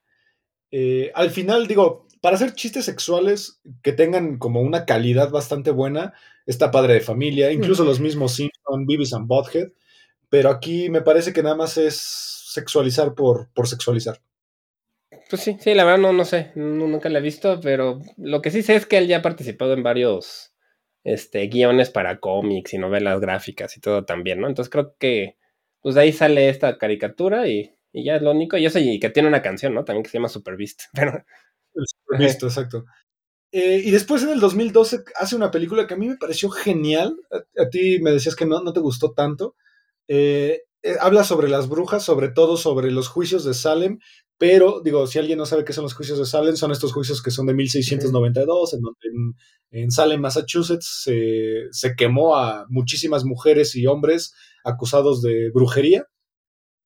Eh, 0.71 1.11
al 1.15 1.31
final, 1.31 1.67
digo, 1.67 2.07
para 2.21 2.37
hacer 2.37 2.55
chistes 2.55 2.85
sexuales 2.85 3.61
que 3.83 3.93
tengan 3.93 4.39
como 4.39 4.61
una 4.61 4.85
calidad 4.85 5.31
bastante 5.31 5.71
buena, 5.71 6.15
está 6.47 6.71
padre 6.71 6.95
de 6.95 7.01
familia, 7.01 7.53
incluso 7.53 7.85
los 7.85 8.01
mismos 8.01 8.35
Simpson, 8.35 8.87
Beavis 8.87 9.13
and 9.13 9.27
Butthead, 9.27 9.69
pero 10.29 10.51
aquí 10.51 10.91
me 10.91 11.03
parece 11.03 11.33
que 11.33 11.43
nada 11.43 11.57
más 11.57 11.77
es 11.77 11.97
sexualizar 11.97 13.15
por, 13.15 13.49
por 13.53 13.67
sexualizar. 13.67 14.21
Pues 15.31 15.43
sí, 15.43 15.57
sí, 15.61 15.75
la 15.75 15.85
verdad 15.85 16.01
no, 16.01 16.13
no 16.13 16.25
sé, 16.25 16.51
nunca 16.57 17.09
la 17.09 17.21
he 17.21 17.23
visto, 17.23 17.61
pero 17.61 18.01
lo 18.17 18.43
que 18.43 18.51
sí 18.51 18.65
sé 18.65 18.75
es 18.75 18.85
que 18.85 18.99
él 18.99 19.07
ya 19.07 19.19
ha 19.19 19.23
participado 19.23 19.75
en 19.75 19.85
varios 19.85 20.53
este, 21.05 21.47
guiones 21.47 21.89
para 21.89 22.19
cómics 22.19 22.75
y 22.75 22.79
novelas 22.79 23.21
gráficas 23.21 23.77
y 23.77 23.81
todo 23.81 24.05
también, 24.05 24.41
¿no? 24.41 24.49
Entonces 24.49 24.71
creo 24.71 24.97
que 24.99 25.37
pues 25.81 25.95
de 25.95 26.03
ahí 26.03 26.13
sale 26.13 26.49
esta 26.49 26.79
caricatura 26.79 27.47
y, 27.47 27.77
ya 27.93 28.17
es 28.17 28.23
lo 28.23 28.33
único. 28.33 28.57
Y 28.57 28.67
eso, 28.67 28.81
y 28.81 28.99
que 28.99 29.11
tiene 29.11 29.29
una 29.29 29.41
canción, 29.41 29.73
¿no? 29.73 29.85
También 29.85 30.03
que 30.03 30.11
se 30.11 30.19
llama 30.19 30.29
Super 30.29 30.57
Beast. 30.57 30.83
Pero... 30.93 31.25
El 32.19 32.25
exacto. 32.25 32.85
Eh, 33.53 33.83
y 33.85 33.91
después 33.93 34.25
en 34.25 34.31
el 34.31 34.41
2012 34.41 35.05
hace 35.17 35.37
una 35.37 35.51
película 35.53 35.87
que 35.87 35.95
a 35.95 35.97
mí 35.97 36.09
me 36.09 36.17
pareció 36.17 36.51
genial. 36.51 37.17
A, 37.57 37.69
ti 37.69 38.01
me 38.01 38.11
decías 38.11 38.35
que 38.35 38.47
no, 38.47 38.63
no 38.63 38.73
te 38.73 38.81
gustó 38.81 39.13
tanto. 39.13 39.55
Eh, 40.09 40.63
eh, 40.83 40.97
habla 41.01 41.23
sobre 41.23 41.49
las 41.49 41.69
brujas, 41.69 42.03
sobre 42.03 42.29
todo 42.31 42.57
sobre 42.57 42.91
los 42.91 43.09
juicios 43.09 43.45
de 43.45 43.55
Salem, 43.55 44.01
pero 44.41 44.81
digo, 44.83 45.07
si 45.07 45.19
alguien 45.19 45.37
no 45.37 45.45
sabe 45.45 45.67
qué 45.67 45.75
son 45.75 45.85
los 45.85 45.93
juicios 45.93 46.19
de 46.19 46.25
Salem, 46.25 46.57
son 46.57 46.73
estos 46.73 46.95
juicios 46.95 47.23
que 47.23 47.31
son 47.31 47.45
de 47.45 47.53
1692, 47.53 48.73
en 48.73 48.81
donde 48.81 49.35
en, 49.71 49.91
Salem, 49.91 50.19
Massachusetts, 50.19 51.05
se 51.05 51.95
quemó 51.95 52.39
a 52.39 52.65
muchísimas 52.71 53.27
mujeres 53.27 53.77
y 53.77 53.87
hombres 53.87 54.35
acusados 54.65 55.21
de 55.21 55.51
brujería 55.51 56.07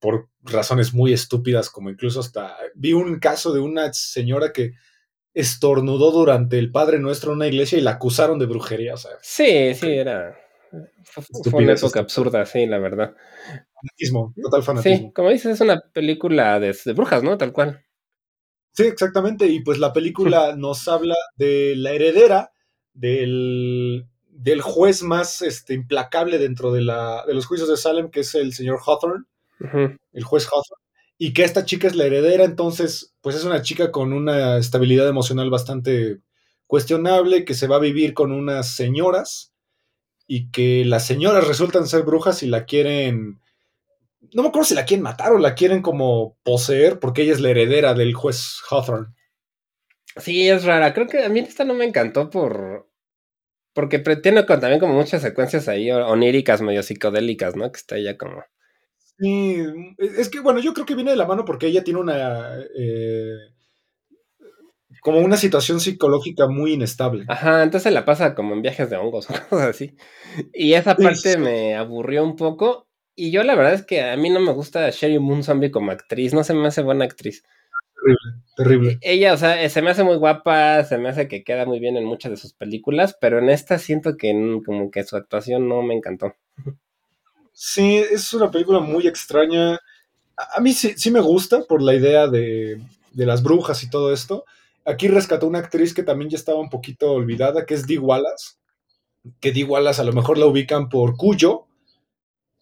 por 0.01 0.31
razones 0.43 0.95
muy 0.95 1.13
estúpidas, 1.13 1.71
como 1.71 1.91
incluso 1.91 2.19
hasta 2.19 2.57
vi 2.75 2.93
un 2.93 3.21
caso 3.21 3.53
de 3.53 3.61
una 3.61 3.93
señora 3.93 4.53
que 4.53 4.73
estornudó 5.33 6.11
durante 6.11 6.59
el 6.59 6.73
Padre 6.73 6.99
Nuestro 6.99 7.31
en 7.31 7.37
una 7.37 7.47
iglesia 7.47 7.79
y 7.79 7.83
la 7.83 7.93
acusaron 7.93 8.41
de 8.41 8.47
brujería. 8.47 8.95
O 8.95 8.97
sea, 8.97 9.13
sí, 9.23 9.73
sí, 9.75 9.93
era. 9.93 10.37
Fue 11.49 11.63
una 11.63 11.75
época 11.75 12.01
absurda, 12.01 12.45
sí, 12.47 12.67
la 12.67 12.81
verdad. 12.81 13.15
Fanatismo, 13.85 14.35
total 14.43 14.63
fanatismo. 14.63 15.09
Sí, 15.09 15.13
como 15.15 15.31
dices, 15.31 15.55
es 15.55 15.61
una 15.61 15.81
película 15.81 16.59
de, 16.61 16.75
brujas, 16.95 17.23
¿no? 17.23 17.37
Tal 17.39 17.53
cual. 17.53 17.85
Sí, 18.73 18.85
exactamente. 18.85 19.47
Y 19.47 19.61
pues 19.61 19.79
la 19.79 19.93
película 19.93 20.55
nos 20.57 20.89
habla 20.89 21.17
de 21.37 21.75
la 21.77 21.93
heredera 21.93 22.53
del, 22.93 24.07
del 24.29 24.63
juez 24.63 25.03
más 25.03 25.43
este, 25.43 25.75
implacable 25.75 26.39
dentro 26.39 26.73
de, 26.73 26.83
la, 26.83 27.25
de 27.27 27.35
los 27.35 27.47
juicios 27.47 27.69
de 27.69 27.77
Salem, 27.77 28.11
que 28.11 28.21
es 28.21 28.35
el 28.35 28.53
señor 28.53 28.81
Hawthorne, 28.85 29.25
el 30.13 30.25
juez 30.25 30.47
Hawthorne 30.47 30.85
y 31.19 31.33
que 31.33 31.45
esta 31.45 31.65
chica 31.65 31.87
es 31.87 31.95
la 31.95 32.05
heredera, 32.05 32.45
entonces, 32.45 33.15
pues 33.21 33.37
es 33.37 33.45
una 33.45 33.63
chica 33.63 33.93
con 33.93 34.13
una 34.13 34.59
estabilidad 34.59 35.09
emocional 35.09 35.49
bastante 35.51 36.21
cuestionable, 36.67 37.45
que 37.45 37.55
se 37.55 37.69
va 37.69 37.77
a 37.77 37.81
vivir 37.81 38.15
con 38.15 38.33
unas 38.33 38.75
señoras 38.75 39.53
y 40.27 40.51
que 40.51 40.85
las 40.85 41.07
señoras 41.07 41.47
resultan 41.47 41.87
ser 41.87 42.03
brujas 42.03 42.43
y 42.43 42.47
la 42.47 42.65
quieren, 42.65 43.41
no 44.35 44.43
me 44.43 44.49
acuerdo 44.49 44.67
si 44.67 44.75
la 44.75 44.85
quieren 44.85 45.03
matar 45.03 45.33
o 45.33 45.39
la 45.39 45.55
quieren 45.55 45.81
como 45.81 46.37
poseer, 46.43 46.99
porque 46.99 47.23
ella 47.23 47.33
es 47.33 47.41
la 47.41 47.51
heredera 47.51 47.95
del 47.95 48.15
juez 48.15 48.61
Hawthorne. 48.69 49.15
Sí, 50.17 50.49
es 50.49 50.65
rara. 50.65 50.93
Creo 50.93 51.07
que 51.07 51.25
a 51.25 51.29
mí 51.29 51.41
esta 51.41 51.65
no 51.65 51.75
me 51.75 51.85
encantó 51.85 52.31
por. 52.31 52.89
Porque 53.73 53.99
tiene 53.99 54.43
también 54.45 54.79
como 54.79 54.95
muchas 54.95 55.23
secuencias 55.23 55.69
ahí 55.69 55.91
oníricas, 55.91 56.63
medio 56.63 56.83
psicodélicas, 56.83 57.57
¿no? 57.57 57.71
Que 57.73 57.79
está 57.79 57.99
ya 57.99 58.17
como. 58.17 58.43
Sí, 59.19 59.57
es 59.99 60.29
que 60.29 60.41
bueno, 60.41 60.61
yo 60.61 60.75
creo 60.75 60.87
que 60.87 60.95
viene 60.95 61.13
de 61.13 61.17
la 61.17 61.27
mano 61.27 61.45
porque 61.45 61.67
ella 61.67 61.85
tiene 61.85 62.01
una. 62.01 62.59
Eh, 62.77 63.37
como 65.01 65.19
una 65.19 65.37
situación 65.37 65.81
psicológica 65.81 66.49
muy 66.49 66.73
inestable. 66.73 67.25
Ajá, 67.29 67.63
entonces 67.63 67.93
la 67.93 68.05
pasa 68.05 68.35
como 68.35 68.55
en 68.55 68.63
viajes 68.63 68.91
de 68.91 68.97
hongos 68.97 69.29
o 69.29 69.35
cosas 69.51 69.69
así. 69.69 69.97
Y 70.53 70.75
esa 70.75 70.97
parte 70.97 71.37
me 71.37 71.75
aburrió 71.75 72.25
un 72.25 72.37
poco. 72.37 72.89
Y 73.17 73.31
yo 73.31 73.43
la 73.45 73.55
verdad 73.55 73.75
es 73.75 73.85
que 73.85 74.03
a 74.03 74.17
mí 74.17 74.31
no 74.31 74.41
me 74.41 74.53
gusta 74.53 74.91
Sherry 74.91 75.19
Moon 75.19 75.45
Zombie 75.45 75.71
como 75.71 75.93
actriz, 75.93 76.35
no 76.35 76.43
se 76.43 76.55
me 76.55 76.67
hace 76.67 76.83
buena 76.83 77.05
actriz. 77.05 77.45
Terrible, 77.95 78.43
terrible. 78.57 78.99
Ella, 79.03 79.33
o 79.33 79.37
sea, 79.37 79.69
se 79.69 79.83
me 79.83 79.91
hace 79.91 80.03
muy 80.03 80.17
guapa, 80.17 80.83
se 80.85 80.99
me 80.99 81.09
hace 81.09 81.29
que 81.29 81.45
queda 81.45 81.65
muy 81.65 81.79
bien 81.79 81.97
en 81.97 82.05
muchas 82.05 82.31
de 82.31 82.37
sus 82.37 82.53
películas, 82.53 83.17
pero 83.21 83.39
en 83.39 83.49
esta 83.49 83.79
siento 83.79 84.17
que 84.17 84.33
como 84.67 84.91
que 84.91 85.05
su 85.05 85.17
actuación 85.17 85.69
no 85.69 85.83
me 85.83 85.95
encantó. 85.95 86.35
Sí, 87.53 87.97
es 87.97 88.35
una 88.35 88.51
película 88.51 88.81
muy 88.81 89.07
extraña. 89.07 89.79
A, 90.37 90.61
mí 90.61 90.73
sí, 90.73 90.95
sí, 90.97 91.13
me 91.13 91.21
gusta 91.21 91.63
por 91.63 91.81
la 91.81 91.95
idea 91.95 92.27
de, 92.27 92.81
las 93.13 93.43
brujas 93.45 93.83
y 93.85 93.91
todo 93.91 94.13
esto. 94.13 94.45
Aquí 94.85 95.07
rescató 95.07 95.47
una 95.47 95.61
actriz 95.61 95.95
que 95.95 96.03
también 96.03 96.31
ya 96.31 96.37
estaba 96.37 96.59
un 96.59 96.69
poquito 96.69 97.13
olvidada, 97.13 97.65
que 97.65 97.75
es 97.75 97.87
Dee 97.87 97.99
Wallace. 97.99 98.57
Que 99.41 99.53
Dee 99.53 99.65
Wallace 99.65 100.03
a 100.03 100.05
lo 100.05 100.13
mejor 100.13 100.37
la 100.37 100.47
ubican 100.47 100.89
por 100.89 101.17
Cuyo, 101.17 101.67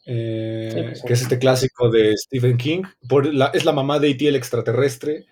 eh, 0.04 0.84
pues 0.88 1.02
que 1.02 1.12
es 1.12 1.22
este 1.22 1.38
clásico 1.38 1.90
de 1.90 2.16
Stephen 2.16 2.56
King. 2.56 2.82
Por 3.08 3.26
es 3.26 3.64
la 3.64 3.72
mamá 3.72 3.98
de 3.98 4.10
E.T. 4.10 4.28
el 4.28 4.36
extraterrestre. 4.36 5.26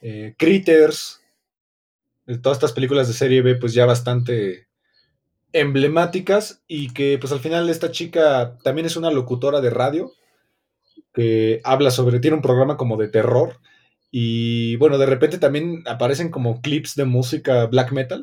Eh, 0.00 0.34
Critters. 0.38 1.20
Todas 2.40 2.56
estas 2.56 2.72
películas 2.72 3.08
de 3.08 3.14
serie 3.14 3.42
B, 3.42 3.56
pues 3.56 3.74
ya 3.74 3.84
bastante 3.84 4.68
emblemáticas 5.52 6.62
y 6.66 6.92
que 6.92 7.18
pues 7.18 7.32
al 7.32 7.40
final 7.40 7.68
esta 7.68 7.90
chica 7.90 8.56
también 8.62 8.86
es 8.86 8.96
una 8.96 9.10
locutora 9.10 9.60
de 9.60 9.70
radio 9.70 10.12
que 11.12 11.60
habla 11.64 11.90
sobre, 11.90 12.20
tiene 12.20 12.36
un 12.36 12.42
programa 12.42 12.76
como 12.76 12.96
de 12.96 13.08
terror 13.08 13.58
y 14.10 14.76
bueno, 14.76 14.98
de 14.98 15.06
repente 15.06 15.38
también 15.38 15.82
aparecen 15.86 16.30
como 16.30 16.60
clips 16.60 16.94
de 16.94 17.06
música 17.06 17.66
black 17.66 17.92
metal. 17.92 18.22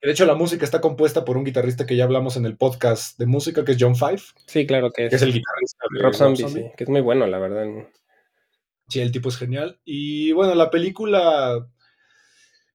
De 0.00 0.12
hecho, 0.12 0.26
la 0.26 0.34
música 0.34 0.64
está 0.64 0.80
compuesta 0.80 1.24
por 1.24 1.36
un 1.36 1.44
guitarrista 1.44 1.86
que 1.86 1.96
ya 1.96 2.04
hablamos 2.04 2.36
en 2.36 2.46
el 2.46 2.56
podcast 2.56 3.18
de 3.18 3.26
música, 3.26 3.64
que 3.64 3.72
es 3.72 3.78
John 3.80 3.96
Five. 3.96 4.22
Sí, 4.46 4.66
claro 4.66 4.92
que 4.92 5.06
es. 5.06 5.10
Que 5.10 5.16
es 5.16 5.22
el 5.22 5.32
guitarrista 5.32 5.84
de 5.92 6.02
Rob 6.02 6.14
Zombie, 6.14 6.72
que 6.76 6.84
es 6.84 6.90
muy 6.90 7.00
bueno, 7.00 7.26
la 7.26 7.38
verdad. 7.38 7.66
Sí, 8.88 9.00
el 9.00 9.12
tipo 9.12 9.28
es 9.28 9.36
genial. 9.36 9.80
Y 9.84 10.32
bueno, 10.32 10.54
la 10.54 10.70
película 10.70 11.68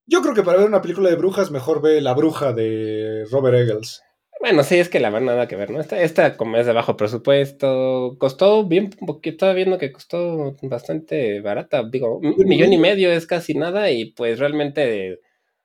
yo 0.06 0.20
creo 0.20 0.34
que 0.34 0.42
para 0.42 0.58
ver 0.58 0.66
una 0.66 0.82
película 0.82 1.08
de 1.08 1.16
brujas, 1.16 1.50
mejor 1.50 1.80
ve 1.80 2.00
La 2.00 2.12
Bruja 2.12 2.52
de 2.52 3.24
Robert 3.30 3.56
Eggles. 3.56 4.02
Bueno, 4.38 4.62
sí, 4.62 4.76
es 4.76 4.90
que 4.90 5.00
la 5.00 5.08
verdad 5.08 5.26
nada 5.26 5.48
que 5.48 5.56
ver, 5.56 5.70
¿no? 5.70 5.80
Esta, 5.80 6.02
esta 6.02 6.36
como 6.36 6.58
es 6.58 6.66
de 6.66 6.72
bajo 6.74 6.96
presupuesto, 6.98 8.16
costó 8.18 8.66
bien, 8.66 8.90
porque 9.06 9.30
estaba 9.30 9.54
viendo 9.54 9.78
que 9.78 9.92
costó 9.92 10.54
bastante 10.62 11.40
barata, 11.40 11.82
digo, 11.90 12.18
un 12.18 12.46
millón 12.46 12.72
y 12.74 12.78
medio 12.78 13.10
es 13.10 13.26
casi 13.26 13.54
nada 13.54 13.90
y 13.90 14.12
pues 14.12 14.38
realmente 14.38 15.20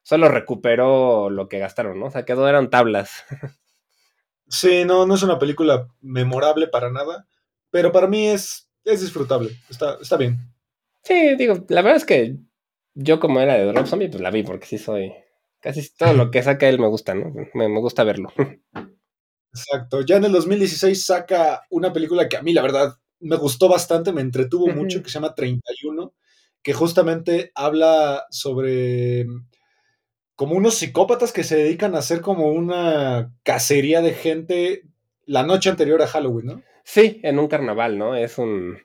solo 0.09 0.27
recuperó 0.27 1.29
lo 1.29 1.47
que 1.47 1.59
gastaron, 1.59 1.99
¿no? 1.99 2.07
O 2.07 2.11
sea, 2.11 2.25
quedó, 2.25 2.49
eran 2.49 2.71
tablas. 2.71 3.23
Sí, 4.51 4.83
no, 4.83 5.05
no 5.05 5.13
es 5.13 5.21
una 5.21 5.37
película 5.37 5.87
memorable 6.01 6.67
para 6.67 6.89
nada, 6.89 7.27
pero 7.69 7.91
para 7.91 8.07
mí 8.07 8.25
es, 8.25 8.67
es 8.83 9.01
disfrutable, 9.01 9.51
está, 9.69 9.99
está 10.01 10.17
bien. 10.17 10.39
Sí, 11.03 11.35
digo, 11.35 11.67
la 11.69 11.83
verdad 11.83 11.97
es 11.97 12.05
que 12.05 12.35
yo 12.95 13.19
como 13.19 13.41
era 13.41 13.53
de 13.53 13.71
Rob 13.71 13.85
Zombie, 13.85 14.09
pues 14.09 14.23
la 14.23 14.31
vi 14.31 14.41
porque 14.41 14.65
sí 14.65 14.79
soy... 14.79 15.13
Casi 15.59 15.87
todo 15.95 16.13
lo 16.13 16.31
que 16.31 16.41
saca 16.41 16.67
él 16.67 16.79
me 16.79 16.87
gusta, 16.87 17.13
¿no? 17.13 17.31
Me, 17.53 17.67
gusta 17.79 18.03
verlo. 18.03 18.33
Exacto. 19.53 20.01
Ya 20.01 20.15
en 20.15 20.23
el 20.23 20.31
2016 20.31 21.05
saca 21.05 21.61
una 21.69 21.93
película 21.93 22.27
que 22.27 22.37
a 22.37 22.41
mí, 22.41 22.51
la 22.51 22.63
verdad, 22.63 22.97
me 23.19 23.35
gustó 23.35 23.69
bastante, 23.69 24.11
me 24.11 24.21
entretuvo 24.21 24.65
mucho, 24.65 25.03
que 25.03 25.09
se 25.09 25.19
llama 25.19 25.35
31, 25.35 26.11
que 26.63 26.73
justamente 26.73 27.51
habla 27.53 28.25
sobre 28.31 29.27
como 30.39 30.55
unos 30.55 30.75
psicópatas 30.75 31.33
que 31.33 31.43
se 31.43 31.57
dedican 31.57 31.95
a 31.95 31.97
hacer 31.97 32.21
como 32.21 32.47
una 32.47 33.33
cacería 33.43 33.99
de 34.01 34.13
gente 34.13 34.83
la 35.25 35.43
noche 35.43 35.69
anterior 35.69 36.01
a 36.01 36.07
Halloween, 36.07 36.45
¿no? 36.45 36.63
Sí, 36.85 37.19
en 37.23 37.39
un 37.39 37.49
carnaval, 37.49 37.97
¿no? 37.97 38.15
Es 38.15 38.37
un... 38.37 38.77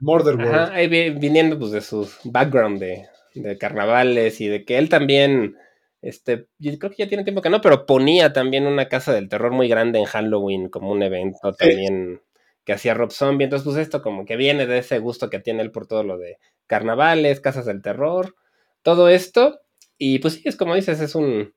Murder 0.00 0.36
World. 0.36 0.54
Ajá, 0.54 0.72
ahí 0.72 0.88
viniendo 0.88 1.58
pues 1.58 1.72
de 1.72 1.82
su 1.82 2.10
background 2.24 2.80
de, 2.80 3.06
de 3.34 3.58
carnavales 3.58 4.40
y 4.40 4.48
de 4.48 4.64
que 4.64 4.78
él 4.78 4.88
también, 4.88 5.58
este, 6.00 6.46
yo 6.58 6.78
creo 6.78 6.90
que 6.90 7.02
ya 7.02 7.06
tiene 7.06 7.24
tiempo 7.24 7.42
que 7.42 7.50
no, 7.50 7.60
pero 7.60 7.84
ponía 7.84 8.32
también 8.32 8.66
una 8.66 8.88
casa 8.88 9.12
del 9.12 9.28
terror 9.28 9.52
muy 9.52 9.68
grande 9.68 9.98
en 9.98 10.06
Halloween 10.06 10.70
como 10.70 10.90
un 10.90 11.02
evento 11.02 11.52
también 11.52 12.22
que 12.64 12.72
hacía 12.72 12.94
Rob 12.94 13.10
Zombie. 13.10 13.44
Entonces, 13.44 13.66
pues 13.66 13.76
esto 13.76 14.00
como 14.00 14.24
que 14.24 14.36
viene 14.36 14.66
de 14.66 14.78
ese 14.78 15.00
gusto 15.00 15.28
que 15.28 15.38
tiene 15.38 15.60
él 15.60 15.70
por 15.70 15.86
todo 15.86 16.02
lo 16.02 16.16
de 16.16 16.38
carnavales, 16.66 17.40
casas 17.40 17.66
del 17.66 17.82
terror, 17.82 18.36
todo 18.80 19.10
esto. 19.10 19.60
Y 19.98 20.18
pues 20.18 20.34
sí, 20.34 20.42
es 20.44 20.56
como 20.56 20.74
dices, 20.74 21.00
es 21.00 21.14
un, 21.14 21.54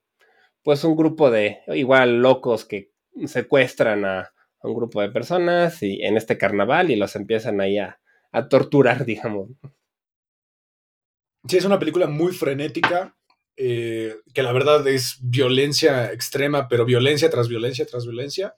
pues 0.64 0.84
un 0.84 0.96
grupo 0.96 1.32
de 1.32 1.60
igual 1.68 2.22
locos 2.22 2.66
que 2.66 2.92
secuestran 3.26 4.06
a, 4.06 4.32
un 4.62 4.74
grupo 4.74 5.00
de 5.00 5.10
personas 5.10 5.84
y 5.84 6.02
en 6.02 6.18
este 6.18 6.40
carnaval 6.40 6.90
y 6.90 6.96
los 6.96 7.16
empiezan 7.16 7.62
ahí 7.62 7.78
a, 7.78 8.00
a 8.32 8.50
torturar, 8.50 9.06
digamos. 9.06 9.50
Sí, 11.48 11.58
es 11.58 11.66
una 11.66 11.78
película 11.78 12.08
muy 12.08 12.34
frenética, 12.34 13.16
eh, 13.58 14.16
que 14.34 14.44
la 14.44 14.52
verdad 14.52 14.86
es 14.88 15.18
violencia 15.22 16.12
extrema, 16.12 16.68
pero 16.68 16.86
violencia 16.86 17.30
tras 17.30 17.48
violencia 17.48 17.86
tras 17.86 18.06
violencia. 18.06 18.56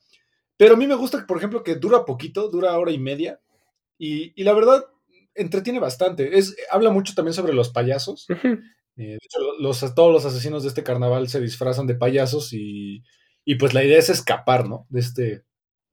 Pero 0.56 0.76
a 0.76 0.78
mí 0.78 0.88
me 0.88 0.96
gusta, 0.96 1.26
por 1.28 1.38
ejemplo, 1.38 1.64
que 1.64 1.76
dura 1.76 2.06
poquito, 2.06 2.50
dura 2.50 2.78
hora 2.78 2.92
y 2.92 2.98
media, 2.98 3.42
y, 3.98 4.44
la 4.44 4.54
verdad 4.54 4.86
entretiene 5.36 5.80
bastante. 5.80 6.38
Es, 6.38 6.56
habla 6.72 6.90
mucho 6.90 7.14
también 7.14 7.34
sobre 7.34 7.54
los 7.54 7.70
payasos. 7.70 8.28
Eh, 8.98 9.12
de 9.12 9.16
hecho, 9.16 9.40
los, 9.60 9.96
todos 9.96 10.12
los 10.12 10.26
asesinos 10.26 10.64
de 10.64 10.70
este 10.70 10.84
carnaval 10.84 11.30
se 11.30 11.40
disfrazan 11.40 11.88
de 11.88 11.96
payasos 11.96 12.52
y, 12.54 13.04
y 13.46 13.56
pues 13.56 13.74
la 13.74 13.84
idea 13.84 14.00
es 14.00 14.10
escapar, 14.10 14.68
¿no? 14.68 14.88
De 14.90 15.00
este, 15.00 15.44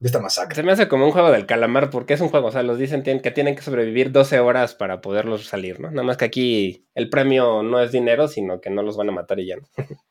de 0.04 0.08
esta 0.08 0.20
masacre. 0.20 0.56
Se 0.56 0.62
me 0.62 0.72
hace 0.72 0.88
como 0.88 1.06
un 1.06 1.12
juego 1.12 1.30
del 1.30 1.46
calamar, 1.46 1.90
porque 1.90 2.14
es 2.14 2.20
un 2.20 2.28
juego, 2.28 2.48
o 2.48 2.52
sea, 2.52 2.62
los 2.62 2.78
dicen 2.78 3.02
que 3.02 3.30
tienen 3.30 3.54
que 3.54 3.62
sobrevivir 3.62 4.12
12 4.12 4.40
horas 4.40 4.74
para 4.74 5.00
poderlos 5.00 5.46
salir, 5.46 5.80
¿no? 5.80 5.90
Nada 5.90 6.02
más 6.02 6.16
que 6.16 6.24
aquí 6.24 6.86
el 6.94 7.08
premio 7.08 7.62
no 7.62 7.80
es 7.80 7.92
dinero, 7.92 8.28
sino 8.28 8.60
que 8.60 8.70
no 8.70 8.82
los 8.82 8.96
van 8.96 9.08
a 9.08 9.12
matar 9.12 9.40
y 9.40 9.46
ya 9.46 9.56
no. 9.56 9.68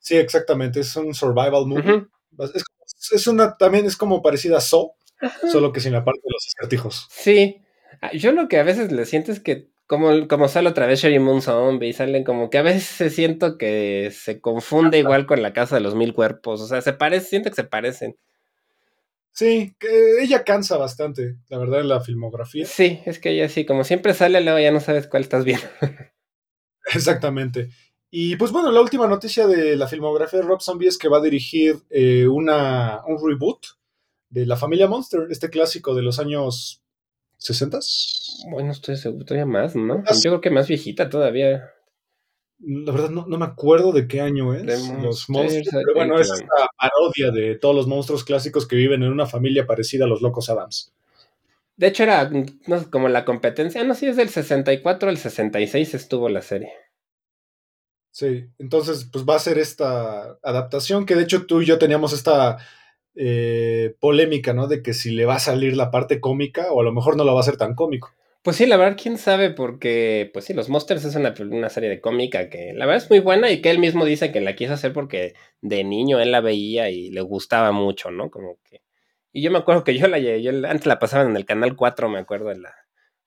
Sí, 0.00 0.16
exactamente, 0.16 0.80
es 0.80 0.96
un 0.96 1.12
survival 1.12 1.66
movie. 1.66 2.06
es, 3.12 3.26
una, 3.26 3.56
también 3.56 3.84
es 3.84 3.96
como 3.96 4.22
parecida 4.22 4.56
a 4.56 4.60
So, 4.60 4.92
solo 5.50 5.72
que 5.72 5.80
sin 5.80 5.92
la 5.92 6.04
parte 6.04 6.20
de 6.24 6.30
los 6.32 6.46
acertijos. 6.46 7.08
Sí, 7.10 7.60
ah, 8.00 8.12
yo 8.12 8.32
lo 8.32 8.48
que 8.48 8.58
a 8.58 8.62
veces 8.62 8.90
le 8.90 9.04
siento 9.04 9.32
es 9.32 9.40
que 9.40 9.68
como, 9.88 10.28
como 10.28 10.48
sale 10.48 10.68
otra 10.68 10.86
vez 10.86 11.00
Sherry 11.00 11.18
Moon 11.18 11.40
Zombie, 11.40 11.94
salen 11.94 12.22
como 12.22 12.50
que 12.50 12.58
a 12.58 12.62
veces 12.62 13.14
siento 13.14 13.56
que 13.56 14.12
se 14.12 14.40
confunde 14.40 14.98
igual 14.98 15.26
con 15.26 15.42
la 15.42 15.54
casa 15.54 15.76
de 15.76 15.80
los 15.80 15.94
mil 15.94 16.12
cuerpos, 16.12 16.60
o 16.60 16.66
sea, 16.66 16.82
se 16.82 16.92
parece, 16.92 17.26
siento 17.26 17.48
que 17.48 17.56
se 17.56 17.64
parecen. 17.64 18.16
Sí, 19.32 19.74
que 19.78 20.22
ella 20.22 20.44
cansa 20.44 20.76
bastante, 20.76 21.36
la 21.48 21.58
verdad, 21.58 21.80
en 21.80 21.88
la 21.88 22.00
filmografía. 22.00 22.66
Sí, 22.66 23.00
es 23.06 23.18
que 23.18 23.30
ella 23.30 23.48
sí, 23.48 23.64
como 23.64 23.82
siempre 23.82 24.12
sale, 24.12 24.42
luego 24.42 24.58
ya 24.58 24.72
no 24.72 24.80
sabes 24.80 25.06
cuál 25.06 25.22
estás 25.22 25.44
viendo. 25.44 25.66
Exactamente. 26.94 27.70
Y 28.10 28.36
pues 28.36 28.52
bueno, 28.52 28.70
la 28.70 28.82
última 28.82 29.06
noticia 29.06 29.46
de 29.46 29.74
la 29.76 29.88
filmografía 29.88 30.40
de 30.40 30.46
Rob 30.46 30.60
Zombie 30.60 30.88
es 30.88 30.98
que 30.98 31.08
va 31.08 31.18
a 31.18 31.22
dirigir 31.22 31.76
eh, 31.88 32.26
una, 32.26 33.00
un 33.06 33.16
reboot 33.26 33.64
de 34.28 34.44
La 34.44 34.56
Familia 34.56 34.86
Monster, 34.86 35.28
este 35.30 35.48
clásico 35.48 35.94
de 35.94 36.02
los 36.02 36.18
años 36.18 36.82
60. 37.38 37.78
Bueno, 38.50 38.72
estoy 38.72 38.96
seguro, 38.96 39.24
todavía 39.24 39.46
más, 39.46 39.74
¿no? 39.74 40.02
Yo 40.04 40.30
creo 40.30 40.40
que 40.40 40.50
más 40.50 40.68
viejita 40.68 41.08
todavía. 41.08 41.72
La 42.60 42.92
verdad 42.92 43.10
no, 43.10 43.26
me 43.26 43.44
acuerdo 43.44 43.92
de 43.92 44.08
qué 44.08 44.20
año 44.20 44.52
es. 44.52 44.64
Los 45.00 45.30
monstruos. 45.30 45.68
Pero 45.70 45.94
bueno, 45.94 46.18
es 46.18 46.30
esta 46.30 46.68
parodia 46.76 47.30
de 47.30 47.56
todos 47.56 47.74
los 47.74 47.86
monstruos 47.86 48.24
clásicos 48.24 48.66
que 48.66 48.76
viven 48.76 49.02
en 49.02 49.12
una 49.12 49.26
familia 49.26 49.66
parecida 49.66 50.04
a 50.04 50.08
los 50.08 50.20
locos 50.20 50.50
Adams. 50.50 50.92
De 51.76 51.86
hecho, 51.86 52.02
era 52.02 52.28
como 52.90 53.08
la 53.08 53.24
competencia. 53.24 53.84
No, 53.84 53.94
sí, 53.94 54.06
es 54.06 54.16
del 54.16 54.28
64 54.28 55.08
al 55.08 55.16
66 55.16 55.94
estuvo 55.94 56.28
la 56.28 56.42
serie. 56.42 56.72
Sí, 58.10 58.46
entonces, 58.58 59.08
pues 59.12 59.24
va 59.24 59.36
a 59.36 59.38
ser 59.38 59.58
esta 59.58 60.38
adaptación 60.42 61.06
que 61.06 61.14
de 61.14 61.22
hecho 61.22 61.46
tú 61.46 61.62
y 61.62 61.66
yo 61.66 61.78
teníamos 61.78 62.12
esta 62.12 62.58
eh, 63.20 63.96
polémica, 63.98 64.54
¿no? 64.54 64.68
De 64.68 64.80
que 64.80 64.94
si 64.94 65.10
le 65.10 65.26
va 65.26 65.34
a 65.34 65.40
salir 65.40 65.76
la 65.76 65.90
parte 65.90 66.20
cómica 66.20 66.70
o 66.70 66.80
a 66.80 66.84
lo 66.84 66.92
mejor 66.92 67.16
no 67.16 67.24
la 67.24 67.32
va 67.32 67.40
a 67.40 67.42
ser 67.44 67.56
tan 67.56 67.74
cómico. 67.74 68.14
Pues 68.42 68.56
sí, 68.56 68.66
la 68.66 68.76
verdad, 68.76 68.96
quién 69.00 69.18
sabe, 69.18 69.50
porque, 69.50 70.30
pues 70.32 70.44
sí, 70.44 70.54
Los 70.54 70.68
Monsters 70.68 71.04
es 71.04 71.16
una, 71.16 71.34
una, 71.38 71.68
serie 71.68 71.90
de 71.90 72.00
cómica 72.00 72.48
que 72.48 72.72
la 72.74 72.86
verdad 72.86 73.02
es 73.02 73.10
muy 73.10 73.18
buena 73.18 73.50
y 73.50 73.60
que 73.60 73.70
él 73.70 73.80
mismo 73.80 74.04
dice 74.04 74.30
que 74.30 74.40
la 74.40 74.54
quiso 74.54 74.74
hacer 74.74 74.92
porque 74.92 75.34
de 75.60 75.82
niño 75.82 76.20
él 76.20 76.30
la 76.30 76.40
veía 76.40 76.90
y 76.90 77.10
le 77.10 77.20
gustaba 77.20 77.72
mucho, 77.72 78.12
¿no? 78.12 78.30
Como 78.30 78.58
que. 78.62 78.82
Y 79.32 79.42
yo 79.42 79.50
me 79.50 79.58
acuerdo 79.58 79.82
que 79.82 79.98
yo 79.98 80.06
la 80.06 80.18
yo 80.18 80.52
antes 80.68 80.86
la 80.86 81.00
pasaban 81.00 81.30
en 81.30 81.36
el 81.36 81.44
canal 81.44 81.74
4, 81.74 82.08
me 82.08 82.20
acuerdo 82.20 82.54
la. 82.54 82.72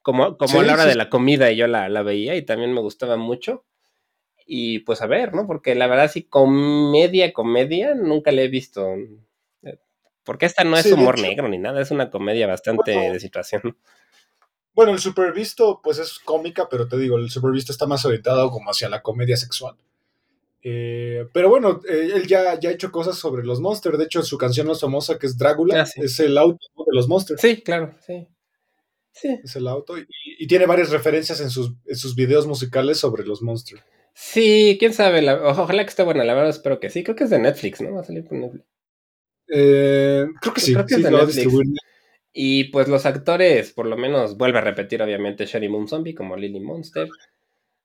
Como, 0.01 0.37
como 0.37 0.61
a 0.61 0.63
la 0.63 0.73
hora 0.73 0.85
de 0.85 0.95
la 0.95 1.09
comida 1.09 1.51
y 1.51 1.57
yo 1.57 1.67
la, 1.67 1.89
la 1.89 2.01
veía 2.01 2.35
y 2.35 2.43
también 2.43 2.73
me 2.73 2.79
gustaba 2.79 3.17
mucho. 3.17 3.65
Y 4.45 4.79
pues 4.79 5.01
a 5.01 5.07
ver, 5.07 5.33
¿no? 5.33 5.45
Porque 5.47 5.75
la 5.75 5.87
verdad, 5.87 6.09
sí, 6.09 6.23
comedia, 6.23 7.33
comedia, 7.33 7.93
nunca 7.93 8.31
la 8.31 8.41
he 8.41 8.47
visto. 8.47 8.95
Porque 10.23 10.45
esta 10.45 10.63
no 10.63 10.77
es 10.77 10.91
humor 10.91 11.19
negro 11.19 11.47
ni 11.49 11.57
nada, 11.57 11.81
es 11.81 11.91
una 11.91 12.09
comedia 12.09 12.47
bastante 12.47 12.91
de 12.91 13.19
situación. 13.19 13.77
Bueno, 14.73 14.93
el 14.93 14.99
Supervisto, 14.99 15.81
pues 15.83 15.97
es 15.97 16.19
cómica, 16.19 16.67
pero 16.69 16.87
te 16.87 16.97
digo, 16.97 17.17
el 17.17 17.29
Supervisto 17.29 17.71
está 17.71 17.87
más 17.87 18.05
orientado 18.05 18.49
como 18.51 18.69
hacia 18.69 18.87
la 18.87 19.01
comedia 19.01 19.35
sexual. 19.35 19.75
Eh, 20.63 21.27
pero 21.33 21.49
bueno, 21.49 21.81
eh, 21.89 22.11
él 22.13 22.27
ya, 22.27 22.59
ya 22.59 22.69
ha 22.69 22.73
hecho 22.73 22.91
cosas 22.91 23.17
sobre 23.17 23.43
los 23.43 23.59
monsters. 23.59 23.97
De 23.97 24.05
hecho, 24.05 24.21
su 24.21 24.37
canción 24.37 24.67
más 24.67 24.79
famosa, 24.79 25.17
que 25.17 25.27
es 25.27 25.37
Drácula, 25.37 25.81
ah, 25.81 25.89
es 25.95 26.19
el 26.19 26.37
auto 26.37 26.65
de 26.77 26.95
los 26.95 27.07
monsters. 27.07 27.41
Sí, 27.41 27.61
claro, 27.61 27.95
sí. 28.05 28.27
sí. 29.11 29.39
Es 29.43 29.55
el 29.55 29.67
auto. 29.67 29.95
Y, 29.97 30.47
tiene 30.47 30.67
varias 30.67 30.91
referencias 30.91 31.41
en 31.41 31.49
sus, 31.49 31.73
en 31.85 31.95
sus 31.95 32.15
videos 32.15 32.47
musicales 32.47 32.99
sobre 32.99 33.25
los 33.25 33.41
monsters. 33.41 33.83
Sí, 34.13 34.77
quién 34.79 34.93
sabe. 34.93 35.27
ojalá 35.31 35.83
que 35.83 35.89
esté 35.89 36.03
buena. 36.03 36.23
La 36.23 36.33
verdad, 36.33 36.49
espero 36.49 36.79
que 36.79 36.89
sí. 36.89 37.03
Creo 37.03 37.15
que 37.15 37.23
es 37.23 37.29
de 37.29 37.39
Netflix, 37.39 37.81
¿no? 37.81 37.93
Va 37.93 38.01
a 38.01 38.03
salir 38.03 38.23
por 38.23 38.37
Netflix. 38.37 38.65
Eh, 39.53 40.25
creo 40.39 40.53
que 40.53 40.61
sí. 40.61 40.73
Creo 40.73 40.85
que 40.85 40.95
es 40.95 41.03
de 41.03 41.11
Netflix. 41.11 41.47
Y 42.33 42.65
pues 42.65 42.87
los 42.87 43.05
actores, 43.05 43.71
por 43.73 43.85
lo 43.85 43.97
menos, 43.97 44.37
vuelve 44.37 44.59
a 44.59 44.61
repetir 44.61 45.01
obviamente 45.01 45.45
Sherry 45.45 45.67
Moon 45.67 45.87
Zombie 45.87 46.15
como 46.15 46.37
Lily 46.37 46.61
Monster. 46.61 47.09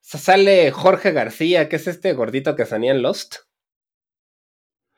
Sale 0.01 0.71
Jorge 0.71 1.11
García, 1.11 1.69
que 1.69 1.77
es 1.77 1.89
este 1.89 2.13
gordito 2.13 2.55
que 2.55 2.65
salía 2.65 2.93
en 2.93 3.03
Lost. 3.03 3.37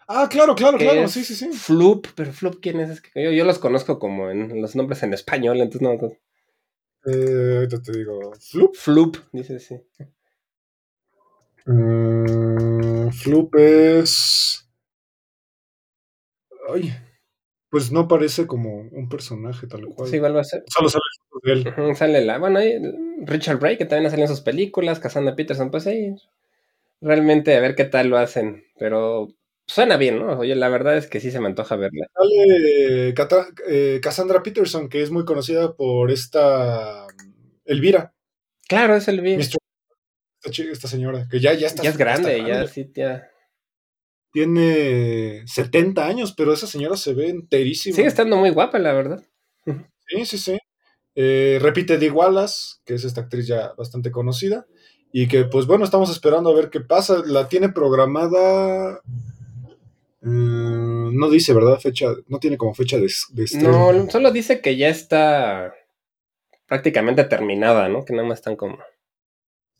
Ah, 0.06 0.28
claro, 0.30 0.54
claro, 0.54 0.78
claro, 0.78 1.08
sí, 1.08 1.24
sí, 1.24 1.34
sí. 1.34 1.50
Floop, 1.52 2.08
pero 2.14 2.32
Floop, 2.32 2.60
¿quién 2.60 2.80
es? 2.80 3.02
yo, 3.14 3.30
yo, 3.30 3.44
los 3.44 3.58
conozco 3.58 3.98
como 3.98 4.30
en 4.30 4.60
los 4.60 4.74
nombres 4.74 5.02
en 5.02 5.12
español, 5.12 5.60
entonces 5.60 5.82
no. 5.82 6.18
Eh, 7.04 7.68
te 7.68 7.92
digo. 7.92 8.32
¿Floop? 8.38 8.74
Floop, 8.74 9.16
dice 9.32 9.58
sí. 9.60 9.76
Mm, 11.66 13.10
Floop 13.10 13.54
es. 13.56 14.67
Ay, 16.72 16.92
pues 17.70 17.92
no 17.92 18.08
parece 18.08 18.46
como 18.46 18.78
un 18.78 19.08
personaje 19.08 19.66
tal 19.66 19.86
cual. 19.86 20.08
Sí, 20.08 20.16
igual 20.16 20.36
va 20.36 20.40
a 20.40 20.44
ser. 20.44 20.64
Solo 20.68 20.88
sale 20.88 21.02
de 21.42 21.52
él. 21.52 21.96
sale 21.96 22.24
la. 22.24 22.38
Bueno, 22.38 22.58
ahí 22.58 22.78
Richard 23.24 23.58
Bray, 23.58 23.76
que 23.76 23.84
también 23.84 24.10
salido 24.10 24.28
en 24.28 24.34
sus 24.34 24.42
películas, 24.42 25.00
Cassandra 25.00 25.36
Peterson, 25.36 25.70
pues 25.70 25.86
ahí. 25.86 26.14
Realmente 27.00 27.54
a 27.54 27.60
ver 27.60 27.74
qué 27.74 27.84
tal 27.84 28.08
lo 28.08 28.16
hacen. 28.16 28.64
Pero 28.78 29.28
suena 29.66 29.98
bien, 29.98 30.18
¿no? 30.18 30.38
Oye, 30.38 30.54
la 30.56 30.68
verdad 30.68 30.96
es 30.96 31.06
que 31.08 31.20
sí 31.20 31.30
se 31.30 31.40
me 31.40 31.46
antoja 31.46 31.76
verla. 31.76 32.06
Sale 32.14 33.10
eh, 33.66 34.00
Cassandra 34.00 34.42
Peterson, 34.42 34.88
que 34.88 35.02
es 35.02 35.10
muy 35.10 35.24
conocida 35.26 35.74
por 35.74 36.10
esta. 36.10 37.06
Elvira. 37.66 38.14
Claro, 38.66 38.96
es 38.96 39.08
Elvira. 39.08 39.42
Esta, 40.42 40.88
señora, 40.88 41.28
que 41.30 41.40
ya, 41.40 41.52
ya 41.52 41.66
está. 41.66 41.82
Ya 41.82 41.90
es 41.90 41.98
grande, 41.98 42.42
ya 42.46 42.66
sí, 42.66 42.90
ya 42.94 43.28
tiene 44.32 45.42
70 45.46 46.06
años, 46.06 46.34
pero 46.36 46.52
esa 46.52 46.66
señora 46.66 46.96
se 46.96 47.14
ve 47.14 47.28
enterísima. 47.30 47.96
Sigue 47.96 48.08
estando 48.08 48.36
muy 48.36 48.50
guapa, 48.50 48.78
la 48.78 48.92
verdad. 48.92 49.22
Sí, 50.06 50.24
sí, 50.24 50.38
sí. 50.38 50.58
Eh, 51.14 51.58
repite 51.60 51.98
de 51.98 52.10
Wallace, 52.10 52.76
que 52.84 52.94
es 52.94 53.04
esta 53.04 53.22
actriz 53.22 53.46
ya 53.46 53.72
bastante 53.76 54.10
conocida. 54.10 54.66
Y 55.12 55.26
que, 55.26 55.44
pues 55.44 55.66
bueno, 55.66 55.84
estamos 55.84 56.10
esperando 56.10 56.50
a 56.50 56.54
ver 56.54 56.70
qué 56.70 56.80
pasa. 56.80 57.22
La 57.26 57.48
tiene 57.48 57.70
programada. 57.70 59.00
Mm, 60.20 61.18
no 61.18 61.30
dice, 61.30 61.54
¿verdad? 61.54 61.78
Fecha. 61.78 62.14
No 62.28 62.38
tiene 62.38 62.58
como 62.58 62.74
fecha 62.74 62.98
de, 62.98 63.10
de 63.32 63.46
No, 63.62 64.10
solo 64.10 64.30
dice 64.30 64.60
que 64.60 64.76
ya 64.76 64.88
está 64.88 65.74
prácticamente 66.66 67.24
terminada, 67.24 67.88
¿no? 67.88 68.04
Que 68.04 68.12
nada 68.12 68.28
más 68.28 68.38
están 68.38 68.56
como. 68.56 68.78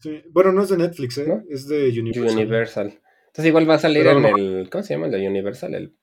Sí. 0.01 0.23
Bueno, 0.31 0.53
no 0.53 0.63
es 0.63 0.71
de 0.71 0.79
Netflix, 0.79 1.19
¿eh? 1.19 1.43
Es 1.51 1.69
de 1.69 1.89
Universal. 1.91 2.37
Universal. 2.37 3.01
Entonces 3.39 3.51
igual 3.51 3.71
va 3.71 3.75
a 3.75 3.79
salir 3.79 4.05
en 4.05 4.25
el. 4.25 4.69
¿Cómo 4.69 4.83
se 4.83 4.95
llama? 4.95 5.07
El 5.07 5.13
de 5.13 5.29
Universal. 5.29 5.73
El, 5.73 5.97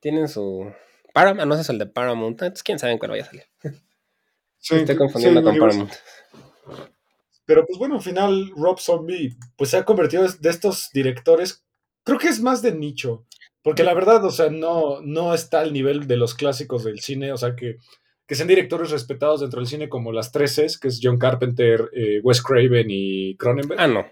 tienen 0.00 0.26
su. 0.26 0.68
Paramount, 1.14 1.48
no 1.48 1.54
sé, 1.54 1.60
es 1.60 1.68
el 1.68 1.78
de 1.78 1.86
Paramount. 1.86 2.42
Entonces 2.42 2.64
quién 2.64 2.80
sabe 2.80 2.94
en 2.94 2.98
cuál 2.98 3.12
vaya 3.12 3.22
a 3.22 3.26
salir. 3.26 3.44
Sí, 4.62 4.74
Estoy 4.74 4.96
confundiendo 4.96 5.42
con 5.42 5.56
Paramount. 5.56 5.92
Pero 7.46 7.64
pues 7.64 7.78
bueno, 7.78 7.94
al 7.94 8.02
final 8.02 8.50
Rob 8.56 8.78
Zombie 8.78 9.34
pues 9.56 9.70
se 9.70 9.78
ha 9.78 9.86
convertido 9.86 10.26
de 10.28 10.50
estos 10.50 10.90
directores, 10.92 11.64
creo 12.04 12.18
que 12.18 12.28
es 12.28 12.42
más 12.42 12.60
de 12.60 12.72
nicho, 12.72 13.24
porque 13.62 13.84
la 13.84 13.94
verdad, 13.94 14.22
o 14.22 14.30
sea, 14.30 14.50
no, 14.50 15.00
no 15.00 15.32
está 15.32 15.60
al 15.60 15.72
nivel 15.72 16.06
de 16.06 16.18
los 16.18 16.34
clásicos 16.34 16.84
del 16.84 17.00
cine, 17.00 17.32
o 17.32 17.38
sea, 17.38 17.56
que, 17.56 17.78
que 18.26 18.34
sean 18.34 18.48
directores 18.48 18.90
respetados 18.90 19.40
dentro 19.40 19.60
del 19.60 19.66
cine 19.66 19.88
como 19.88 20.12
las 20.12 20.30
tres 20.30 20.56
Cs, 20.56 20.78
que 20.78 20.88
es 20.88 21.00
John 21.02 21.18
Carpenter, 21.18 21.88
eh, 21.94 22.20
Wes 22.22 22.42
Craven 22.42 22.88
y 22.90 23.36
Cronenberg. 23.38 23.80
Ah, 23.80 23.86
no 23.86 24.04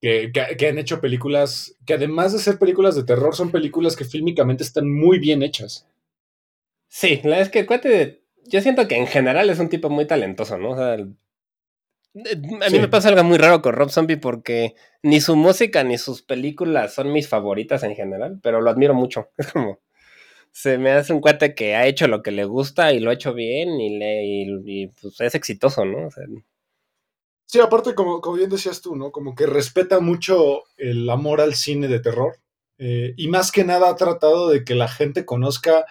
que, 0.00 0.66
han 0.68 0.78
hecho 0.78 1.00
películas 1.00 1.76
que 1.86 1.94
además 1.94 2.32
de 2.32 2.38
ser 2.38 2.58
películas 2.58 2.96
de 2.96 3.04
terror, 3.04 3.34
son 3.34 3.50
películas 3.50 3.96
que 3.96 4.04
fílmicamente 4.04 4.62
están 4.62 4.90
muy 4.90 5.18
bien 5.18 5.42
hechas. 5.42 5.86
Sí, 6.88 7.20
la 7.24 7.40
es 7.40 7.50
que 7.50 7.60
el 7.60 7.66
cuate, 7.66 8.22
yo 8.46 8.60
siento 8.60 8.88
que 8.88 8.96
en 8.96 9.06
general 9.06 9.50
es 9.50 9.58
un 9.58 9.68
tipo 9.68 9.90
muy 9.90 10.06
talentoso, 10.06 10.58
¿no? 10.58 10.70
O 10.70 10.76
sea, 10.76 10.94
a 10.94 12.70
mí 12.70 12.78
me 12.80 12.88
pasa 12.88 13.08
algo 13.08 13.22
muy 13.22 13.38
raro 13.38 13.62
con 13.62 13.74
Rob 13.74 13.90
Zombie 13.90 14.16
porque 14.16 14.74
ni 15.02 15.20
su 15.20 15.36
música 15.36 15.84
ni 15.84 15.96
sus 15.98 16.22
películas 16.22 16.94
son 16.94 17.12
mis 17.12 17.28
favoritas 17.28 17.82
en 17.84 17.94
general, 17.94 18.40
pero 18.42 18.60
lo 18.60 18.70
admiro 18.70 18.94
mucho. 18.94 19.30
Es 19.38 19.52
como, 19.52 19.78
se 20.52 20.78
me 20.78 20.90
hace 20.90 21.12
un 21.12 21.20
cuate 21.20 21.54
que 21.54 21.76
ha 21.76 21.86
hecho 21.86 22.08
lo 22.08 22.22
que 22.22 22.32
le 22.32 22.44
gusta 22.44 22.92
y 22.92 23.00
lo 23.00 23.10
ha 23.10 23.14
hecho 23.14 23.34
bien 23.34 23.80
y, 23.80 23.98
le, 23.98 24.24
y, 24.24 24.88
pues 25.00 25.20
es 25.20 25.34
exitoso, 25.34 25.84
¿no? 25.84 26.08
Sí, 27.50 27.58
aparte, 27.58 27.94
como, 27.94 28.20
como 28.20 28.36
bien 28.36 28.48
decías 28.48 28.80
tú, 28.80 28.94
¿no? 28.94 29.10
Como 29.10 29.34
que 29.34 29.46
respeta 29.46 29.98
mucho 29.98 30.62
el 30.76 31.08
amor 31.10 31.40
al 31.40 31.54
cine 31.54 31.88
de 31.88 31.98
terror. 31.98 32.36
Eh, 32.78 33.12
y 33.16 33.28
más 33.28 33.50
que 33.50 33.64
nada 33.64 33.90
ha 33.90 33.96
tratado 33.96 34.48
de 34.48 34.64
que 34.64 34.76
la 34.76 34.86
gente 34.86 35.24
conozca 35.24 35.84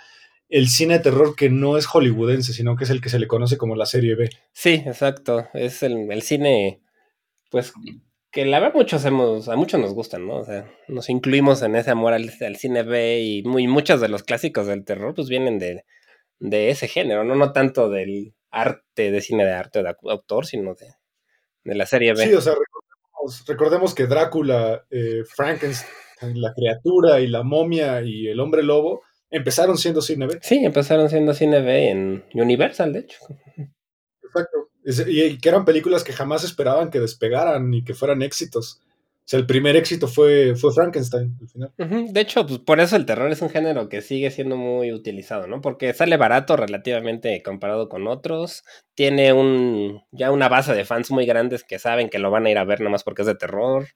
el 0.48 0.70
cine 0.70 0.96
de 0.96 1.00
terror 1.02 1.36
que 1.36 1.50
no 1.50 1.78
es 1.78 1.86
hollywoodense, 1.86 2.54
sino 2.54 2.78
que 2.78 2.86
es 2.86 2.90
el 2.90 3.02
que 3.02 3.10
se 3.10 3.20
le 3.20 3.28
conoce 3.28 3.58
como 3.58 3.76
la 3.76 3.86
serie 3.86 4.16
B. 4.16 4.30
Sí, 4.54 4.82
exacto. 4.86 5.48
Es 5.54 5.84
el, 5.84 6.10
el 6.12 6.22
cine, 6.22 6.82
pues, 7.52 7.74
que 8.32 8.46
la 8.46 8.60
verdad 8.60 8.76
muchos 8.76 9.04
hemos, 9.04 9.50
a 9.50 9.58
muchos 9.58 9.82
nos 9.82 9.94
gustan, 9.94 10.26
¿no? 10.26 10.38
O 10.38 10.46
sea, 10.46 10.72
nos 10.88 11.10
incluimos 11.10 11.62
en 11.62 11.76
ese 11.76 11.92
amor 11.92 12.14
al, 12.14 12.30
cine 12.58 12.84
B 12.84 13.20
y 13.22 13.44
muy, 13.44 13.68
muchos 13.68 14.00
de 14.00 14.08
los 14.08 14.24
clásicos 14.24 14.66
del 14.66 14.86
terror 14.86 15.14
pues 15.14 15.28
vienen 15.28 15.60
de, 15.60 15.84
de 16.40 16.70
ese 16.70 16.88
género, 16.88 17.26
¿no? 17.26 17.36
No 17.36 17.52
tanto 17.52 17.90
del 17.90 18.34
arte, 18.50 19.12
de 19.12 19.22
cine 19.22 19.46
de 19.46 19.52
arte 19.52 19.80
o 19.80 19.84
de 19.84 19.96
autor, 20.06 20.46
sino 20.46 20.74
de, 20.74 20.88
de 21.70 21.76
la 21.76 21.86
serie 21.86 22.14
B. 22.14 22.26
Sí, 22.26 22.34
o 22.34 22.42
sea, 22.42 22.54
recordemos, 23.48 23.94
que 23.94 24.08
Drácula, 24.08 24.86
eh, 24.90 25.24
Frankenstein, 25.26 26.42
la 26.42 26.54
criatura 26.54 27.20
y 27.20 27.28
la 27.28 27.44
momia 27.44 28.02
y 28.02 28.28
el 28.28 28.40
hombre 28.40 28.64
lobo 28.64 29.04
empezaron 29.30 29.78
siendo 29.78 30.02
cine 30.02 30.28
B. 30.28 30.40
Sí, 30.42 30.64
empezaron 30.64 31.10
siendo 31.10 31.34
cine 31.34 31.62
B 31.62 31.90
en 31.90 32.26
Universal, 32.34 32.94
de 32.94 33.00
hecho. 33.00 33.20
Exacto. 34.24 34.70
Y 35.08 35.38
que 35.38 35.50
eran 35.50 35.66
películas 35.66 36.04
que 36.04 36.14
jamás 36.14 36.44
esperaban 36.44 36.90
que 36.90 37.00
despegaran 37.00 37.74
y 37.74 37.84
que 37.84 37.94
fueran 37.94 38.22
éxitos. 38.22 38.82
Sea, 39.30 39.38
el 39.38 39.46
primer 39.46 39.76
éxito 39.76 40.08
fue, 40.08 40.56
fue 40.56 40.74
Frankenstein 40.74 41.38
al 41.40 41.48
final. 41.48 41.72
De 42.12 42.20
hecho, 42.20 42.48
pues 42.48 42.58
por 42.62 42.80
eso 42.80 42.96
el 42.96 43.06
terror 43.06 43.32
es 43.32 43.44
un 43.44 43.52
género 43.52 43.88
que 43.88 44.02
sigue 44.02 44.32
siendo 44.32 44.58
muy 44.58 44.92
utilizado, 44.92 45.46
¿no? 45.46 45.62
Porque 45.62 45.94
sale 45.94 46.18
barato 46.18 46.58
relativamente 46.58 47.44
comparado 47.44 47.90
con 47.90 48.08
otros. 48.08 48.64
Tiene 48.96 49.32
un 49.32 50.02
ya 50.12 50.32
una 50.32 50.50
base 50.50 50.74
de 50.74 50.84
fans 50.84 51.12
muy 51.12 51.28
grandes 51.28 51.64
que 51.64 51.78
saben 51.78 52.10
que 52.10 52.18
lo 52.18 52.32
van 52.32 52.48
a 52.48 52.50
ir 52.50 52.58
a 52.58 52.64
ver 52.64 52.82
nomás 52.82 53.04
porque 53.04 53.22
es 53.22 53.28
de 53.28 53.36
terror. 53.36 53.90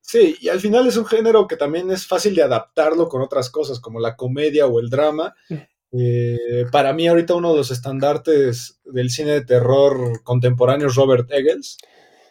Sí, 0.00 0.38
y 0.40 0.48
al 0.48 0.60
final 0.60 0.86
es 0.86 0.96
un 0.96 1.04
género 1.04 1.46
que 1.46 1.58
también 1.58 1.90
es 1.90 2.06
fácil 2.06 2.34
de 2.34 2.42
adaptarlo 2.42 3.10
con 3.10 3.20
otras 3.20 3.50
cosas, 3.50 3.78
como 3.78 4.00
la 4.00 4.16
comedia 4.16 4.66
o 4.66 4.80
el 4.80 4.88
drama. 4.88 5.34
Mm. 5.50 5.54
Eh, 5.98 6.64
para 6.72 6.94
mí 6.94 7.06
ahorita 7.06 7.34
uno 7.34 7.50
de 7.50 7.58
los 7.58 7.70
estandartes 7.70 8.80
del 8.86 9.10
cine 9.10 9.32
de 9.32 9.44
terror 9.44 10.22
contemporáneo 10.22 10.88
es 10.88 10.94
Robert 10.94 11.30
Eggers. 11.30 11.76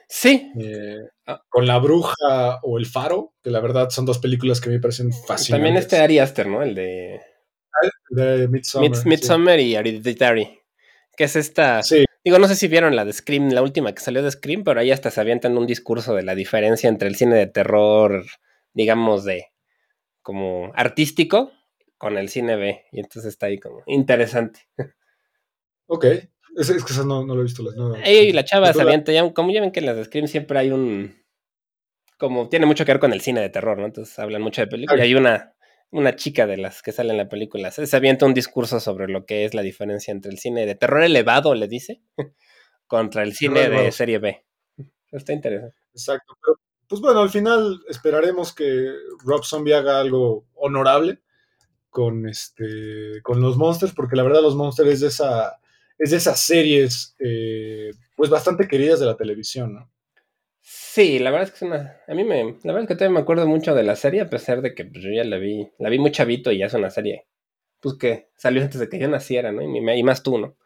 Sí. 0.07 0.51
Eh. 0.60 1.07
Con 1.49 1.67
La 1.67 1.80
Bruja 1.80 2.59
o 2.63 2.77
El 2.77 2.86
Faro, 2.86 3.34
que 3.41 3.49
la 3.49 3.59
verdad 3.59 3.89
son 3.89 4.05
dos 4.05 4.19
películas 4.19 4.61
que 4.61 4.69
me 4.69 4.80
parecen 4.80 5.11
fascinantes. 5.11 5.49
También 5.49 5.75
este 5.77 5.97
Ari 5.97 6.19
Aster, 6.19 6.47
¿no? 6.47 6.61
El 6.61 6.75
de... 6.75 7.21
De 8.09 8.47
Midsommar. 8.47 9.05
Midsommar 9.05 9.59
y 9.59 9.75
Hereditary. 9.75 10.59
Que 11.15 11.25
es 11.25 11.36
esta... 11.36 11.84
Sí. 11.84 12.05
Digo, 12.23 12.38
no 12.38 12.47
sé 12.47 12.55
si 12.55 12.67
vieron 12.67 12.95
la 12.95 13.05
de 13.05 13.13
Scream, 13.13 13.49
la 13.49 13.61
última 13.61 13.93
que 13.93 14.01
salió 14.01 14.21
de 14.21 14.32
Scream, 14.32 14.63
pero 14.63 14.82
ahí 14.82 14.91
hasta 14.91 15.09
se 15.09 15.21
avientan 15.21 15.57
un 15.57 15.65
discurso 15.65 16.13
de 16.13 16.23
la 16.23 16.36
diferencia 16.36 16.89
entre 16.89 17.07
el 17.07 17.15
cine 17.15 17.36
de 17.36 17.47
terror, 17.47 18.25
digamos, 18.73 19.23
de 19.23 19.47
como 20.21 20.71
artístico 20.75 21.51
con 21.97 22.17
el 22.17 22.30
cine 22.30 22.57
B. 22.57 22.86
Y 22.91 22.99
entonces 22.99 23.32
está 23.32 23.45
ahí 23.45 23.57
como 23.57 23.84
interesante. 23.88 24.67
Ok. 25.88 26.05
Es, 26.60 26.70
es 26.70 26.84
que 26.84 26.91
eso 26.91 27.05
no, 27.05 27.24
lo 27.24 27.39
he 27.39 27.43
visto. 27.43 27.64
No, 27.64 27.95
y 28.05 28.34
la 28.34 28.43
chava 28.43 28.74
se 28.74 28.82
avienta, 28.82 29.14
como 29.34 29.51
ya 29.51 29.62
ven 29.62 29.72
que 29.72 29.80
en 29.80 29.86
las 29.86 29.95
de 29.95 30.03
Scream 30.03 30.28
siempre 30.28 30.60
hay 30.60 30.72
un... 30.72 31.18
Como 32.18 32.49
tiene 32.49 32.66
mucho 32.66 32.84
que 32.84 32.91
ver 32.91 32.99
con 32.99 33.14
el 33.14 33.22
cine 33.22 33.39
de 33.39 33.49
terror, 33.49 33.78
¿no? 33.78 33.86
Entonces 33.86 34.20
hablan 34.20 34.41
mucho 34.41 34.60
de 34.60 34.68
películas. 34.68 34.99
Y 34.99 35.03
hay 35.03 35.16
una, 35.16 35.53
una 35.91 36.18
chica 36.18 36.45
de 36.47 36.57
las 36.57 36.82
que 36.82 36.91
sale 36.91 37.12
en 37.12 37.18
la 37.18 37.30
película. 37.30 37.72
Se, 37.72 37.95
avienta 37.95 38.26
un 38.26 38.34
discurso 38.34 38.82
sobre 38.82 39.07
lo 39.07 39.26
que 39.26 39.45
es 39.45 39.53
la 39.53 39.62
diferencia 39.62 40.12
entre 40.12 40.32
el 40.32 40.38
cine 40.38 40.66
de 40.66 40.76
terror 40.76 41.01
elevado, 41.01 41.55
le 41.55 41.70
dice, 41.70 42.01
contra 42.88 43.24
el 43.24 43.34
cine 43.34 43.70
de 43.70 43.91
serie 43.93 44.20
B. 44.20 44.45
Está 45.14 45.32
interesante. 45.32 45.78
Exacto. 45.93 46.38
Pero, 46.41 46.60
pues 46.89 46.99
bueno, 46.99 47.22
al 47.22 47.30
final 47.30 47.80
esperaremos 47.88 48.53
que 48.53 48.91
Rob 49.24 49.45
Zombie 49.45 49.76
haga 49.76 50.01
algo 50.01 50.45
honorable 50.55 51.22
con, 51.89 52.28
este, 52.28 53.22
con 53.24 53.41
los 53.41 53.55
Monsters, 53.55 53.93
porque 53.93 54.18
la 54.18 54.24
verdad 54.24 54.41
los 54.41 54.55
Monsters 54.55 54.89
es 54.89 54.99
de, 54.99 55.07
esa, 55.07 55.59
es 55.99 56.11
de 56.11 56.17
esas 56.17 56.39
series 56.39 57.15
eh, 57.19 57.91
pues 58.15 58.29
bastante 58.29 58.67
queridas 58.67 58.99
de 58.99 59.05
la 59.05 59.17
televisión, 59.17 59.73
¿no? 59.73 59.91
Sí, 60.61 61.19
la 61.19 61.31
verdad 61.31 61.47
es 61.47 61.51
que 61.51 61.65
es 61.65 61.71
una... 61.71 62.01
A 62.07 62.13
mí 62.13 62.23
me... 62.23 62.43
La 62.63 62.73
verdad 62.73 62.83
es 62.83 62.87
que 62.87 62.95
todavía 62.95 63.15
me 63.15 63.21
acuerdo 63.21 63.47
mucho 63.47 63.75
de 63.75 63.83
la 63.83 63.95
serie, 63.95 64.21
a 64.21 64.29
pesar 64.29 64.61
de 64.61 64.73
que 64.73 64.85
pues, 64.85 65.03
yo 65.03 65.11
ya 65.11 65.23
la 65.23 65.37
vi, 65.37 65.69
la 65.77 65.89
vi 65.89 65.99
muy 65.99 66.11
chavito 66.11 66.51
y 66.51 66.59
ya 66.59 66.67
es 66.67 66.73
una 66.73 66.89
serie, 66.89 67.27
pues 67.79 67.95
que 67.95 68.29
salió 68.35 68.61
antes 68.61 68.79
de 68.79 68.87
que 68.87 68.99
yo 68.99 69.07
naciera, 69.07 69.51
¿no? 69.51 69.61
Y, 69.61 70.03
más 70.03 70.23
tú, 70.23 70.37
¿no? 70.37 70.57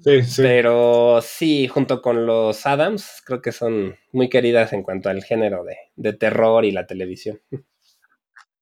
Sí, 0.00 0.22
sí. 0.22 0.42
Pero 0.42 1.20
sí, 1.22 1.68
junto 1.68 2.02
con 2.02 2.26
los 2.26 2.66
Adams, 2.66 3.22
creo 3.24 3.42
que 3.42 3.52
son 3.52 3.96
muy 4.12 4.28
queridas 4.28 4.72
en 4.72 4.82
cuanto 4.82 5.08
al 5.08 5.22
género 5.22 5.64
de, 5.64 5.76
de 5.96 6.12
terror 6.12 6.64
y 6.64 6.72
la 6.72 6.86
televisión. 6.86 7.40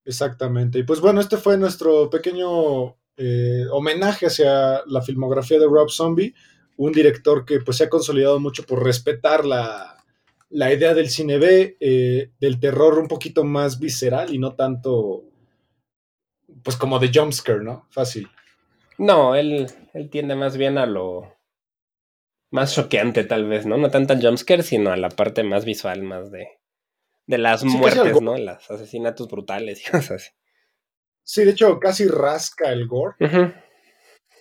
Exactamente. 0.05 0.79
Y 0.79 0.83
pues 0.83 1.01
bueno, 1.01 1.21
este 1.21 1.37
fue 1.37 1.57
nuestro 1.59 2.11
pequeño 2.11 2.97
eh, 3.19 3.67
homenaje 3.71 4.27
hacia 4.27 4.83
la 4.87 5.03
filmografía 5.03 5.59
de 5.59 5.67
Rob 5.67 5.91
Zombie, 5.91 6.35
un 6.77 6.93
director 6.93 7.45
que 7.45 7.61
pues 7.61 7.77
se 7.77 7.85
ha 7.85 7.91
consolidado 7.91 8.41
mucho 8.41 8.65
por 8.65 8.83
respetar 8.83 9.45
la, 9.45 9.97
idea 10.51 10.95
del 10.95 11.11
cine 11.11 11.39
B, 11.39 11.77
eh, 11.81 12.31
del 12.41 12.61
terror 12.61 12.99
un 12.99 13.09
poquito 13.09 13.45
más 13.45 13.79
visceral 13.79 14.35
y 14.35 14.39
no 14.39 14.55
tanto 14.55 15.25
pues 16.63 16.77
como 16.77 16.99
de 16.99 17.11
jumpscare, 17.13 17.63
¿no? 17.63 17.87
Fácil. 17.91 18.29
No, 18.97 19.35
él, 19.35 19.67
él 19.93 20.11
tiende 20.11 20.35
más 20.35 20.57
bien 20.57 20.79
a 20.79 20.87
lo 20.87 21.37
más 22.51 22.75
choqueante 22.75 23.25
tal 23.25 23.47
vez, 23.47 23.67
¿no? 23.67 23.77
No 23.77 23.91
tanto 23.91 24.15
al 24.15 24.23
jumpscare, 24.23 24.63
sino 24.63 24.91
a 24.91 24.97
la 24.97 25.11
parte 25.11 25.43
más 25.43 25.65
visual, 25.65 26.03
más 26.03 26.31
de 26.31 26.59
de 27.29 27.39
las 27.39 27.63
muertes, 27.63 28.21
¿no? 28.21 28.37
Los 28.37 28.71
asesinatos 28.71 29.29
brutales 29.29 29.87
y 29.87 29.91
cosas 29.91 30.11
así. 30.11 30.31
Sí, 31.29 31.45
de 31.45 31.51
hecho, 31.51 31.79
casi 31.79 32.09
rasca 32.09 32.73
el 32.73 32.89
gore. 32.89 33.15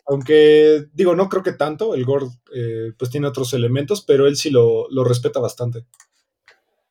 Aunque, 0.05 0.85
digo, 0.93 1.17
no 1.17 1.27
creo 1.27 1.43
que 1.43 1.51
tanto. 1.51 1.93
El 1.93 2.05
gore, 2.05 2.27
eh, 2.55 2.93
pues 2.97 3.11
tiene 3.11 3.27
otros 3.27 3.53
elementos, 3.53 4.05
pero 4.05 4.25
él 4.25 4.37
sí 4.37 4.51
lo, 4.51 4.87
respeta 5.03 5.41
bastante. 5.41 5.85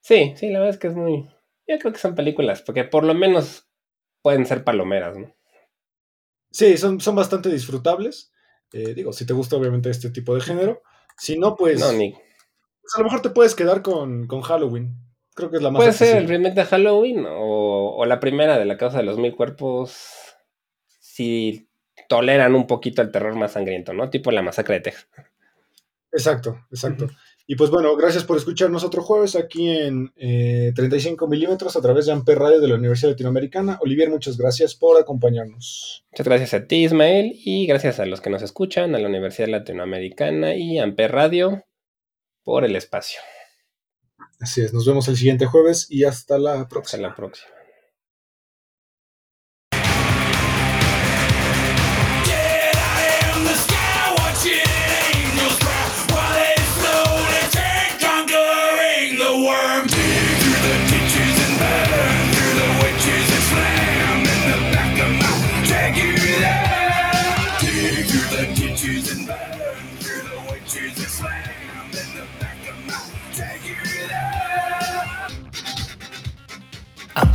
Sí, 0.02 0.34
sí, 0.36 0.50
la 0.50 0.58
verdad 0.58 0.74
es 0.74 0.78
que 0.78 0.88
es 0.88 0.94
muy. 0.94 1.26
Yo 1.66 1.78
creo 1.78 1.94
que 1.94 1.98
son 1.98 2.14
películas, 2.14 2.60
porque 2.60 2.84
por 2.84 3.04
lo 3.04 3.14
menos 3.14 3.70
pueden 4.20 4.44
ser 4.44 4.64
palomeras, 4.64 5.16
¿no? 5.16 5.34
Sí, 6.50 6.76
son, 6.76 7.00
son 7.00 7.16
bastante 7.16 7.48
disfrutables. 7.48 8.34
Eh, 8.74 8.92
digo, 8.92 9.14
si 9.14 9.24
te 9.24 9.32
gusta, 9.32 9.56
obviamente, 9.56 9.88
este 9.88 10.10
tipo 10.10 10.34
de 10.34 10.42
género. 10.42 10.82
Si 11.16 11.38
no, 11.38 11.56
pues. 11.56 11.80
No, 11.80 11.90
ni. 11.92 12.12
Pues 12.12 12.94
a 12.96 12.98
lo 12.98 13.04
mejor 13.04 13.22
te 13.22 13.30
puedes 13.30 13.54
quedar 13.54 13.80
con, 13.80 14.26
con 14.26 14.42
Halloween. 14.42 14.94
Creo 15.36 15.50
que 15.50 15.56
es 15.56 15.62
la 15.62 15.70
más 15.70 15.80
Puede 15.80 15.92
ser 15.92 16.16
el 16.16 16.28
remake 16.28 16.54
de 16.54 16.64
Halloween 16.64 17.26
o, 17.28 17.65
la 18.04 18.20
primera 18.20 18.58
de 18.58 18.66
la 18.66 18.76
Casa 18.76 18.98
de 18.98 19.04
los 19.04 19.18
Mil 19.18 19.34
Cuerpos. 19.34 20.36
Si 21.00 21.68
toleran 22.08 22.54
un 22.54 22.66
poquito 22.66 23.02
el 23.02 23.10
terror 23.10 23.34
más 23.36 23.52
sangriento, 23.52 23.92
¿no? 23.92 24.10
Tipo 24.10 24.30
la 24.30 24.42
masacre 24.42 24.76
de 24.76 24.80
Texas. 24.82 25.08
Exacto, 26.12 26.66
exacto. 26.70 27.08
Y 27.48 27.54
pues 27.54 27.70
bueno, 27.70 27.94
gracias 27.96 28.24
por 28.24 28.36
escucharnos 28.36 28.82
otro 28.82 29.02
jueves 29.02 29.36
aquí 29.36 29.68
en 29.70 30.12
35 30.14 31.24
eh, 31.24 31.28
milímetros 31.28 31.76
a 31.76 31.80
través 31.80 32.06
de 32.06 32.12
Amper 32.12 32.38
Radio 32.38 32.60
de 32.60 32.66
la 32.66 32.74
Universidad 32.74 33.10
Latinoamericana. 33.10 33.78
Olivier, 33.82 34.10
muchas 34.10 34.36
gracias 34.36 34.74
por 34.74 35.00
acompañarnos. 35.00 36.04
Muchas 36.10 36.26
gracias 36.26 36.54
a 36.54 36.66
ti, 36.66 36.84
Ismael, 36.84 37.32
y 37.44 37.66
gracias 37.66 38.00
a 38.00 38.06
los 38.06 38.20
que 38.20 38.30
nos 38.30 38.42
escuchan, 38.42 38.96
a 38.96 38.98
la 38.98 39.06
Universidad 39.06 39.48
Latinoamericana 39.48 40.56
y 40.56 40.78
Amper 40.78 41.12
Radio 41.12 41.64
por 42.42 42.64
el 42.64 42.74
espacio. 42.74 43.20
Así 44.40 44.62
es, 44.62 44.74
nos 44.74 44.84
vemos 44.84 45.06
el 45.06 45.16
siguiente 45.16 45.46
jueves 45.46 45.86
y 45.88 46.02
hasta 46.02 46.38
la 46.38 46.66
próxima. 46.66 47.08
Hasta 47.08 47.08
la 47.08 47.14
próxima. 47.14 47.55